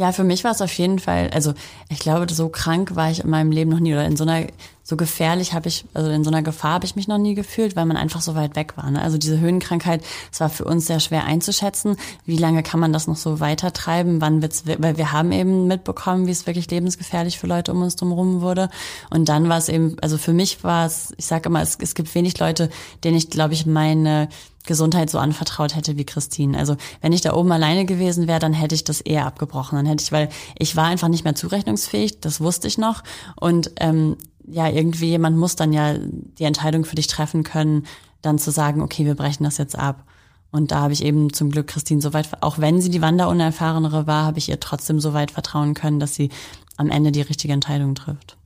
Ja, 0.00 0.12
für 0.12 0.24
mich 0.24 0.44
war 0.44 0.52
es 0.52 0.62
auf 0.62 0.72
jeden 0.72 0.98
Fall, 0.98 1.28
also 1.34 1.52
ich 1.90 1.98
glaube, 1.98 2.24
so 2.32 2.48
krank 2.48 2.96
war 2.96 3.10
ich 3.10 3.22
in 3.22 3.28
meinem 3.28 3.52
Leben 3.52 3.68
noch 3.70 3.80
nie 3.80 3.92
oder 3.92 4.06
in 4.06 4.16
so 4.16 4.24
einer, 4.24 4.46
so 4.90 4.96
gefährlich 4.96 5.52
habe 5.52 5.68
ich, 5.68 5.84
also 5.94 6.10
in 6.10 6.24
so 6.24 6.30
einer 6.30 6.42
Gefahr 6.42 6.72
habe 6.72 6.84
ich 6.84 6.96
mich 6.96 7.06
noch 7.06 7.16
nie 7.16 7.36
gefühlt, 7.36 7.76
weil 7.76 7.86
man 7.86 7.96
einfach 7.96 8.20
so 8.20 8.34
weit 8.34 8.56
weg 8.56 8.76
war. 8.76 8.90
Ne? 8.90 9.00
Also 9.00 9.18
diese 9.18 9.38
Höhenkrankheit, 9.38 10.02
es 10.32 10.40
war 10.40 10.50
für 10.50 10.64
uns 10.64 10.86
sehr 10.86 10.98
schwer 10.98 11.24
einzuschätzen. 11.24 11.96
Wie 12.26 12.36
lange 12.36 12.64
kann 12.64 12.80
man 12.80 12.92
das 12.92 13.06
noch 13.06 13.16
so 13.16 13.38
weitertreiben? 13.38 14.20
Wann 14.20 14.42
wird's, 14.42 14.64
weil 14.66 14.98
wir 14.98 15.12
haben 15.12 15.30
eben 15.30 15.68
mitbekommen, 15.68 16.26
wie 16.26 16.32
es 16.32 16.46
wirklich 16.48 16.68
lebensgefährlich 16.68 17.38
für 17.38 17.46
Leute 17.46 17.72
um 17.72 17.82
uns 17.82 17.94
drumherum 17.94 18.40
wurde. 18.40 18.68
Und 19.10 19.28
dann 19.28 19.48
war 19.48 19.58
es 19.58 19.68
eben, 19.68 19.96
also 20.02 20.18
für 20.18 20.32
mich 20.32 20.64
war 20.64 20.86
es, 20.86 21.14
ich 21.16 21.26
sage 21.26 21.48
immer, 21.48 21.62
es, 21.62 21.78
es 21.80 21.94
gibt 21.94 22.12
wenig 22.16 22.36
Leute, 22.40 22.68
denen 23.04 23.16
ich, 23.16 23.30
glaube 23.30 23.54
ich, 23.54 23.66
meine 23.66 24.28
Gesundheit 24.66 25.08
so 25.08 25.18
anvertraut 25.18 25.76
hätte 25.76 25.96
wie 25.98 26.04
Christine. 26.04 26.58
Also 26.58 26.76
wenn 27.00 27.12
ich 27.12 27.20
da 27.20 27.34
oben 27.34 27.52
alleine 27.52 27.84
gewesen 27.84 28.26
wäre, 28.26 28.40
dann 28.40 28.54
hätte 28.54 28.74
ich 28.74 28.82
das 28.82 29.00
eher 29.00 29.24
abgebrochen. 29.24 29.76
Dann 29.76 29.86
hätte 29.86 30.02
ich, 30.02 30.10
weil 30.10 30.30
ich 30.58 30.74
war 30.74 30.86
einfach 30.86 31.08
nicht 31.08 31.22
mehr 31.22 31.36
zurechnungsfähig, 31.36 32.20
das 32.20 32.40
wusste 32.40 32.66
ich 32.66 32.76
noch. 32.76 33.04
Und 33.36 33.70
ähm, 33.76 34.16
ja, 34.50 34.68
irgendwie 34.68 35.08
jemand 35.08 35.36
muss 35.36 35.56
dann 35.56 35.72
ja 35.72 35.94
die 35.98 36.44
Entscheidung 36.44 36.84
für 36.84 36.96
dich 36.96 37.06
treffen 37.06 37.42
können, 37.42 37.86
dann 38.22 38.38
zu 38.38 38.50
sagen, 38.50 38.82
okay, 38.82 39.04
wir 39.04 39.14
brechen 39.14 39.44
das 39.44 39.58
jetzt 39.58 39.78
ab. 39.78 40.04
Und 40.50 40.72
da 40.72 40.80
habe 40.80 40.92
ich 40.92 41.04
eben 41.04 41.32
zum 41.32 41.50
Glück 41.50 41.68
Christine 41.68 42.00
so 42.00 42.12
weit, 42.12 42.28
auch 42.42 42.58
wenn 42.58 42.80
sie 42.80 42.90
die 42.90 43.02
Wanderunerfahrenere 43.02 44.06
war, 44.06 44.24
habe 44.24 44.38
ich 44.38 44.48
ihr 44.48 44.58
trotzdem 44.58 44.98
so 44.98 45.12
weit 45.12 45.30
vertrauen 45.30 45.74
können, 45.74 46.00
dass 46.00 46.14
sie 46.14 46.30
am 46.76 46.90
Ende 46.90 47.12
die 47.12 47.22
richtige 47.22 47.52
Entscheidung 47.52 47.94
trifft. 47.94 48.36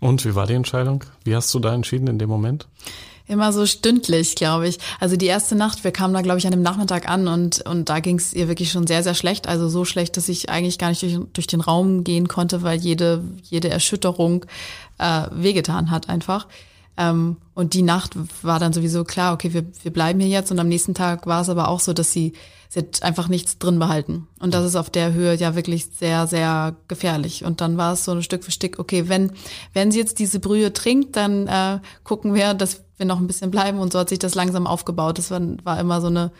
Und 0.00 0.24
wie 0.24 0.34
war 0.34 0.46
die 0.46 0.54
Entscheidung? 0.54 1.04
Wie 1.22 1.36
hast 1.36 1.54
du 1.54 1.60
da 1.60 1.72
entschieden 1.72 2.08
in 2.08 2.18
dem 2.18 2.28
Moment? 2.28 2.66
Immer 3.26 3.52
so 3.52 3.66
stündlich, 3.66 4.34
glaube 4.34 4.68
ich. 4.68 4.78
Also 5.00 5.16
die 5.16 5.26
erste 5.26 5.54
Nacht, 5.54 5.84
wir 5.84 5.92
kamen 5.92 6.12
da, 6.12 6.22
glaube 6.22 6.38
ich, 6.38 6.46
an 6.46 6.50
dem 6.50 6.62
Nachmittag 6.62 7.08
an 7.08 7.28
und, 7.28 7.60
und 7.62 7.88
da 7.88 8.00
ging 8.00 8.18
es 8.18 8.34
ihr 8.34 8.48
wirklich 8.48 8.70
schon 8.70 8.86
sehr, 8.86 9.02
sehr 9.02 9.14
schlecht. 9.14 9.48
Also 9.48 9.68
so 9.68 9.84
schlecht, 9.84 10.16
dass 10.16 10.28
ich 10.28 10.48
eigentlich 10.48 10.78
gar 10.78 10.88
nicht 10.88 11.02
durch, 11.02 11.18
durch 11.32 11.46
den 11.46 11.60
Raum 11.60 12.04
gehen 12.04 12.28
konnte, 12.28 12.62
weil 12.62 12.78
jede, 12.78 13.22
jede 13.42 13.70
Erschütterung 13.70 14.44
äh, 14.98 15.26
wehgetan 15.30 15.90
hat 15.90 16.08
einfach. 16.08 16.46
Ähm, 16.96 17.36
und 17.54 17.74
die 17.74 17.82
Nacht 17.82 18.12
war 18.42 18.58
dann 18.58 18.72
sowieso 18.72 19.04
klar, 19.04 19.34
okay, 19.34 19.52
wir, 19.52 19.64
wir 19.82 19.92
bleiben 19.92 20.20
hier 20.20 20.28
jetzt. 20.28 20.50
Und 20.50 20.58
am 20.58 20.68
nächsten 20.68 20.94
Tag 20.94 21.26
war 21.26 21.42
es 21.42 21.48
aber 21.48 21.68
auch 21.68 21.80
so, 21.80 21.92
dass 21.92 22.12
sie, 22.12 22.32
sie 22.68 22.80
hat 22.80 23.02
einfach 23.02 23.28
nichts 23.28 23.58
drin 23.58 23.78
behalten. 23.78 24.28
Und 24.40 24.54
das 24.54 24.64
ist 24.64 24.76
auf 24.76 24.90
der 24.90 25.12
Höhe 25.12 25.34
ja 25.34 25.54
wirklich 25.54 25.86
sehr, 25.86 26.26
sehr 26.26 26.76
gefährlich. 26.88 27.44
Und 27.44 27.60
dann 27.60 27.76
war 27.76 27.94
es 27.94 28.04
so 28.04 28.12
ein 28.12 28.22
Stück 28.22 28.44
für 28.44 28.50
Stück, 28.50 28.78
okay, 28.78 29.08
wenn, 29.08 29.32
wenn 29.72 29.90
sie 29.90 29.98
jetzt 29.98 30.18
diese 30.18 30.40
Brühe 30.40 30.72
trinkt, 30.72 31.16
dann 31.16 31.46
äh, 31.46 31.80
gucken 32.04 32.34
wir, 32.34 32.54
dass 32.54 32.81
wir 32.96 33.06
noch 33.06 33.18
ein 33.18 33.26
bisschen 33.26 33.50
bleiben. 33.50 33.78
Und 33.78 33.92
so 33.92 33.98
hat 33.98 34.08
sich 34.08 34.18
das 34.18 34.34
langsam 34.34 34.66
aufgebaut. 34.66 35.18
Das 35.18 35.30
war, 35.30 35.40
war 35.64 35.80
immer 35.80 36.00
so 36.00 36.08
eine 36.08 36.30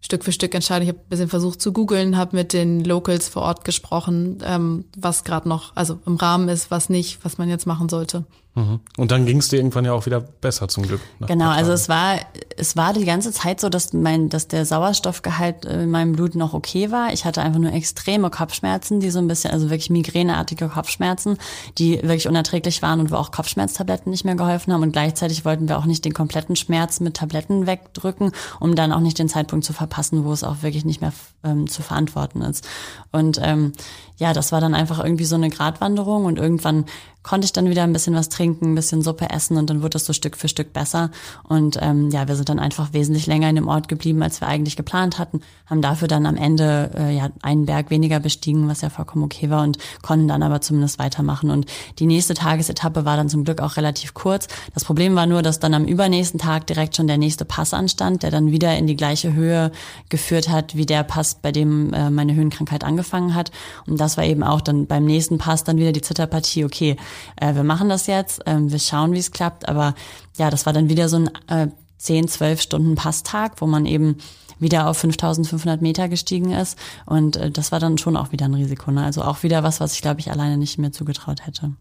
Stück 0.00 0.24
für 0.24 0.32
Stück 0.32 0.54
Entscheidung. 0.54 0.84
Ich 0.84 0.94
habe 0.94 1.00
ein 1.00 1.08
bisschen 1.08 1.28
versucht 1.28 1.60
zu 1.60 1.72
googeln, 1.72 2.16
habe 2.16 2.36
mit 2.36 2.52
den 2.52 2.84
Locals 2.84 3.28
vor 3.28 3.42
Ort 3.42 3.64
gesprochen, 3.64 4.38
ähm, 4.44 4.84
was 4.96 5.24
gerade 5.24 5.48
noch, 5.48 5.74
also 5.74 5.98
im 6.06 6.16
Rahmen 6.16 6.48
ist, 6.48 6.70
was 6.70 6.88
nicht, 6.88 7.24
was 7.24 7.38
man 7.38 7.48
jetzt 7.48 7.66
machen 7.66 7.88
sollte. 7.88 8.24
Mhm. 8.54 8.80
Und 8.96 9.10
dann 9.10 9.26
ging 9.26 9.38
es 9.38 9.48
dir 9.48 9.56
irgendwann 9.56 9.84
ja 9.84 9.92
auch 9.92 10.06
wieder 10.06 10.20
besser 10.20 10.68
zum 10.68 10.84
Glück. 10.84 11.00
Genau, 11.20 11.50
also 11.50 11.72
es 11.72 11.88
war 11.88 12.18
es 12.58 12.76
war 12.76 12.92
die 12.92 13.04
ganze 13.04 13.32
Zeit 13.32 13.60
so, 13.60 13.68
dass 13.68 13.92
mein 13.92 14.28
dass 14.28 14.48
der 14.48 14.66
Sauerstoffgehalt 14.66 15.64
in 15.64 15.90
meinem 15.90 16.12
Blut 16.12 16.34
noch 16.34 16.54
okay 16.54 16.90
war. 16.90 17.12
Ich 17.12 17.24
hatte 17.24 17.42
einfach 17.42 17.60
nur 17.60 17.72
extreme 17.72 18.30
Kopfschmerzen, 18.30 19.00
die 19.00 19.10
so 19.10 19.18
ein 19.18 19.28
bisschen 19.28 19.52
also 19.52 19.70
wirklich 19.70 19.90
migräneartige 19.90 20.68
Kopfschmerzen, 20.68 21.38
die 21.78 22.02
wirklich 22.02 22.28
unerträglich 22.28 22.82
waren 22.82 23.00
und 23.00 23.10
wo 23.10 23.16
auch 23.16 23.30
Kopfschmerztabletten 23.30 24.10
nicht 24.10 24.24
mehr 24.24 24.34
geholfen 24.34 24.72
haben 24.72 24.82
und 24.82 24.92
gleichzeitig 24.92 25.44
wollten 25.44 25.68
wir 25.68 25.78
auch 25.78 25.84
nicht 25.84 26.04
den 26.04 26.14
kompletten 26.14 26.56
Schmerz 26.56 27.00
mit 27.00 27.14
Tabletten 27.14 27.66
wegdrücken, 27.66 28.32
um 28.60 28.74
dann 28.74 28.92
auch 28.92 29.00
nicht 29.00 29.18
den 29.18 29.28
Zeitpunkt 29.28 29.64
zu 29.64 29.72
verpassen, 29.72 30.24
wo 30.24 30.32
es 30.32 30.44
auch 30.44 30.62
wirklich 30.62 30.84
nicht 30.84 31.00
mehr 31.00 31.12
ähm, 31.44 31.68
zu 31.68 31.82
verantworten 31.82 32.42
ist. 32.42 32.66
Und 33.12 33.40
ähm, 33.42 33.72
ja, 34.16 34.32
das 34.32 34.50
war 34.50 34.60
dann 34.60 34.74
einfach 34.74 35.02
irgendwie 35.02 35.24
so 35.24 35.36
eine 35.36 35.48
Gratwanderung 35.48 36.24
und 36.24 36.38
irgendwann 36.38 36.86
konnte 37.22 37.44
ich 37.44 37.52
dann 37.52 37.68
wieder 37.68 37.82
ein 37.82 37.92
bisschen 37.92 38.14
was 38.14 38.30
trinken, 38.30 38.72
ein 38.72 38.74
bisschen 38.74 39.02
Suppe 39.02 39.28
essen 39.30 39.58
und 39.58 39.68
dann 39.68 39.82
wurde 39.82 39.90
das 39.90 40.06
so 40.06 40.12
Stück 40.12 40.36
für 40.36 40.48
Stück 40.48 40.72
besser. 40.72 41.10
Und 41.44 41.78
ähm, 41.80 42.10
ja, 42.10 42.26
wir 42.26 42.34
sind 42.36 42.47
dann 42.48 42.58
einfach 42.58 42.92
wesentlich 42.92 43.26
länger 43.26 43.48
in 43.48 43.56
dem 43.56 43.68
Ort 43.68 43.88
geblieben, 43.88 44.22
als 44.22 44.40
wir 44.40 44.48
eigentlich 44.48 44.76
geplant 44.76 45.18
hatten, 45.18 45.40
haben 45.66 45.82
dafür 45.82 46.08
dann 46.08 46.26
am 46.26 46.36
Ende 46.36 46.90
äh, 46.96 47.16
ja 47.16 47.30
einen 47.42 47.66
Berg 47.66 47.90
weniger 47.90 48.20
bestiegen, 48.20 48.68
was 48.68 48.80
ja 48.80 48.90
vollkommen 48.90 49.24
okay 49.24 49.50
war 49.50 49.62
und 49.62 49.78
konnten 50.02 50.28
dann 50.28 50.42
aber 50.42 50.60
zumindest 50.60 50.98
weitermachen. 50.98 51.50
Und 51.50 51.66
die 51.98 52.06
nächste 52.06 52.34
Tagesetappe 52.34 53.04
war 53.04 53.16
dann 53.16 53.28
zum 53.28 53.44
Glück 53.44 53.60
auch 53.60 53.76
relativ 53.76 54.14
kurz. 54.14 54.48
Das 54.74 54.84
Problem 54.84 55.14
war 55.14 55.26
nur, 55.26 55.42
dass 55.42 55.60
dann 55.60 55.74
am 55.74 55.84
übernächsten 55.84 56.38
Tag 56.38 56.66
direkt 56.66 56.96
schon 56.96 57.06
der 57.06 57.18
nächste 57.18 57.44
Pass 57.44 57.74
anstand, 57.74 58.22
der 58.22 58.30
dann 58.30 58.50
wieder 58.50 58.76
in 58.76 58.86
die 58.86 58.96
gleiche 58.96 59.32
Höhe 59.34 59.70
geführt 60.08 60.48
hat, 60.48 60.76
wie 60.76 60.86
der 60.86 61.02
Pass, 61.02 61.34
bei 61.34 61.52
dem 61.52 61.92
äh, 61.92 62.10
meine 62.10 62.34
Höhenkrankheit 62.34 62.84
angefangen 62.84 63.34
hat. 63.34 63.50
Und 63.86 64.00
das 64.00 64.16
war 64.16 64.24
eben 64.24 64.42
auch 64.42 64.60
dann 64.60 64.86
beim 64.86 65.04
nächsten 65.04 65.38
Pass 65.38 65.64
dann 65.64 65.78
wieder 65.78 65.92
die 65.92 66.02
Zitterpartie, 66.02 66.64
okay, 66.64 66.96
äh, 67.36 67.54
wir 67.54 67.64
machen 67.64 67.88
das 67.88 68.06
jetzt, 68.06 68.46
äh, 68.46 68.56
wir 68.58 68.78
schauen, 68.78 69.12
wie 69.12 69.18
es 69.18 69.30
klappt. 69.30 69.68
Aber 69.68 69.94
ja, 70.36 70.50
das 70.50 70.66
war 70.66 70.72
dann 70.72 70.88
wieder 70.88 71.08
so 71.08 71.16
ein 71.16 71.30
äh, 71.48 71.68
10, 71.98 72.28
12 72.28 72.60
Stunden 72.60 72.94
Passtag, 72.94 73.60
wo 73.60 73.66
man 73.66 73.86
eben 73.86 74.16
wieder 74.58 74.88
auf 74.88 74.98
5500 74.98 75.82
Meter 75.82 76.08
gestiegen 76.08 76.52
ist. 76.52 76.78
Und 77.06 77.36
äh, 77.36 77.50
das 77.50 77.72
war 77.72 77.80
dann 77.80 77.98
schon 77.98 78.16
auch 78.16 78.32
wieder 78.32 78.46
ein 78.46 78.54
Risiko. 78.54 78.90
Ne? 78.90 79.04
Also 79.04 79.22
auch 79.22 79.42
wieder 79.42 79.62
was, 79.62 79.80
was 79.80 79.94
ich, 79.94 80.02
glaube 80.02 80.20
ich, 80.20 80.30
alleine 80.30 80.56
nicht 80.56 80.78
mehr 80.78 80.92
zugetraut 80.92 81.46
hätte. 81.46 81.72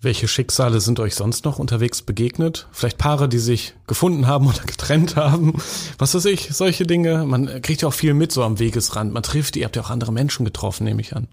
Welche 0.00 0.28
Schicksale 0.28 0.80
sind 0.80 1.00
euch 1.00 1.14
sonst 1.14 1.46
noch 1.46 1.58
unterwegs 1.58 2.02
begegnet? 2.02 2.68
Vielleicht 2.72 2.98
Paare, 2.98 3.26
die 3.26 3.38
sich 3.38 3.74
gefunden 3.86 4.26
haben 4.26 4.46
oder 4.46 4.62
getrennt 4.66 5.16
haben. 5.16 5.54
Was 5.98 6.14
weiß 6.14 6.26
ich, 6.26 6.50
solche 6.52 6.86
Dinge. 6.86 7.24
Man 7.24 7.62
kriegt 7.62 7.82
ja 7.82 7.88
auch 7.88 7.94
viel 7.94 8.12
mit 8.12 8.30
so 8.30 8.42
am 8.42 8.58
Wegesrand. 8.58 9.12
Man 9.12 9.22
trifft, 9.22 9.56
ihr 9.56 9.64
habt 9.64 9.76
ja 9.76 9.82
auch 9.82 9.90
andere 9.90 10.12
Menschen 10.12 10.44
getroffen, 10.44 10.84
nehme 10.84 11.00
ich 11.00 11.16
an. 11.16 11.26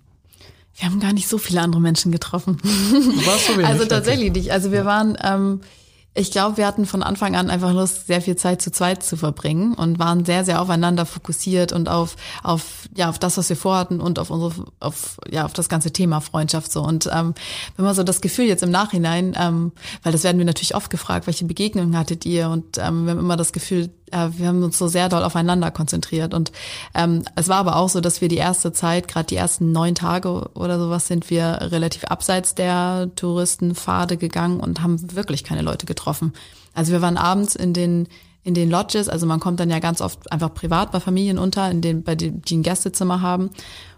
Wir 0.75 0.85
haben 0.85 1.01
gar 1.01 1.11
nicht 1.11 1.27
so 1.27 1.37
viele 1.37 1.59
andere 1.59 1.81
Menschen 1.81 2.13
getroffen. 2.13 2.57
Warst 3.25 3.49
du 3.49 3.53
wenig? 3.57 3.65
Also 3.67 3.85
tatsächlich 3.85 4.31
nicht. 4.31 4.53
Also 4.53 4.71
wir 4.71 4.85
waren, 4.85 5.17
ähm, 5.21 5.61
ich 6.13 6.31
glaube, 6.31 6.57
wir 6.57 6.67
hatten 6.67 6.85
von 6.85 7.03
Anfang 7.03 7.37
an 7.37 7.49
einfach 7.49 7.71
Lust, 7.71 8.07
sehr 8.07 8.21
viel 8.21 8.35
Zeit 8.35 8.61
zu 8.61 8.69
zweit 8.69 9.01
zu 9.01 9.15
verbringen 9.15 9.73
und 9.73 9.97
waren 9.97 10.25
sehr, 10.25 10.43
sehr 10.43 10.61
aufeinander 10.61 11.05
fokussiert 11.05 11.71
und 11.71 11.87
auf, 11.87 12.17
auf, 12.43 12.89
ja, 12.93 13.09
auf 13.09 13.17
das, 13.17 13.37
was 13.37 13.47
wir 13.47 13.55
vorhatten 13.55 14.01
und 14.01 14.19
auf 14.19 14.29
unsere, 14.29 14.65
auf, 14.81 15.17
ja, 15.29 15.45
auf 15.45 15.53
das 15.53 15.69
ganze 15.69 15.91
Thema 15.91 16.19
Freundschaft 16.19 16.69
so. 16.69 16.83
Und 16.83 17.09
ähm, 17.13 17.33
wenn 17.77 17.85
man 17.85 17.95
so 17.95 18.03
das 18.03 18.19
Gefühl 18.19 18.45
jetzt 18.45 18.61
im 18.61 18.71
Nachhinein, 18.71 19.37
ähm, 19.39 19.71
weil 20.03 20.11
das 20.11 20.25
werden 20.25 20.37
wir 20.37 20.45
natürlich 20.45 20.75
oft 20.75 20.89
gefragt, 20.89 21.27
welche 21.27 21.45
Begegnungen 21.45 21.97
hattet 21.97 22.25
ihr? 22.25 22.49
Und 22.49 22.77
ähm, 22.77 23.05
wir 23.05 23.11
haben 23.11 23.19
immer 23.19 23.37
das 23.37 23.53
Gefühl, 23.53 23.89
äh, 24.11 24.29
wir 24.37 24.47
haben 24.47 24.63
uns 24.63 24.77
so 24.77 24.87
sehr 24.87 25.09
doll 25.09 25.23
aufeinander 25.23 25.71
konzentriert. 25.71 26.33
Und 26.33 26.51
ähm, 26.93 27.23
es 27.35 27.49
war 27.49 27.57
aber 27.57 27.75
auch 27.75 27.89
so, 27.89 28.01
dass 28.01 28.21
wir 28.21 28.27
die 28.27 28.37
erste 28.37 28.73
Zeit, 28.73 29.07
gerade 29.07 29.27
die 29.27 29.35
ersten 29.35 29.71
neun 29.71 29.95
Tage 29.95 30.49
oder 30.53 30.79
sowas, 30.79 31.07
sind 31.07 31.29
wir 31.29 31.59
relativ 31.61 32.05
abseits 32.05 32.55
der 32.55 33.09
Touristenpfade 33.15 34.17
gegangen 34.17 34.59
und 34.59 34.81
haben 34.81 35.15
wirklich 35.15 35.43
keine 35.43 35.61
Leute 35.61 35.85
getroffen. 35.85 36.33
Also 36.73 36.91
wir 36.91 37.01
waren 37.01 37.17
abends 37.17 37.55
in 37.55 37.73
den 37.73 38.07
in 38.43 38.53
den 38.53 38.69
Lodges. 38.69 39.07
Also 39.07 39.25
man 39.25 39.39
kommt 39.39 39.59
dann 39.59 39.69
ja 39.69 39.79
ganz 39.79 40.01
oft 40.01 40.31
einfach 40.31 40.53
privat 40.53 40.91
bei 40.91 40.99
Familien 40.99 41.37
unter, 41.37 41.69
in 41.69 41.81
den, 41.81 42.03
bei 42.03 42.15
denen 42.15 42.41
die 42.41 42.57
ein 42.57 42.63
Gästezimmer 42.63 43.21
haben. 43.21 43.51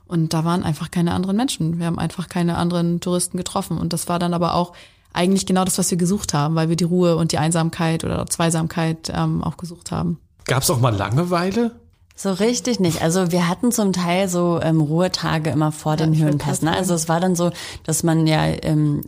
Und 0.06 0.34
da 0.34 0.44
waren 0.44 0.64
einfach 0.64 0.92
keine 0.92 1.14
anderen 1.14 1.38
Menschen. 1.38 1.80
Wir 1.80 1.86
haben 1.86 1.98
einfach 1.98 2.28
keine 2.28 2.58
anderen 2.58 3.00
Touristen 3.00 3.38
getroffen. 3.38 3.78
Und 3.78 3.94
das 3.94 4.10
war 4.10 4.20
dann 4.20 4.34
aber 4.34 4.56
auch 4.56 4.74
eigentlich 5.14 5.46
genau 5.46 5.64
das, 5.64 5.78
was 5.78 5.90
wir 5.92 5.98
gesucht 5.98 6.34
haben, 6.34 6.56
weil 6.56 6.70
wir 6.70 6.76
die 6.76 6.84
Ruhe 6.84 7.16
und 7.16 7.32
die 7.32 7.38
Einsamkeit 7.38 8.04
oder 8.04 8.26
Zweisamkeit 8.26 9.12
ähm, 9.16 9.44
auch 9.44 9.58
gesucht 9.58 9.92
haben. 9.92 10.20
Gab 10.46 10.64
es 10.64 10.70
auch 10.70 10.80
mal 10.80 10.94
Langeweile? 10.94 11.72
So 12.16 12.32
richtig 12.32 12.80
nicht. 12.80 13.02
Also 13.02 13.32
wir 13.32 13.48
hatten 13.48 13.72
zum 13.72 13.92
Teil 13.92 14.28
so 14.28 14.60
ähm, 14.62 14.82
Ruhetage 14.82 15.50
immer 15.50 15.72
vor 15.72 15.94
ja, 15.94 16.06
den 16.06 16.16
Höhenpässen. 16.16 16.70
Ne? 16.70 16.76
Also 16.76 16.94
es 16.94 17.10
war 17.10 17.20
dann 17.20 17.36
so, 17.36 17.52
dass 17.84 18.04
man 18.04 18.28
ja 18.28 18.46
ähm, 18.62 19.02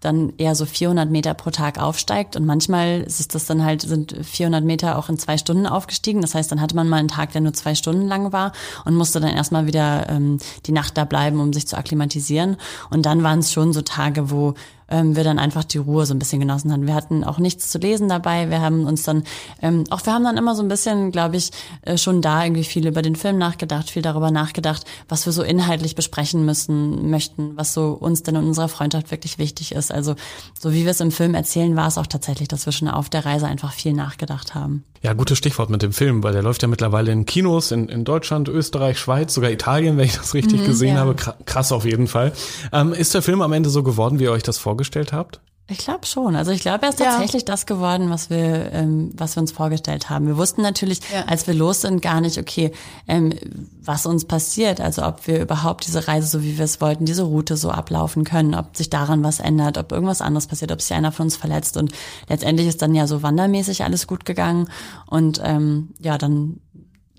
dann 0.00 0.32
eher 0.38 0.54
so 0.54 0.64
400 0.64 1.10
Meter 1.10 1.34
pro 1.34 1.50
Tag 1.50 1.80
aufsteigt 1.80 2.36
und 2.36 2.46
manchmal 2.46 3.00
ist 3.00 3.34
das 3.34 3.46
dann 3.46 3.64
halt 3.64 3.82
sind 3.82 4.14
400 4.22 4.64
Meter 4.64 4.96
auch 4.96 5.08
in 5.08 5.18
zwei 5.18 5.38
Stunden 5.38 5.66
aufgestiegen. 5.66 6.20
Das 6.20 6.34
heißt, 6.34 6.50
dann 6.52 6.60
hatte 6.60 6.76
man 6.76 6.88
mal 6.88 6.98
einen 6.98 7.08
Tag, 7.08 7.32
der 7.32 7.40
nur 7.40 7.52
zwei 7.52 7.74
Stunden 7.74 8.06
lang 8.06 8.32
war 8.32 8.52
und 8.84 8.94
musste 8.94 9.20
dann 9.20 9.34
erstmal 9.34 9.66
wieder 9.66 10.08
ähm, 10.08 10.38
die 10.66 10.72
Nacht 10.72 10.96
da 10.96 11.04
bleiben, 11.04 11.40
um 11.40 11.52
sich 11.52 11.66
zu 11.66 11.76
akklimatisieren. 11.76 12.56
Und 12.90 13.06
dann 13.06 13.22
waren 13.22 13.40
es 13.40 13.52
schon 13.52 13.72
so 13.72 13.82
Tage, 13.82 14.30
wo 14.30 14.54
ähm, 14.90 15.16
wir 15.16 15.24
dann 15.24 15.38
einfach 15.38 15.64
die 15.64 15.78
Ruhe 15.78 16.06
so 16.06 16.14
ein 16.14 16.18
bisschen 16.18 16.40
genossen 16.40 16.72
haben. 16.72 16.86
Wir 16.86 16.94
hatten 16.94 17.24
auch 17.24 17.38
nichts 17.38 17.70
zu 17.70 17.78
lesen 17.78 18.08
dabei. 18.08 18.50
Wir 18.50 18.60
haben 18.60 18.84
uns 18.84 19.02
dann, 19.02 19.24
ähm, 19.62 19.84
auch 19.90 20.04
wir 20.04 20.12
haben 20.12 20.24
dann 20.24 20.36
immer 20.36 20.54
so 20.54 20.62
ein 20.62 20.68
bisschen, 20.68 21.12
glaube 21.12 21.36
ich, 21.36 21.50
äh, 21.82 21.98
schon 21.98 22.22
da 22.22 22.42
irgendwie 22.44 22.64
viel 22.64 22.86
über 22.86 23.02
den 23.02 23.16
Film 23.16 23.38
nachgedacht, 23.38 23.90
viel 23.90 24.02
darüber 24.02 24.30
nachgedacht, 24.30 24.84
was 25.08 25.26
wir 25.26 25.32
so 25.32 25.42
inhaltlich 25.42 25.94
besprechen 25.94 26.44
müssen, 26.44 27.10
möchten, 27.10 27.56
was 27.56 27.74
so 27.74 27.90
uns 27.92 28.22
denn 28.22 28.36
in 28.36 28.44
unserer 28.44 28.68
Freundschaft 28.68 29.10
wirklich 29.10 29.38
wichtig 29.38 29.72
ist. 29.72 29.92
Also 29.92 30.14
so 30.58 30.72
wie 30.72 30.84
wir 30.84 30.92
es 30.92 31.00
im 31.00 31.10
Film 31.10 31.34
erzählen, 31.34 31.76
war 31.76 31.88
es 31.88 31.98
auch 31.98 32.06
tatsächlich, 32.06 32.48
dass 32.48 32.66
wir 32.66 32.72
schon 32.72 32.88
auf 32.88 33.08
der 33.08 33.26
Reise 33.26 33.46
einfach 33.46 33.72
viel 33.72 33.92
nachgedacht 33.92 34.54
haben. 34.54 34.84
Ja, 35.00 35.12
gutes 35.12 35.38
Stichwort 35.38 35.70
mit 35.70 35.82
dem 35.82 35.92
Film, 35.92 36.24
weil 36.24 36.32
der 36.32 36.42
läuft 36.42 36.62
ja 36.62 36.68
mittlerweile 36.68 37.12
in 37.12 37.24
Kinos 37.24 37.70
in, 37.70 37.88
in 37.88 38.04
Deutschland, 38.04 38.48
Österreich, 38.48 38.98
Schweiz, 38.98 39.32
sogar 39.32 39.50
Italien, 39.52 39.96
wenn 39.96 40.06
ich 40.06 40.16
das 40.16 40.34
richtig 40.34 40.62
mhm, 40.62 40.66
gesehen 40.66 40.96
ja. 40.96 41.02
habe. 41.02 41.14
Krass 41.14 41.70
auf 41.70 41.84
jeden 41.84 42.08
Fall. 42.08 42.32
Ähm, 42.72 42.92
ist 42.92 43.14
der 43.14 43.22
Film 43.22 43.40
am 43.40 43.52
Ende 43.52 43.70
so 43.70 43.84
geworden, 43.84 44.18
wie 44.18 44.24
ihr 44.24 44.32
euch 44.32 44.42
das 44.42 44.58
vorgestellt 44.58 44.77
habt? 45.12 45.40
Ich 45.70 45.78
glaube 45.78 46.06
schon. 46.06 46.34
Also 46.34 46.50
ich 46.50 46.62
glaube, 46.62 46.84
er 46.84 46.88
ist 46.88 46.98
ja. 46.98 47.10
tatsächlich 47.10 47.44
das 47.44 47.66
geworden, 47.66 48.08
was 48.08 48.30
wir, 48.30 48.72
ähm, 48.72 49.10
was 49.14 49.36
wir 49.36 49.42
uns 49.42 49.52
vorgestellt 49.52 50.08
haben. 50.08 50.26
Wir 50.26 50.38
wussten 50.38 50.62
natürlich, 50.62 51.00
ja. 51.12 51.24
als 51.26 51.46
wir 51.46 51.52
los 51.52 51.82
sind, 51.82 52.00
gar 52.00 52.22
nicht, 52.22 52.38
okay, 52.38 52.72
ähm, 53.06 53.34
was 53.82 54.06
uns 54.06 54.24
passiert. 54.24 54.80
Also 54.80 55.04
ob 55.04 55.26
wir 55.26 55.42
überhaupt 55.42 55.86
diese 55.86 56.08
Reise, 56.08 56.26
so 56.26 56.42
wie 56.42 56.56
wir 56.56 56.64
es 56.64 56.80
wollten, 56.80 57.04
diese 57.04 57.24
Route 57.24 57.58
so 57.58 57.70
ablaufen 57.70 58.24
können, 58.24 58.54
ob 58.54 58.78
sich 58.78 58.88
daran 58.88 59.22
was 59.22 59.40
ändert, 59.40 59.76
ob 59.76 59.92
irgendwas 59.92 60.22
anderes 60.22 60.46
passiert, 60.46 60.72
ob 60.72 60.80
sich 60.80 60.94
einer 60.94 61.12
von 61.12 61.26
uns 61.26 61.36
verletzt. 61.36 61.76
Und 61.76 61.92
letztendlich 62.30 62.66
ist 62.66 62.80
dann 62.80 62.94
ja 62.94 63.06
so 63.06 63.22
wandermäßig 63.22 63.84
alles 63.84 64.06
gut 64.06 64.24
gegangen. 64.24 64.70
Und 65.06 65.38
ähm, 65.44 65.90
ja, 66.00 66.16
dann 66.16 66.60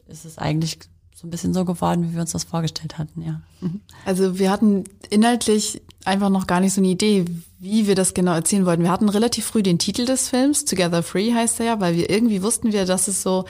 ist 0.08 0.26
es 0.26 0.40
eigentlich 0.40 0.80
so 1.14 1.28
ein 1.28 1.30
bisschen 1.30 1.54
so 1.54 1.66
geworden, 1.66 2.10
wie 2.10 2.16
wir 2.16 2.22
uns 2.22 2.32
das 2.32 2.46
vorgestellt 2.46 2.98
hatten, 2.98 3.22
ja. 3.22 3.42
Also 4.06 4.40
wir 4.40 4.50
hatten 4.50 4.86
inhaltlich 5.10 5.82
einfach 6.06 6.30
noch 6.30 6.48
gar 6.48 6.60
nicht 6.60 6.74
so 6.74 6.82
eine 6.82 6.90
Idee, 6.90 7.26
wie 7.60 7.88
wir 7.88 7.96
das 7.96 8.14
genau 8.14 8.34
erzählen 8.34 8.66
wollten. 8.66 8.84
Wir 8.84 8.92
hatten 8.92 9.10
relativ 9.10 9.46
früh 9.46 9.62
den 9.62 9.80
Titel 9.80 10.06
des 10.06 10.30
Films, 10.30 10.64
Together 10.64 11.04
Free 11.04 11.34
heißt 11.34 11.60
er 11.60 11.66
ja, 11.66 11.80
weil 11.82 11.96
wir 11.96 12.10
irgendwie 12.10 12.42
wussten 12.42 12.72
wir, 12.72 12.86
das 12.86 13.10
ist 13.10 13.22
so, 13.22 13.44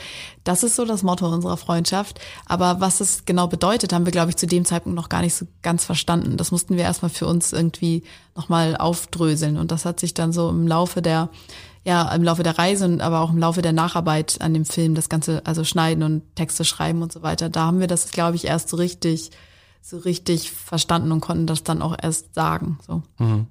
das 0.44 0.64
ist 0.64 0.76
so 0.76 0.84
das 0.84 1.04
Motto 1.04 1.32
unserer 1.32 1.58
Freundschaft. 1.58 2.20
Aber 2.48 2.80
was 2.80 3.02
es 3.02 3.26
genau 3.26 3.48
bedeutet, 3.48 3.94
haben 3.94 4.06
wir, 4.06 4.12
glaube 4.12 4.32
ich, 4.32 4.38
zu 4.38 4.48
dem 4.48 4.66
Zeitpunkt 4.66 4.96
noch 4.96 5.10
gar 5.10 5.22
nicht 5.22 5.36
so 5.36 5.46
ganz 5.62 5.86
verstanden. 5.86 6.38
Das 6.38 6.52
mussten 6.52 6.76
wir 6.76 6.84
erstmal 6.84 7.12
für 7.12 7.28
uns 7.28 7.54
irgendwie 7.54 8.04
nochmal 8.36 8.76
aufdröseln. 8.78 9.58
Und 9.58 9.72
das 9.72 9.86
hat 9.86 10.00
sich 10.00 10.16
dann 10.16 10.34
so 10.34 10.50
im 10.50 10.68
Laufe 10.68 11.04
der, 11.04 11.30
ja, 11.84 12.12
im 12.14 12.24
Laufe 12.24 12.42
der 12.42 12.58
Reise 12.58 12.86
und 12.86 13.02
aber 13.02 13.20
auch 13.20 13.30
im 13.30 13.38
Laufe 13.38 13.62
der 13.62 13.74
Nacharbeit 13.74 14.38
an 14.42 14.56
dem 14.56 14.66
Film, 14.66 14.96
das 14.96 15.10
Ganze, 15.10 15.46
also 15.46 15.64
schneiden 15.64 16.02
und 16.02 16.24
Texte 16.36 16.66
schreiben 16.66 17.04
und 17.04 17.14
so 17.14 17.22
weiter, 17.22 17.50
da 17.50 17.68
haben 17.68 17.80
wir 17.80 17.88
das, 17.88 18.10
glaube 18.12 18.38
ich, 18.38 18.46
erst 18.46 18.70
so 18.70 18.78
richtig 18.78 19.30
so 19.82 19.98
richtig 19.98 20.52
verstanden 20.52 21.12
und 21.12 21.22
konnten 21.22 21.48
das 21.48 21.64
dann 21.64 21.82
auch 21.82 21.96
erst 22.02 22.36
sagen. 22.36 22.78
So. 22.86 23.02
Mhm. 23.18 23.48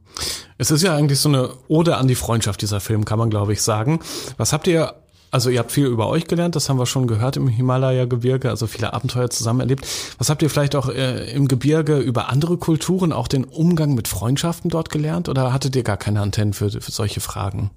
Es 0.57 0.71
ist 0.71 0.83
ja 0.83 0.95
eigentlich 0.95 1.21
so 1.21 1.29
eine 1.29 1.51
Ode 1.69 1.97
an 1.97 2.09
die 2.09 2.15
Freundschaft 2.15 2.63
dieser 2.63 2.81
Film, 2.81 3.05
kann 3.05 3.19
man 3.19 3.31
glaube 3.31 3.53
ich 3.53 3.63
sagen. 3.63 4.01
Was 4.37 4.53
habt 4.53 4.67
ihr 4.67 4.95
also 5.31 5.51
ihr 5.51 5.59
habt 5.59 5.73
viel 5.73 5.87
über 5.87 6.09
euch 6.09 6.27
gelernt, 6.27 6.57
das 6.57 6.69
haben 6.69 6.79
wir 6.79 6.87
schon 6.87 7.07
gehört 7.07 7.37
im 7.37 7.49
Himalaya-Gebirge, 7.49 8.49
also 8.49 8.67
viele 8.67 8.95
Abenteuer 8.95 9.29
zusammen 9.29 9.61
erlebt. 9.61 9.87
Was 10.17 10.31
habt 10.31 10.43
ihr 10.43 10.49
vielleicht 10.49 10.75
auch 10.75 10.89
äh, 10.89 11.31
im 11.33 11.49
Gebirge 11.49 11.99
über 11.99 12.31
andere 12.31 12.57
Kulturen, 12.57 13.13
auch 13.13 13.29
den 13.29 13.45
Umgang 13.45 13.95
mit 13.95 14.09
Freundschaften 14.09 14.71
dort 14.71 14.91
gelernt 14.91 15.29
oder 15.29 15.53
hattet 15.53 15.77
ihr 15.77 15.83
gar 15.83 15.99
keine 15.99 16.23
Antennen 16.23 16.55
für, 16.55 16.71
für 16.71 16.93
solche 16.93 17.21
Fragen? 17.21 17.71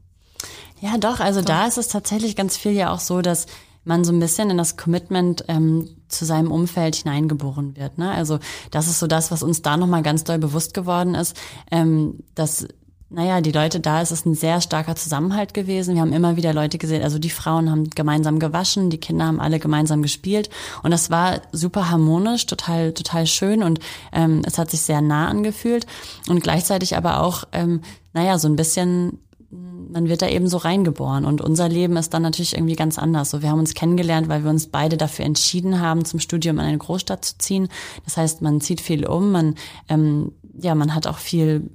Ja, 0.80 0.98
doch, 0.98 1.20
also 1.20 1.42
doch. 1.42 1.48
da 1.48 1.68
ist 1.68 1.78
es 1.78 1.90
tatsächlich 1.90 2.36
ganz 2.36 2.56
viel 2.56 2.72
ja 2.72 2.92
auch 2.92 3.00
so, 3.00 3.22
dass 3.22 3.48
man 3.84 4.04
so 4.04 4.14
ein 4.14 4.20
bisschen 4.20 4.50
in 4.50 4.58
das 4.58 4.78
Commitment 4.78 5.44
ähm, 5.48 5.90
zu 6.12 6.26
seinem 6.26 6.52
Umfeld 6.52 6.96
hineingeboren 6.96 7.76
wird. 7.76 7.98
Ne? 7.98 8.12
Also 8.12 8.40
das 8.70 8.88
ist 8.88 9.00
so 9.00 9.08
das, 9.08 9.32
was 9.32 9.44
uns 9.44 9.62
da 9.62 9.78
nochmal 9.78 10.04
ganz 10.04 10.24
doll 10.24 10.40
bewusst 10.40 10.74
geworden 10.74 11.16
ist, 11.16 11.36
ähm, 11.72 12.20
dass 12.36 12.68
naja, 13.14 13.42
die 13.42 13.52
Leute 13.52 13.82
da, 13.82 14.02
ist 14.02 14.12
es 14.12 14.26
ein 14.26 14.36
sehr 14.36 14.62
starker 14.62 14.96
Zusammenhalt 14.96 15.54
gewesen. 15.54 15.96
Wir 15.96 16.02
haben 16.02 16.14
immer 16.14 16.38
wieder 16.38 16.54
Leute 16.54 16.78
gesehen, 16.78 17.04
also 17.04 17.20
die 17.20 17.30
Frauen 17.30 17.70
haben 17.70 17.90
gemeinsam 17.90 18.40
gewaschen, 18.40 18.90
die 18.90 19.00
Kinder 19.00 19.26
haben 19.26 19.42
alle 19.42 19.60
gemeinsam 19.60 20.02
gespielt 20.02 20.50
und 20.82 20.92
das 20.92 21.10
war 21.10 21.42
super 21.52 21.90
harmonisch, 21.90 22.46
total, 22.46 22.94
total 22.94 23.28
schön 23.28 23.64
und 23.64 23.80
ähm, 24.14 24.44
es 24.46 24.58
hat 24.58 24.72
sich 24.72 24.82
sehr 24.82 25.02
nah 25.02 25.28
angefühlt 25.28 25.86
und 26.30 26.42
gleichzeitig 26.42 26.96
aber 26.96 27.22
auch, 27.22 27.44
ähm, 27.52 27.82
naja, 28.14 28.40
so 28.40 28.48
ein 28.48 28.56
bisschen 28.56 29.20
man 29.52 30.08
wird 30.08 30.22
da 30.22 30.30
eben 30.30 30.48
so 30.48 30.58
reingeboren 30.58 31.26
und 31.26 31.42
unser 31.42 31.68
Leben 31.68 31.98
ist 31.98 32.14
dann 32.14 32.22
natürlich 32.22 32.56
irgendwie 32.56 32.76
ganz 32.76 32.98
anders. 32.98 33.32
So, 33.32 33.42
wir 33.42 33.50
haben 33.50 33.60
uns 33.60 33.74
kennengelernt, 33.74 34.30
weil 34.30 34.44
wir 34.44 34.50
uns 34.50 34.68
beide 34.68 34.98
dafür 34.98 35.26
entschieden 35.26 35.82
haben, 35.82 36.06
zum 36.06 36.20
Studium 36.20 36.58
in 36.60 36.66
eine 36.66 36.78
Großstadt 36.78 37.26
zu 37.26 37.38
ziehen. 37.38 37.68
Das 38.06 38.16
heißt, 38.16 38.42
man 38.42 38.62
zieht 38.62 38.80
viel 38.80 39.06
um, 39.06 39.32
man 39.32 39.56
ähm, 39.90 40.32
ja, 40.58 40.76
man 40.76 40.96
hat 40.96 41.08
auch 41.08 41.18
viel 41.18 41.70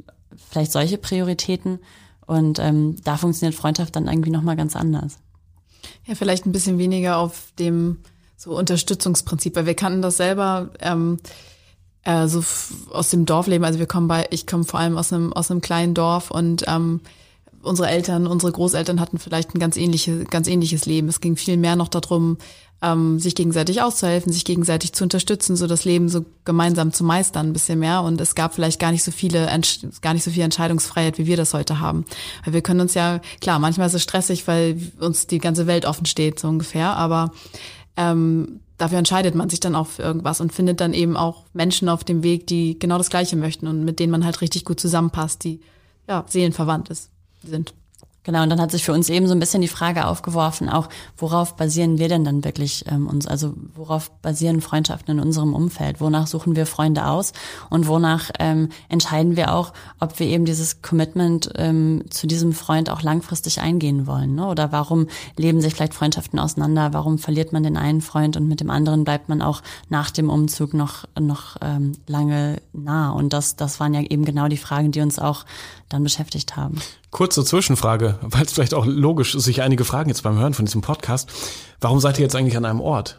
vielleicht 0.51 0.73
solche 0.73 0.99
Prioritäten 0.99 1.79
und 2.27 2.59
ähm, 2.59 2.97
da 3.05 3.17
funktioniert 3.17 3.55
Freundschaft 3.55 3.97
dann 3.97 4.09
irgendwie 4.09 4.31
noch 4.31 4.43
mal 4.43 4.57
ganz 4.57 4.77
anders. 4.77 5.19
Ja, 6.07 6.15
vielleicht 6.15 6.47
ein 6.47 6.53
bisschen 6.53 6.79
weniger 6.79 7.19
auf 7.19 7.53
dem 7.59 7.99
so 8.37 8.57
Unterstützungsprinzip, 8.57 9.57
weil 9.57 9.67
wir 9.67 9.75
kannten 9.75 10.03
das 10.03 10.17
selber. 10.17 10.71
Ähm, 10.81 11.19
äh, 12.05 12.29
so 12.29 12.43
aus 12.93 13.11
dem 13.11 13.27
Dorfleben, 13.27 13.65
also 13.65 13.79
wir 13.79 13.87
kommen 13.87 14.09
bei, 14.09 14.27
ich 14.31 14.47
komme 14.47 14.65
vor 14.65 14.81
allem 14.81 14.97
aus 14.97 15.13
einem 15.13 15.33
aus 15.33 15.51
einem 15.51 15.61
kleinen 15.61 15.95
Dorf 15.95 16.31
und 16.31 16.65
ähm, 16.69 17.01
unsere 17.67 17.89
Eltern, 17.89 18.27
unsere 18.27 18.53
Großeltern 18.53 19.01
hatten 19.01 19.19
vielleicht 19.19 19.55
ein 19.55 19.59
ganz 19.59 19.77
ähnliches, 19.77 20.27
ganz 20.31 20.49
ähnliches 20.49 20.87
Leben. 20.87 21.09
Es 21.09 21.21
ging 21.21 21.37
viel 21.37 21.57
mehr 21.57 21.77
noch 21.77 21.89
darum, 21.89 22.39
ähm, 22.83 23.19
sich 23.19 23.35
gegenseitig 23.35 23.81
auszuhelfen, 23.83 24.33
sich 24.33 24.45
gegenseitig 24.45 24.93
zu 24.93 25.05
unterstützen, 25.05 25.57
so 25.57 25.67
das 25.67 25.85
Leben 25.85 26.09
so 26.09 26.25
gemeinsam 26.45 26.93
zu 26.93 27.05
meistern, 27.05 27.49
ein 27.49 27.53
bisschen 27.53 27.79
mehr. 27.79 28.03
Und 28.03 28.21
es 28.21 28.35
gab 28.35 28.55
vielleicht 28.55 28.81
gar 28.81 28.93
nicht 28.93 29.03
so 29.03 29.11
viele, 29.11 29.47
gar 30.03 30.15
nicht 30.15 30.25
so 30.25 30.31
viel 30.31 30.43
Entscheidungsfreiheit, 30.43 31.19
wie 31.19 31.27
wir 31.27 31.37
das 31.37 31.55
heute 31.55 31.81
haben. 31.81 32.05
Weil 32.45 32.55
wir 32.55 32.63
können 32.63 32.81
uns 32.81 32.95
ja, 32.95 33.21
klar, 33.41 33.59
manchmal 33.59 33.87
ist 33.87 33.95
es 33.95 34.03
stressig, 34.03 34.47
weil 34.47 34.79
uns 35.01 35.27
die 35.27 35.39
ganze 35.39 35.67
Welt 35.67 35.87
offen 35.87 36.07
steht, 36.07 36.39
so 36.39 36.49
ungefähr. 36.49 36.97
Aber 36.97 37.33
ähm, 37.97 38.61
dafür 38.77 38.99
entscheidet 38.99 39.35
man 39.35 39.49
sich 39.49 39.61
dann 39.61 39.75
auch 39.75 39.87
für 39.87 40.03
irgendwas 40.03 40.41
und 40.41 40.53
findet 40.53 40.81
dann 40.81 40.93
eben 40.93 41.17
auch 41.17 41.45
Menschen 41.55 41.89
auf 41.89 42.05
dem 42.05 42.23
Weg, 42.23 42.47
die 42.47 42.79
genau 42.79 42.99
das 42.99 43.11
Gleiche 43.11 43.37
möchten 43.37 43.67
und 43.67 43.85
mit 43.85 43.99
denen 43.99 44.13
man 44.13 44.25
halt 44.25 44.43
richtig 44.43 44.67
gut 44.67 44.79
zusammenpasst, 44.79 45.45
die 45.45 45.61
ja 46.07 46.25
seelenverwandt 46.29 46.91
ist 46.91 47.11
sind. 47.47 47.75
Genau, 48.27 48.43
und 48.43 48.51
dann 48.51 48.61
hat 48.61 48.73
sich 48.73 48.83
für 48.83 48.93
uns 48.93 49.09
eben 49.09 49.29
so 49.29 49.35
ein 49.35 49.39
bisschen 49.39 49.63
die 49.63 49.69
Frage 49.69 50.05
aufgeworfen, 50.05 50.69
auch 50.69 50.89
worauf 51.17 51.55
basieren 51.55 51.99
wir 51.99 52.09
denn 52.09 52.25
dann 52.25 52.43
wirklich 52.43 52.85
ähm, 52.91 53.07
uns, 53.07 53.29
also 53.29 53.55
worauf 53.73 54.11
basieren 54.21 54.61
Freundschaften 54.61 55.17
in 55.17 55.25
unserem 55.25 55.55
Umfeld? 55.55 56.01
Wonach 56.01 56.27
suchen 56.27 56.57
wir 56.57 56.67
Freunde 56.67 57.07
aus 57.07 57.33
und 57.71 57.87
wonach 57.87 58.33
ähm, 58.41 58.71
entscheiden 58.89 59.37
wir 59.37 59.55
auch, 59.55 59.73
ob 60.01 60.19
wir 60.19 60.27
eben 60.27 60.45
dieses 60.45 60.83
Commitment 60.83 61.53
ähm, 61.55 62.03
zu 62.11 62.27
diesem 62.27 62.53
Freund 62.53 62.91
auch 62.91 63.03
langfristig 63.03 63.61
eingehen 63.61 64.09
wollen? 64.09 64.35
Ne? 64.35 64.49
Oder 64.49 64.73
warum 64.73 65.07
leben 65.37 65.61
sich 65.61 65.77
vielleicht 65.77 65.95
Freundschaften 65.95 66.41
auseinander? 66.41 66.93
Warum 66.93 67.19
verliert 67.19 67.53
man 67.53 67.63
den 67.63 67.77
einen 67.77 68.01
Freund 68.01 68.37
und 68.37 68.49
mit 68.49 68.59
dem 68.59 68.71
anderen 68.71 69.05
bleibt 69.05 69.29
man 69.29 69.41
auch 69.41 69.63
nach 69.89 70.11
dem 70.11 70.31
Umzug 70.31 70.75
noch, 70.75 71.05
noch 71.17 71.59
ähm, 71.61 71.93
lange 72.09 72.57
nah? 72.73 73.13
Und 73.13 73.33
das, 73.33 73.55
das 73.55 73.79
waren 73.79 73.95
ja 73.95 74.01
eben 74.01 74.25
genau 74.25 74.49
die 74.49 74.57
Fragen, 74.57 74.91
die 74.91 75.01
uns 75.01 75.21
auch 75.21 75.45
dann 75.89 76.03
beschäftigt 76.03 76.57
haben. 76.57 76.81
Kurze 77.11 77.45
Zwischenfrage, 77.45 78.19
weil 78.23 78.45
es 78.45 78.53
vielleicht 78.53 78.75
auch 78.75 78.87
logisch 78.87 79.33
sich 79.33 79.63
einige 79.63 79.85
Fragen 79.85 80.09
jetzt 80.09 80.23
beim 80.23 80.39
Hören 80.39 80.55
von 80.55 80.65
diesem 80.65 80.81
Podcast. 80.81 81.31
Warum 81.81 82.01
seid 82.01 82.19
ihr 82.19 82.25
jetzt 82.25 82.37
eigentlich 82.37 82.57
an 82.57 82.65
einem 82.65 82.81
Ort? 82.81 83.19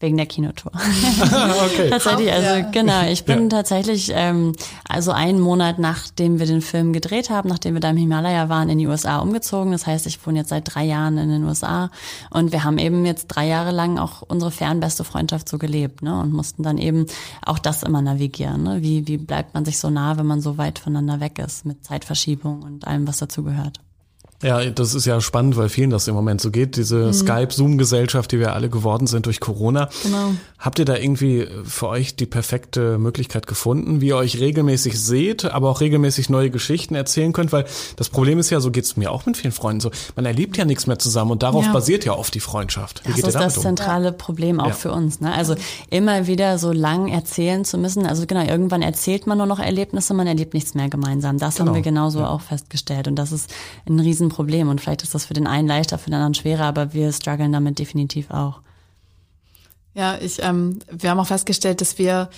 Wegen 0.00 0.16
der 0.16 0.24
Kinotour. 0.24 0.72
okay. 1.66 1.90
tatsächlich, 1.90 2.32
also 2.32 2.48
ja. 2.48 2.70
genau, 2.70 3.02
ich 3.06 3.24
bin 3.26 3.42
ja. 3.42 3.48
tatsächlich 3.48 4.10
ähm, 4.14 4.54
also 4.88 5.12
einen 5.12 5.38
Monat 5.38 5.78
nachdem 5.78 6.38
wir 6.38 6.46
den 6.46 6.62
Film 6.62 6.94
gedreht 6.94 7.28
haben, 7.28 7.50
nachdem 7.50 7.74
wir 7.74 7.80
da 7.80 7.90
im 7.90 7.98
Himalaya 7.98 8.48
waren, 8.48 8.70
in 8.70 8.78
die 8.78 8.86
USA 8.86 9.18
umgezogen. 9.18 9.72
Das 9.72 9.86
heißt, 9.86 10.06
ich 10.06 10.26
wohne 10.26 10.38
jetzt 10.38 10.48
seit 10.48 10.74
drei 10.74 10.84
Jahren 10.84 11.18
in 11.18 11.28
den 11.28 11.44
USA 11.44 11.90
und 12.30 12.50
wir 12.50 12.64
haben 12.64 12.78
eben 12.78 13.04
jetzt 13.04 13.26
drei 13.26 13.46
Jahre 13.46 13.72
lang 13.72 13.98
auch 13.98 14.22
unsere 14.22 14.50
fernbeste 14.50 15.04
Freundschaft 15.04 15.50
so 15.50 15.58
gelebt, 15.58 16.02
ne? 16.02 16.18
Und 16.18 16.32
mussten 16.32 16.62
dann 16.62 16.78
eben 16.78 17.04
auch 17.44 17.58
das 17.58 17.82
immer 17.82 18.00
navigieren. 18.00 18.62
Ne? 18.62 18.78
Wie, 18.80 19.06
wie 19.06 19.18
bleibt 19.18 19.52
man 19.52 19.66
sich 19.66 19.78
so 19.78 19.90
nah, 19.90 20.16
wenn 20.16 20.26
man 20.26 20.40
so 20.40 20.56
weit 20.56 20.78
voneinander 20.78 21.20
weg 21.20 21.38
ist, 21.38 21.66
mit 21.66 21.84
Zeitverschiebung 21.84 22.62
und 22.62 22.86
allem, 22.86 23.06
was 23.06 23.18
dazu 23.18 23.42
gehört. 23.42 23.80
Ja, 24.42 24.64
das 24.70 24.94
ist 24.94 25.04
ja 25.04 25.20
spannend, 25.20 25.56
weil 25.58 25.68
vielen 25.68 25.90
das 25.90 26.08
im 26.08 26.14
Moment 26.14 26.40
so 26.40 26.50
geht. 26.50 26.76
Diese 26.76 27.08
mhm. 27.08 27.12
Skype-Zoom-Gesellschaft, 27.12 28.32
die 28.32 28.38
wir 28.38 28.54
alle 28.54 28.70
geworden 28.70 29.06
sind 29.06 29.26
durch 29.26 29.38
Corona. 29.38 29.90
Genau. 30.02 30.32
Habt 30.58 30.78
ihr 30.78 30.86
da 30.86 30.96
irgendwie 30.96 31.46
für 31.64 31.88
euch 31.88 32.16
die 32.16 32.24
perfekte 32.24 32.96
Möglichkeit 32.96 33.46
gefunden, 33.46 34.00
wie 34.00 34.08
ihr 34.08 34.16
euch 34.16 34.40
regelmäßig 34.40 34.98
seht, 34.98 35.44
aber 35.44 35.68
auch 35.68 35.80
regelmäßig 35.82 36.30
neue 36.30 36.50
Geschichten 36.50 36.94
erzählen 36.94 37.34
könnt? 37.34 37.52
Weil 37.52 37.66
das 37.96 38.08
Problem 38.08 38.38
ist 38.38 38.48
ja, 38.48 38.60
so 38.60 38.70
geht's 38.70 38.96
mir 38.96 39.10
auch 39.10 39.26
mit 39.26 39.36
vielen 39.36 39.52
Freunden 39.52 39.80
so. 39.80 39.90
Man 40.16 40.24
erlebt 40.24 40.56
ja 40.56 40.64
nichts 40.64 40.86
mehr 40.86 40.98
zusammen 40.98 41.32
und 41.32 41.42
darauf 41.42 41.66
ja. 41.66 41.72
basiert 41.72 42.06
ja 42.06 42.12
oft 42.12 42.34
die 42.34 42.40
Freundschaft. 42.40 43.02
Wie 43.04 43.20
das 43.20 43.34
ist 43.34 43.34
das 43.34 43.56
um? 43.58 43.62
zentrale 43.62 44.12
Problem 44.12 44.58
auch 44.58 44.68
ja. 44.68 44.72
für 44.72 44.92
uns. 44.92 45.20
Ne? 45.20 45.34
Also 45.34 45.54
immer 45.90 46.26
wieder 46.26 46.58
so 46.58 46.72
lang 46.72 47.08
erzählen 47.08 47.66
zu 47.66 47.76
müssen. 47.76 48.06
Also 48.06 48.24
genau, 48.26 48.44
irgendwann 48.46 48.80
erzählt 48.80 49.26
man 49.26 49.36
nur 49.36 49.46
noch 49.46 49.58
Erlebnisse, 49.58 50.14
man 50.14 50.26
erlebt 50.26 50.54
nichts 50.54 50.74
mehr 50.74 50.88
gemeinsam. 50.88 51.36
Das 51.36 51.56
genau. 51.56 51.68
haben 51.68 51.74
wir 51.74 51.82
genauso 51.82 52.20
ja. 52.20 52.30
auch 52.30 52.40
festgestellt. 52.40 53.06
Und 53.06 53.16
das 53.16 53.32
ist 53.32 53.50
ein 53.86 54.00
riesen 54.00 54.29
Problem 54.30 54.68
und 54.68 54.80
vielleicht 54.80 55.02
ist 55.02 55.14
das 55.14 55.26
für 55.26 55.34
den 55.34 55.46
einen 55.46 55.68
leichter, 55.68 55.98
für 55.98 56.10
den 56.10 56.14
anderen 56.14 56.34
schwerer, 56.34 56.64
aber 56.64 56.94
wir 56.94 57.12
strugglen 57.12 57.52
damit 57.52 57.78
definitiv 57.78 58.30
auch. 58.30 58.60
Ja, 59.94 60.16
ich, 60.18 60.42
ähm, 60.42 60.78
wir 60.90 61.10
haben 61.10 61.20
auch 61.20 61.26
festgestellt, 61.26 61.80
dass 61.80 61.98
wir 61.98 62.30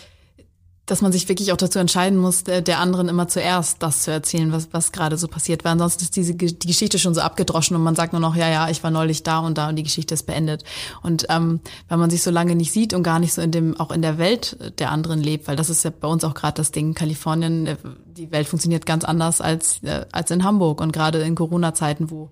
dass 0.86 1.00
man 1.00 1.12
sich 1.12 1.28
wirklich 1.28 1.52
auch 1.52 1.56
dazu 1.56 1.78
entscheiden 1.78 2.18
muss, 2.18 2.42
der, 2.42 2.60
der 2.60 2.80
anderen 2.80 3.08
immer 3.08 3.28
zuerst 3.28 3.82
das 3.82 4.02
zu 4.02 4.10
erzählen, 4.10 4.50
was, 4.50 4.68
was 4.72 4.90
gerade 4.90 5.16
so 5.16 5.28
passiert. 5.28 5.64
Weil 5.64 5.72
ansonsten 5.72 6.02
ist 6.02 6.16
diese 6.16 6.34
die 6.34 6.66
Geschichte 6.66 6.98
schon 6.98 7.14
so 7.14 7.20
abgedroschen 7.20 7.76
und 7.76 7.84
man 7.84 7.94
sagt 7.94 8.12
nur 8.12 8.20
noch, 8.20 8.34
ja, 8.34 8.48
ja, 8.48 8.68
ich 8.68 8.82
war 8.82 8.90
neulich 8.90 9.22
da 9.22 9.38
und 9.38 9.58
da 9.58 9.68
und 9.68 9.76
die 9.76 9.84
Geschichte 9.84 10.14
ist 10.14 10.24
beendet. 10.24 10.64
Und 11.02 11.26
ähm, 11.28 11.60
wenn 11.88 12.00
man 12.00 12.10
sich 12.10 12.22
so 12.22 12.32
lange 12.32 12.56
nicht 12.56 12.72
sieht 12.72 12.94
und 12.94 13.04
gar 13.04 13.20
nicht 13.20 13.32
so 13.32 13.40
in 13.40 13.52
dem, 13.52 13.78
auch 13.78 13.92
in 13.92 14.02
der 14.02 14.18
Welt 14.18 14.56
der 14.80 14.90
anderen 14.90 15.20
lebt, 15.20 15.46
weil 15.46 15.54
das 15.54 15.70
ist 15.70 15.84
ja 15.84 15.90
bei 15.90 16.08
uns 16.08 16.24
auch 16.24 16.34
gerade 16.34 16.54
das 16.54 16.72
Ding, 16.72 16.94
Kalifornien, 16.94 17.68
äh, 17.68 17.76
die 18.04 18.32
Welt 18.32 18.48
funktioniert 18.48 18.84
ganz 18.84 19.04
anders 19.04 19.40
als, 19.40 19.84
äh, 19.84 20.04
als 20.10 20.32
in 20.32 20.42
Hamburg. 20.42 20.80
Und 20.80 20.92
gerade 20.92 21.18
in 21.20 21.36
Corona-Zeiten, 21.36 22.10
wo 22.10 22.24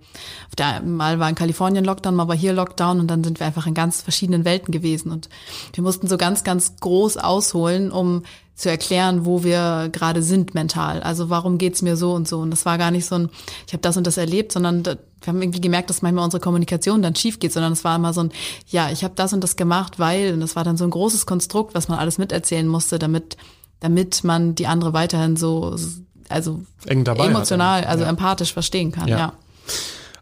auf 0.48 0.56
der, 0.58 0.82
mal 0.82 1.20
war 1.20 1.28
in 1.28 1.36
Kalifornien 1.36 1.84
Lockdown, 1.84 2.16
mal 2.16 2.26
war 2.26 2.36
hier 2.36 2.52
Lockdown 2.52 2.98
und 2.98 3.06
dann 3.06 3.22
sind 3.22 3.38
wir 3.38 3.46
einfach 3.46 3.68
in 3.68 3.74
ganz 3.74 4.02
verschiedenen 4.02 4.44
Welten 4.44 4.72
gewesen. 4.72 5.12
Und 5.12 5.28
wir 5.74 5.84
mussten 5.84 6.08
so 6.08 6.16
ganz, 6.16 6.42
ganz 6.42 6.74
groß 6.80 7.16
ausholen, 7.16 7.92
um 7.92 8.24
zu 8.60 8.68
erklären, 8.68 9.24
wo 9.24 9.42
wir 9.42 9.88
gerade 9.90 10.22
sind 10.22 10.54
mental. 10.54 11.02
Also 11.02 11.30
warum 11.30 11.56
geht's 11.56 11.80
mir 11.80 11.96
so 11.96 12.12
und 12.12 12.28
so. 12.28 12.40
Und 12.40 12.50
das 12.50 12.66
war 12.66 12.76
gar 12.76 12.90
nicht 12.90 13.06
so 13.06 13.14
ein, 13.14 13.30
ich 13.66 13.72
habe 13.72 13.80
das 13.80 13.96
und 13.96 14.06
das 14.06 14.18
erlebt, 14.18 14.52
sondern 14.52 14.84
wir 14.84 14.98
haben 15.26 15.40
irgendwie 15.40 15.62
gemerkt, 15.62 15.88
dass 15.88 16.02
manchmal 16.02 16.24
unsere 16.24 16.42
Kommunikation 16.42 17.00
dann 17.00 17.16
schief 17.16 17.38
geht, 17.38 17.54
sondern 17.54 17.72
es 17.72 17.84
war 17.84 17.96
immer 17.96 18.12
so 18.12 18.24
ein, 18.24 18.32
ja, 18.66 18.90
ich 18.90 19.02
habe 19.02 19.14
das 19.16 19.32
und 19.32 19.42
das 19.42 19.56
gemacht, 19.56 19.98
weil, 19.98 20.34
und 20.34 20.40
das 20.40 20.56
war 20.56 20.64
dann 20.64 20.76
so 20.76 20.84
ein 20.84 20.90
großes 20.90 21.24
Konstrukt, 21.24 21.74
was 21.74 21.88
man 21.88 21.98
alles 21.98 22.18
miterzählen 22.18 22.66
musste, 22.66 22.98
damit, 22.98 23.38
damit 23.80 24.24
man 24.24 24.54
die 24.54 24.66
andere 24.66 24.92
weiterhin 24.92 25.36
so, 25.36 25.74
also 26.28 26.60
emotional, 26.86 27.84
also 27.84 28.04
ja. 28.04 28.10
empathisch 28.10 28.52
verstehen 28.52 28.92
kann, 28.92 29.08
ja. 29.08 29.18
ja. 29.18 29.32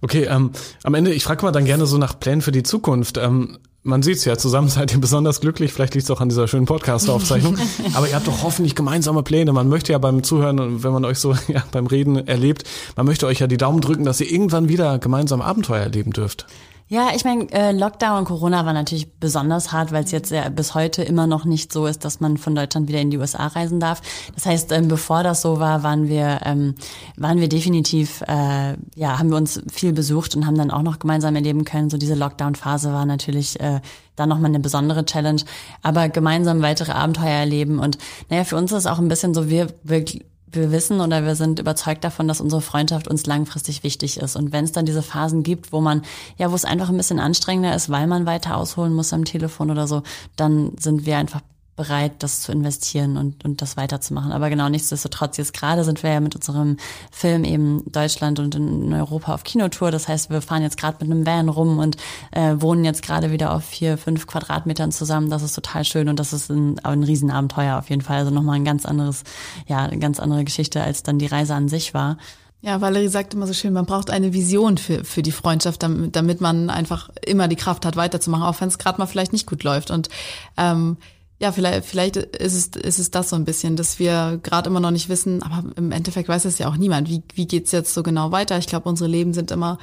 Okay, 0.01 0.26
ähm, 0.26 0.53
am 0.84 0.95
Ende, 0.95 1.12
ich 1.12 1.24
frage 1.24 1.45
mal 1.45 1.51
dann 1.51 1.64
gerne 1.64 1.86
so 1.86 1.99
nach 1.99 2.20
Plänen 2.20 2.41
für 2.41 2.53
die 2.53 2.62
Zukunft. 2.62 3.16
Ähm, 3.16 3.59
man 3.89 4.03
sieht's 4.03 4.24
ja, 4.24 4.36
zusammen 4.36 4.68
seid 4.68 4.93
ihr 4.93 5.01
besonders 5.01 5.41
glücklich. 5.41 5.72
Vielleicht 5.72 5.95
liegt's 5.95 6.11
auch 6.11 6.20
an 6.20 6.28
dieser 6.28 6.47
schönen 6.47 6.66
Podcast-Aufzeichnung. 6.66 7.57
Aber 7.95 8.09
ihr 8.09 8.14
habt 8.14 8.28
doch 8.28 8.43
hoffentlich 8.43 8.74
gemeinsame 8.74 9.22
Pläne. 9.22 9.53
Man 9.53 9.68
möchte 9.68 9.93
ja 9.93 9.99
beim 9.99 10.22
Zuhören, 10.22 10.84
wenn 10.84 10.93
man 10.93 11.05
euch 11.05 11.18
so 11.18 11.34
ja, 11.49 11.64
beim 11.72 11.86
Reden 11.86 12.28
erlebt, 12.28 12.64
man 12.97 13.07
möchte 13.07 13.26
euch 13.26 13.41
ja 13.41 13.47
die 13.47 13.57
Daumen 13.57 13.80
drücken, 13.80 14.05
dass 14.05 14.20
ihr 14.20 14.30
irgendwann 14.30 14.68
wieder 14.68 14.99
gemeinsam 14.99 15.41
Abenteuer 15.41 15.82
erleben 15.82 16.12
dürft. 16.12 16.47
Ja, 16.91 17.11
ich 17.14 17.22
meine, 17.24 17.53
äh, 17.53 17.72
Lockdown 17.72 18.20
und 18.20 18.24
Corona 18.24 18.64
war 18.64 18.72
natürlich 18.72 19.12
besonders 19.20 19.72
hart, 19.72 19.93
weil 19.93 20.05
es 20.05 20.11
jetzt 20.11 20.30
ja 20.30 20.49
bis 20.49 20.74
heute 20.74 21.03
immer 21.03 21.26
noch 21.26 21.45
nicht 21.45 21.70
so 21.70 21.84
ist, 21.86 22.03
dass 22.03 22.20
man 22.20 22.39
von 22.39 22.55
Deutschland 22.55 22.89
wieder 22.89 22.99
in 23.01 23.11
die 23.11 23.18
USA 23.18 23.47
reisen 23.47 23.78
darf. 23.78 24.01
Das 24.34 24.47
heißt, 24.47 24.72
ähm, 24.72 24.89
bevor 24.89 25.22
das 25.22 25.43
so 25.43 25.61
war, 25.61 25.82
waren 25.82 26.09
wir 26.09 26.41
ähm, 26.47 26.76
waren 27.18 27.41
wir 27.41 27.51
definitiv, 27.51 28.22
äh, 28.22 28.76
ja, 28.95 29.18
haben 29.18 29.28
wir 29.28 29.36
uns 29.36 29.62
viel 29.70 29.93
besucht 29.93 30.34
und 30.34 30.47
haben 30.47 30.57
dann 30.57 30.70
auch 30.70 30.82
noch 30.82 30.99
gemeinsam 30.99 31.36
erleben 31.36 31.66
können. 31.66 31.91
So 31.91 31.99
diese 31.99 32.14
Lockdown-Phase 32.14 32.91
war 32.91 33.05
natürlich 33.05 33.61
äh, 33.61 33.82
dann 34.16 34.30
nochmal 34.30 34.49
eine 34.49 34.61
besondere 34.61 35.05
Challenge, 35.05 35.43
aber 35.82 36.09
gemeinsam 36.09 36.62
weitere 36.62 36.93
Abenteuer 36.93 37.39
erleben 37.39 37.80
und 37.80 37.99
naja, 38.30 38.45
für 38.45 38.57
uns 38.57 38.72
ist 38.72 38.78
es 38.78 38.86
auch 38.86 38.99
ein 38.99 39.09
bisschen 39.09 39.34
so, 39.34 39.51
wir, 39.51 39.68
wir 39.82 40.05
wir 40.53 40.72
wissen 40.72 41.01
oder 41.01 41.24
wir 41.24 41.34
sind 41.34 41.59
überzeugt 41.59 42.05
davon, 42.05 42.28
dass 42.28 42.40
unsere 42.40 42.61
Freundschaft 42.61 43.09
uns 43.09 43.26
langfristig 43.26 43.82
wichtig 43.82 44.18
ist. 44.18 44.36
Und 44.36 44.53
wenn 44.53 44.64
es 44.64 44.72
dann 44.72 44.86
diese 44.86 45.03
Phasen 45.03 45.42
gibt, 45.42 45.72
wo 45.72 45.80
man, 45.80 46.03
ja, 46.36 46.51
wo 46.51 46.55
es 46.55 46.64
einfach 46.64 46.88
ein 46.88 46.96
bisschen 46.96 47.20
anstrengender 47.20 47.74
ist, 47.74 47.90
weil 47.90 48.07
man 48.07 48.26
weiter 48.26 48.57
ausholen 48.57 48.94
muss 48.94 49.12
am 49.12 49.24
Telefon 49.24 49.70
oder 49.70 49.86
so, 49.86 50.03
dann 50.36 50.72
sind 50.78 51.07
wir 51.07 51.18
einfach 51.18 51.40
bereit, 51.78 52.12
das 52.18 52.40
zu 52.40 52.52
investieren 52.52 53.16
und, 53.16 53.44
und 53.44 53.62
das 53.62 53.76
weiterzumachen. 53.76 54.32
Aber 54.32 54.50
genau, 54.50 54.68
nichtsdestotrotz, 54.68 55.36
jetzt 55.36 55.54
gerade 55.54 55.84
sind 55.84 56.02
wir 56.02 56.10
ja 56.10 56.20
mit 56.20 56.34
unserem 56.34 56.76
Film 57.10 57.44
eben 57.44 57.84
Deutschland 57.90 58.40
und 58.40 58.56
in 58.56 58.92
Europa 58.92 59.32
auf 59.32 59.44
Kinotour. 59.44 59.90
Das 59.90 60.08
heißt, 60.08 60.28
wir 60.28 60.42
fahren 60.42 60.62
jetzt 60.62 60.76
gerade 60.76 60.98
mit 61.00 61.10
einem 61.10 61.24
Van 61.24 61.48
rum 61.48 61.78
und 61.78 61.96
äh, 62.32 62.56
wohnen 62.58 62.84
jetzt 62.84 63.02
gerade 63.02 63.30
wieder 63.30 63.54
auf 63.54 63.64
vier, 63.64 63.96
fünf 63.96 64.26
Quadratmetern 64.26 64.90
zusammen. 64.90 65.30
Das 65.30 65.42
ist 65.42 65.54
total 65.54 65.84
schön 65.84 66.08
und 66.08 66.18
das 66.18 66.32
ist 66.32 66.50
ein, 66.50 66.78
ein 66.80 67.04
Riesenabenteuer 67.04 67.78
auf 67.78 67.88
jeden 67.88 68.02
Fall. 68.02 68.18
Also 68.18 68.30
nochmal 68.32 68.56
ein 68.56 68.64
ganz 68.64 68.84
anderes, 68.84 69.22
ja, 69.68 69.84
eine 69.84 69.98
ganz 69.98 70.18
andere 70.18 70.44
Geschichte, 70.44 70.82
als 70.82 71.04
dann 71.04 71.18
die 71.18 71.26
Reise 71.26 71.54
an 71.54 71.68
sich 71.68 71.94
war. 71.94 72.18
Ja, 72.60 72.80
Valerie 72.80 73.08
sagt 73.08 73.34
immer 73.34 73.46
so 73.46 73.52
schön, 73.52 73.72
man 73.72 73.86
braucht 73.86 74.10
eine 74.10 74.32
Vision 74.32 74.78
für, 74.78 75.04
für 75.04 75.22
die 75.22 75.30
Freundschaft, 75.30 75.80
damit, 75.84 76.16
damit 76.16 76.40
man 76.40 76.70
einfach 76.70 77.08
immer 77.24 77.46
die 77.46 77.54
Kraft 77.54 77.86
hat, 77.86 77.94
weiterzumachen, 77.94 78.42
auch 78.42 78.60
wenn 78.60 78.66
es 78.66 78.78
gerade 78.78 78.98
mal 78.98 79.06
vielleicht 79.06 79.32
nicht 79.32 79.46
gut 79.46 79.62
läuft. 79.62 79.92
Und 79.92 80.08
ähm, 80.56 80.96
ja, 81.41 81.53
vielleicht, 81.53 81.84
vielleicht 81.84 82.16
ist 82.16 82.55
es, 82.55 82.82
ist 82.82 82.99
es 82.99 83.11
das 83.11 83.30
so 83.30 83.36
ein 83.36 83.45
bisschen, 83.45 83.76
dass 83.76 83.99
wir 83.99 84.41
gerade 84.43 84.68
immer 84.68 84.80
noch 84.80 84.91
nicht 84.91 85.09
wissen, 85.09 85.43
aber 85.43 85.64
im 85.76 85.93
Endeffekt 85.93 86.28
weiß 86.28 86.45
es 86.45 86.59
ja 86.59 86.68
auch 86.68 86.76
niemand, 86.76 87.09
wie, 87.09 87.22
wie 87.34 87.47
geht's 87.47 87.70
jetzt 87.70 87.95
so 87.95 88.03
genau 88.03 88.32
weiter. 88.32 88.59
Ich 88.59 88.66
glaube, 88.66 88.89
unsere 88.89 89.09
Leben 89.09 89.32
sind 89.32 89.53
immer 89.53 89.78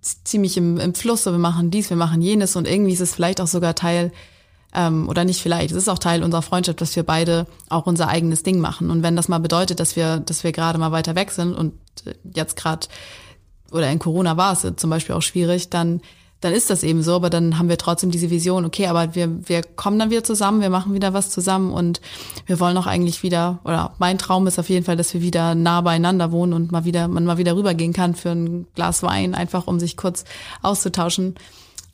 ziemlich 0.00 0.56
im, 0.56 0.78
im 0.78 0.94
Fluss, 0.94 1.24
so 1.24 1.32
wir 1.32 1.38
machen 1.38 1.70
dies, 1.70 1.90
wir 1.90 1.96
machen 1.96 2.22
jenes 2.22 2.54
und 2.54 2.68
irgendwie 2.68 2.92
ist 2.92 3.00
es 3.00 3.14
vielleicht 3.14 3.40
auch 3.40 3.48
sogar 3.48 3.74
Teil, 3.74 4.12
ähm, 4.72 5.08
oder 5.08 5.24
nicht 5.24 5.42
vielleicht, 5.42 5.72
es 5.72 5.76
ist 5.76 5.88
auch 5.88 5.98
Teil 5.98 6.22
unserer 6.22 6.42
Freundschaft, 6.42 6.80
dass 6.80 6.94
wir 6.94 7.02
beide 7.02 7.46
auch 7.68 7.86
unser 7.86 8.08
eigenes 8.08 8.44
Ding 8.44 8.60
machen. 8.60 8.90
Und 8.90 9.02
wenn 9.02 9.16
das 9.16 9.28
mal 9.28 9.38
bedeutet, 9.38 9.80
dass 9.80 9.96
wir, 9.96 10.20
dass 10.20 10.44
wir 10.44 10.52
gerade 10.52 10.78
mal 10.78 10.92
weiter 10.92 11.16
weg 11.16 11.32
sind 11.32 11.54
und 11.54 11.74
jetzt 12.32 12.56
gerade, 12.56 12.86
oder 13.72 13.90
in 13.90 13.98
Corona 13.98 14.36
war 14.36 14.52
es 14.52 14.66
zum 14.76 14.90
Beispiel 14.90 15.16
auch 15.16 15.22
schwierig, 15.22 15.70
dann 15.70 16.00
dann 16.40 16.54
ist 16.54 16.70
das 16.70 16.82
eben 16.82 17.02
so, 17.02 17.14
aber 17.14 17.30
dann 17.30 17.58
haben 17.58 17.68
wir 17.68 17.76
trotzdem 17.76 18.10
diese 18.10 18.30
Vision, 18.30 18.64
okay, 18.64 18.86
aber 18.86 19.14
wir, 19.14 19.48
wir 19.48 19.62
kommen 19.62 19.98
dann 19.98 20.10
wieder 20.10 20.24
zusammen, 20.24 20.62
wir 20.62 20.70
machen 20.70 20.94
wieder 20.94 21.12
was 21.12 21.30
zusammen 21.30 21.72
und 21.72 22.00
wir 22.46 22.58
wollen 22.60 22.76
auch 22.76 22.86
eigentlich 22.86 23.22
wieder, 23.22 23.60
oder 23.64 23.92
mein 23.98 24.18
Traum 24.18 24.46
ist 24.46 24.58
auf 24.58 24.68
jeden 24.70 24.84
Fall, 24.84 24.96
dass 24.96 25.12
wir 25.12 25.20
wieder 25.20 25.54
nah 25.54 25.82
beieinander 25.82 26.32
wohnen 26.32 26.54
und 26.54 26.72
mal 26.72 26.84
wieder, 26.84 27.08
man 27.08 27.26
mal 27.26 27.38
wieder 27.38 27.56
rübergehen 27.56 27.92
kann 27.92 28.14
für 28.14 28.30
ein 28.30 28.66
Glas 28.74 29.02
Wein, 29.02 29.34
einfach 29.34 29.66
um 29.66 29.78
sich 29.78 29.96
kurz 29.96 30.24
auszutauschen. 30.62 31.34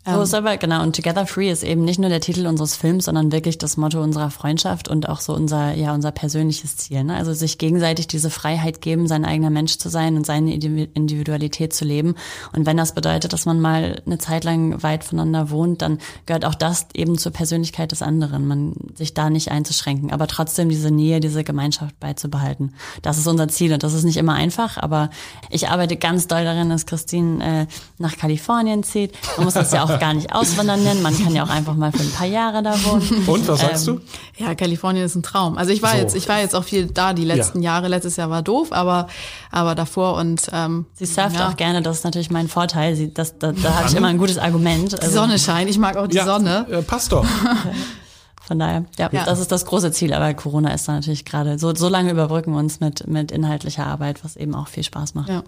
So 0.08 0.22
ist 0.22 0.34
aber, 0.34 0.56
genau, 0.56 0.82
und 0.84 0.94
Together 0.94 1.26
Free 1.26 1.50
ist 1.50 1.64
eben 1.64 1.84
nicht 1.84 1.98
nur 1.98 2.08
der 2.08 2.20
Titel 2.20 2.46
unseres 2.46 2.76
Films, 2.76 3.06
sondern 3.06 3.32
wirklich 3.32 3.58
das 3.58 3.76
Motto 3.76 4.00
unserer 4.00 4.30
Freundschaft 4.30 4.86
und 4.86 5.08
auch 5.08 5.20
so 5.20 5.34
unser, 5.34 5.74
ja, 5.74 5.92
unser 5.92 6.12
persönliches 6.12 6.76
Ziel. 6.76 7.02
Ne? 7.02 7.16
Also 7.16 7.34
sich 7.34 7.58
gegenseitig 7.58 8.06
diese 8.06 8.30
Freiheit 8.30 8.80
geben, 8.80 9.08
sein 9.08 9.24
eigener 9.24 9.50
Mensch 9.50 9.78
zu 9.78 9.88
sein 9.88 10.16
und 10.16 10.24
seine 10.24 10.54
Individualität 10.54 11.72
zu 11.72 11.84
leben. 11.84 12.14
Und 12.54 12.66
wenn 12.66 12.76
das 12.76 12.94
bedeutet, 12.94 13.32
dass 13.32 13.46
man 13.46 13.60
mal 13.60 14.00
eine 14.06 14.18
Zeit 14.18 14.44
lang 14.44 14.80
weit 14.84 15.02
voneinander 15.02 15.50
wohnt, 15.50 15.82
dann 15.82 15.98
gehört 16.24 16.44
auch 16.44 16.54
das 16.54 16.86
eben 16.94 17.18
zur 17.18 17.32
Persönlichkeit 17.32 17.90
des 17.90 18.02
anderen, 18.02 18.46
man 18.46 18.74
sich 18.94 19.12
da 19.12 19.28
nicht 19.28 19.50
einzuschränken, 19.50 20.12
aber 20.12 20.28
trotzdem 20.28 20.68
diese 20.68 20.92
Nähe, 20.92 21.18
diese 21.18 21.42
Gemeinschaft 21.42 21.98
beizubehalten. 21.98 22.74
Das 23.02 23.18
ist 23.18 23.26
unser 23.26 23.48
Ziel 23.48 23.72
und 23.72 23.82
das 23.82 23.92
ist 23.92 24.04
nicht 24.04 24.18
immer 24.18 24.34
einfach, 24.34 24.76
aber 24.76 25.10
ich 25.50 25.68
arbeite 25.68 25.96
ganz 25.96 26.28
doll 26.28 26.44
darin, 26.44 26.70
dass 26.70 26.86
Christine 26.86 27.62
äh, 27.62 27.66
nach 27.98 28.16
Kalifornien 28.16 28.84
zieht. 28.84 29.12
Man 29.36 29.46
muss 29.46 29.54
das 29.54 29.72
ja 29.72 29.82
auch 29.82 29.95
gar 29.98 30.14
nicht 30.14 30.32
auswandern 30.32 30.82
nennen. 30.82 31.02
Man 31.02 31.16
kann 31.16 31.34
ja 31.34 31.44
auch 31.44 31.48
einfach 31.48 31.74
mal 31.74 31.92
für 31.92 32.02
ein 32.02 32.10
paar 32.10 32.26
Jahre 32.26 32.62
da 32.62 32.72
wohnen. 32.84 33.24
Und 33.26 33.48
was 33.48 33.60
sagst 33.60 33.88
ähm, 33.88 34.00
du? 34.36 34.44
Ja, 34.44 34.54
Kalifornien 34.54 35.04
ist 35.04 35.14
ein 35.14 35.22
Traum. 35.22 35.58
Also 35.58 35.72
ich 35.72 35.82
war 35.82 35.92
so. 35.92 35.98
jetzt, 35.98 36.16
ich 36.16 36.28
war 36.28 36.40
jetzt 36.40 36.54
auch 36.54 36.64
viel 36.64 36.86
da 36.86 37.12
die 37.12 37.24
letzten 37.24 37.62
ja. 37.62 37.72
Jahre. 37.72 37.88
Letztes 37.88 38.16
Jahr 38.16 38.30
war 38.30 38.42
doof, 38.42 38.72
aber 38.72 39.08
aber 39.50 39.74
davor 39.74 40.14
und 40.16 40.48
ähm, 40.52 40.86
sie 40.94 41.06
surft 41.06 41.36
ja. 41.36 41.48
auch 41.48 41.56
gerne. 41.56 41.82
Das 41.82 41.98
ist 41.98 42.04
natürlich 42.04 42.30
mein 42.30 42.48
Vorteil. 42.48 42.94
Sie, 42.96 43.12
das, 43.12 43.38
da, 43.38 43.52
da 43.52 43.74
habe 43.76 43.88
ich 43.88 43.94
immer 43.94 44.08
ein 44.08 44.18
gutes 44.18 44.38
Argument. 44.38 44.94
Also, 44.94 45.06
die 45.06 45.12
Sonne 45.12 45.38
scheint. 45.38 45.70
Ich 45.70 45.78
mag 45.78 45.96
auch 45.96 46.06
die 46.06 46.16
ja, 46.16 46.24
Sonne. 46.24 46.66
Äh, 46.70 46.82
passt 46.82 47.12
doch. 47.12 47.26
Von 48.46 48.60
daher, 48.60 48.84
ja, 48.96 49.08
ja, 49.10 49.24
das 49.24 49.40
ist 49.40 49.50
das 49.50 49.66
große 49.66 49.90
Ziel. 49.90 50.12
Aber 50.12 50.32
Corona 50.34 50.72
ist 50.72 50.86
da 50.86 50.92
natürlich 50.92 51.24
gerade 51.24 51.58
so, 51.58 51.74
so 51.74 51.88
lange 51.88 52.12
überbrücken 52.12 52.52
wir 52.52 52.58
uns 52.58 52.78
mit, 52.78 53.06
mit 53.08 53.32
inhaltlicher 53.32 53.84
Arbeit, 53.84 54.22
was 54.22 54.36
eben 54.36 54.54
auch 54.54 54.68
viel 54.68 54.84
Spaß 54.84 55.14
macht. 55.14 55.28
Ja. 55.28 55.42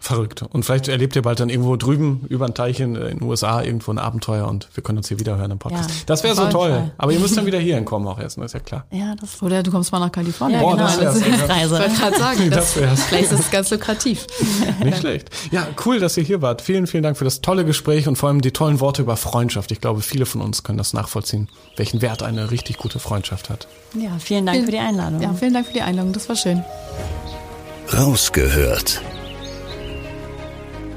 Verrückt. 0.00 0.42
Und 0.42 0.64
vielleicht 0.64 0.88
erlebt 0.88 1.14
ihr 1.14 1.22
bald 1.22 1.38
dann 1.38 1.48
irgendwo 1.48 1.76
drüben 1.76 2.26
über 2.28 2.46
ein 2.46 2.54
Teilchen 2.54 2.96
in 2.96 3.18
den 3.18 3.22
USA 3.22 3.62
irgendwo 3.62 3.92
ein 3.92 3.98
Abenteuer 3.98 4.48
und 4.48 4.68
wir 4.74 4.82
können 4.82 4.98
uns 4.98 5.08
hier 5.08 5.20
wieder 5.20 5.36
hören 5.36 5.52
im 5.52 5.58
Podcast. 5.58 5.90
Ja, 5.90 5.96
das 6.06 6.24
wäre 6.24 6.34
so 6.34 6.48
toll. 6.48 6.70
Fall. 6.70 6.92
Aber 6.98 7.12
ihr 7.12 7.20
müsst 7.20 7.36
dann 7.36 7.46
wieder 7.46 7.58
hier 7.58 7.76
hinkommen 7.76 8.08
auch 8.08 8.18
erst, 8.18 8.36
ist 8.38 8.54
ja 8.54 8.60
klar. 8.60 8.84
Ja, 8.90 9.14
das 9.20 9.40
oder 9.42 9.62
du 9.62 9.70
kommst 9.70 9.92
mal 9.92 10.00
nach 10.00 10.10
Kalifornien. 10.10 10.60
Ja, 10.60 10.66
Boah, 10.66 10.76
genau, 10.76 10.86
das 10.86 11.00
wär's. 11.00 11.20
Das 11.20 11.28
ist 11.28 11.48
Reise. 11.48 11.74
Ich 11.76 11.80
wollte 11.80 12.00
gerade 12.00 12.18
sagen, 12.18 12.50
das, 12.50 12.74
das 12.74 12.76
wär's. 12.76 13.02
vielleicht 13.04 13.32
ist 13.32 13.40
es 13.40 13.50
ganz 13.50 13.70
lukrativ. 13.70 14.26
Nicht 14.84 14.98
schlecht. 14.98 15.30
Ja, 15.52 15.68
cool, 15.86 16.00
dass 16.00 16.16
ihr 16.16 16.24
hier 16.24 16.42
wart. 16.42 16.62
Vielen, 16.62 16.86
vielen 16.86 17.02
Dank 17.02 17.16
für 17.16 17.24
das 17.24 17.40
tolle 17.40 17.64
Gespräch 17.64 18.08
und 18.08 18.16
vor 18.16 18.28
allem 18.28 18.40
die 18.40 18.50
tollen 18.50 18.80
Worte 18.80 19.02
über 19.02 19.16
Freundschaft. 19.16 19.70
Ich 19.70 19.80
glaube, 19.80 20.00
viele 20.00 20.26
von 20.26 20.40
uns 20.40 20.62
können 20.64 20.78
das 20.78 20.92
nachvollziehen, 20.92 21.48
welchen 21.76 22.02
Wert 22.02 22.22
eine 22.22 22.50
richtig 22.50 22.78
gute 22.78 22.98
Freundschaft 22.98 23.50
hat. 23.50 23.68
Ja, 23.94 24.10
vielen 24.18 24.46
Dank 24.46 24.56
vielen, 24.56 24.66
für 24.66 24.72
die 24.72 24.78
Einladung. 24.78 25.22
Ja, 25.22 25.32
vielen 25.34 25.54
Dank 25.54 25.66
für 25.66 25.74
die 25.74 25.82
Einladung. 25.82 26.12
Das 26.12 26.28
war 26.28 26.36
schön. 26.36 26.64
Rausgehört 27.96 29.00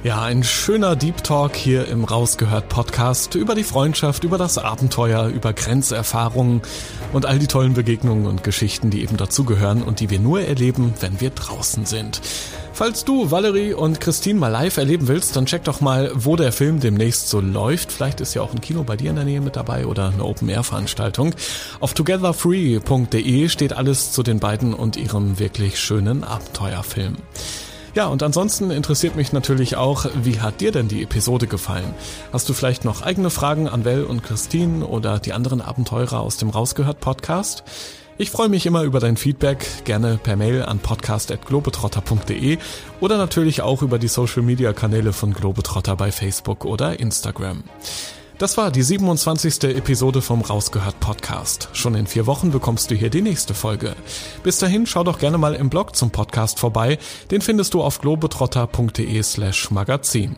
Ja, 0.06 0.22
ein 0.22 0.43
schöner 0.43 0.95
Deep 0.95 1.24
Talk 1.24 1.56
hier 1.56 1.88
im 1.88 2.03
Rausgehört 2.03 2.70
Podcast 2.70 3.34
über 3.34 3.56
die 3.56 3.64
Freundschaft, 3.64 4.24
über 4.24 4.38
das 4.38 4.60
Abenteuer, 4.60 5.30
über 5.30 5.51
Grenzerfahrungen 5.51 6.62
und 7.12 7.26
all 7.26 7.39
die 7.39 7.47
tollen 7.47 7.74
Begegnungen 7.74 8.28
und 8.28 8.43
Geschichten, 8.43 8.91
die 8.91 9.01
eben 9.01 9.18
dazugehören 9.18 9.82
und 9.82 9.99
die 9.99 10.12
wir 10.12 10.20
nur 10.20 10.41
erleben, 10.41 10.93
wenn 10.99 11.22
wir 11.22 11.32
draußen 11.32 11.88
sind. 11.88 12.22
Falls 12.72 13.03
du 13.03 13.32
Valerie 13.32 13.74
und 13.74 13.99
Christine 13.99 14.39
mal 14.39 14.49
live 14.49 14.78
erleben 14.78 15.08
willst, 15.08 15.36
dann 15.36 15.47
check 15.47 15.64
doch 15.64 15.82
mal, 15.82 16.12
wo 16.14 16.36
der 16.36 16.51
Film 16.51 16.80
demnächst 16.80 17.30
so 17.30 17.41
läuft. 17.41 17.91
Vielleicht 17.91 18.22
ist 18.22 18.36
ja 18.36 18.43
auch 18.43 18.53
ein 18.53 18.62
Kino 18.62 18.84
bei 18.84 18.97
dir 18.97 19.10
in 19.10 19.16
der 19.16 19.26
Nähe 19.26 19.41
mit 19.41 19.56
dabei 19.56 19.88
oder 19.88 20.10
eine 20.10 20.24
Open-Air-Veranstaltung. 20.24 21.34
Auf 21.80 21.95
togetherfree.de 21.95 23.49
steht 23.49 23.74
alles 23.74 24.12
zu 24.12 24.22
den 24.22 24.39
beiden 24.39 24.76
und 24.76 24.97
ihrem 24.97 25.39
wirklich 25.39 25.80
schönen 25.80 26.24
Abenteuerfilm. 26.24 27.16
Ja, 27.95 28.07
und 28.07 28.23
ansonsten 28.23 28.71
interessiert 28.71 29.15
mich 29.15 29.31
natürlich 29.31 29.77
auch, 29.77 30.05
wie 30.21 30.41
hat 30.41 30.59
dir 30.59 30.73
denn 30.73 30.89
die 30.89 31.01
Episode 31.01 31.47
gefallen? 31.47 31.93
Hast 32.33 32.49
du 32.49 32.53
vielleicht 32.53 32.83
noch 32.83 33.01
eigene 33.01 33.29
Fragen 33.29 33.69
an 33.69 33.83
Vel 33.83 34.03
und 34.03 34.21
Christine 34.21 34.85
oder 34.85 35.17
die 35.17 35.31
anderen 35.31 35.61
Abenteurer 35.61 36.19
aus 36.19 36.35
dem 36.35 36.49
Rausgehört 36.49 36.99
Podcast? 36.99 37.63
Ich 38.17 38.31
freue 38.31 38.49
mich 38.49 38.65
immer 38.65 38.83
über 38.83 38.99
dein 38.99 39.15
Feedback, 39.15 39.65
gerne 39.85 40.19
per 40.21 40.35
Mail 40.35 40.63
an 40.63 40.79
podcast.globetrotter.de 40.79 42.57
oder 42.99 43.17
natürlich 43.17 43.61
auch 43.61 43.81
über 43.81 43.97
die 43.97 44.09
Social 44.09 44.41
Media 44.41 44.73
Kanäle 44.73 45.13
von 45.13 45.33
Globetrotter 45.33 45.95
bei 45.95 46.11
Facebook 46.11 46.65
oder 46.65 46.99
Instagram. 46.99 47.63
Das 48.38 48.57
war 48.57 48.69
die 48.69 48.83
27. 48.83 49.63
Episode 49.63 50.21
vom 50.21 50.41
Rausgehört 50.41 50.99
Podcast. 50.99 51.69
Schon 51.71 51.95
in 51.95 52.05
vier 52.05 52.25
Wochen 52.27 52.51
bekommst 52.51 52.91
du 52.91 52.95
hier 52.95 53.09
die 53.09 53.21
nächste 53.21 53.53
Folge. 53.53 53.95
Bis 54.43 54.59
dahin 54.59 54.86
schau 54.86 55.05
doch 55.05 55.19
gerne 55.19 55.38
mal 55.38 55.55
im 55.55 55.69
Blog 55.69 55.95
zum 55.95 56.11
Podcast 56.11 56.59
vorbei. 56.59 56.97
Den 57.31 57.39
findest 57.39 57.73
du 57.73 57.81
auf 57.81 58.01
globetrotter.de 58.01 59.23
slash 59.23 59.71
magazin. 59.71 60.36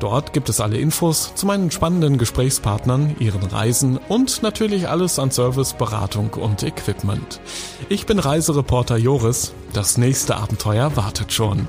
Dort 0.00 0.32
gibt 0.32 0.48
es 0.48 0.58
alle 0.58 0.78
Infos 0.78 1.34
zu 1.34 1.44
meinen 1.44 1.70
spannenden 1.70 2.16
Gesprächspartnern, 2.16 3.16
ihren 3.18 3.42
Reisen 3.42 3.98
und 4.08 4.42
natürlich 4.42 4.88
alles 4.88 5.18
an 5.18 5.30
Service, 5.30 5.74
Beratung 5.74 6.30
und 6.30 6.62
Equipment. 6.62 7.40
Ich 7.90 8.06
bin 8.06 8.20
Reisereporter 8.20 8.96
Joris. 8.96 9.52
Das 9.74 9.98
nächste 9.98 10.36
Abenteuer 10.36 10.96
wartet 10.96 11.30
schon. 11.30 11.68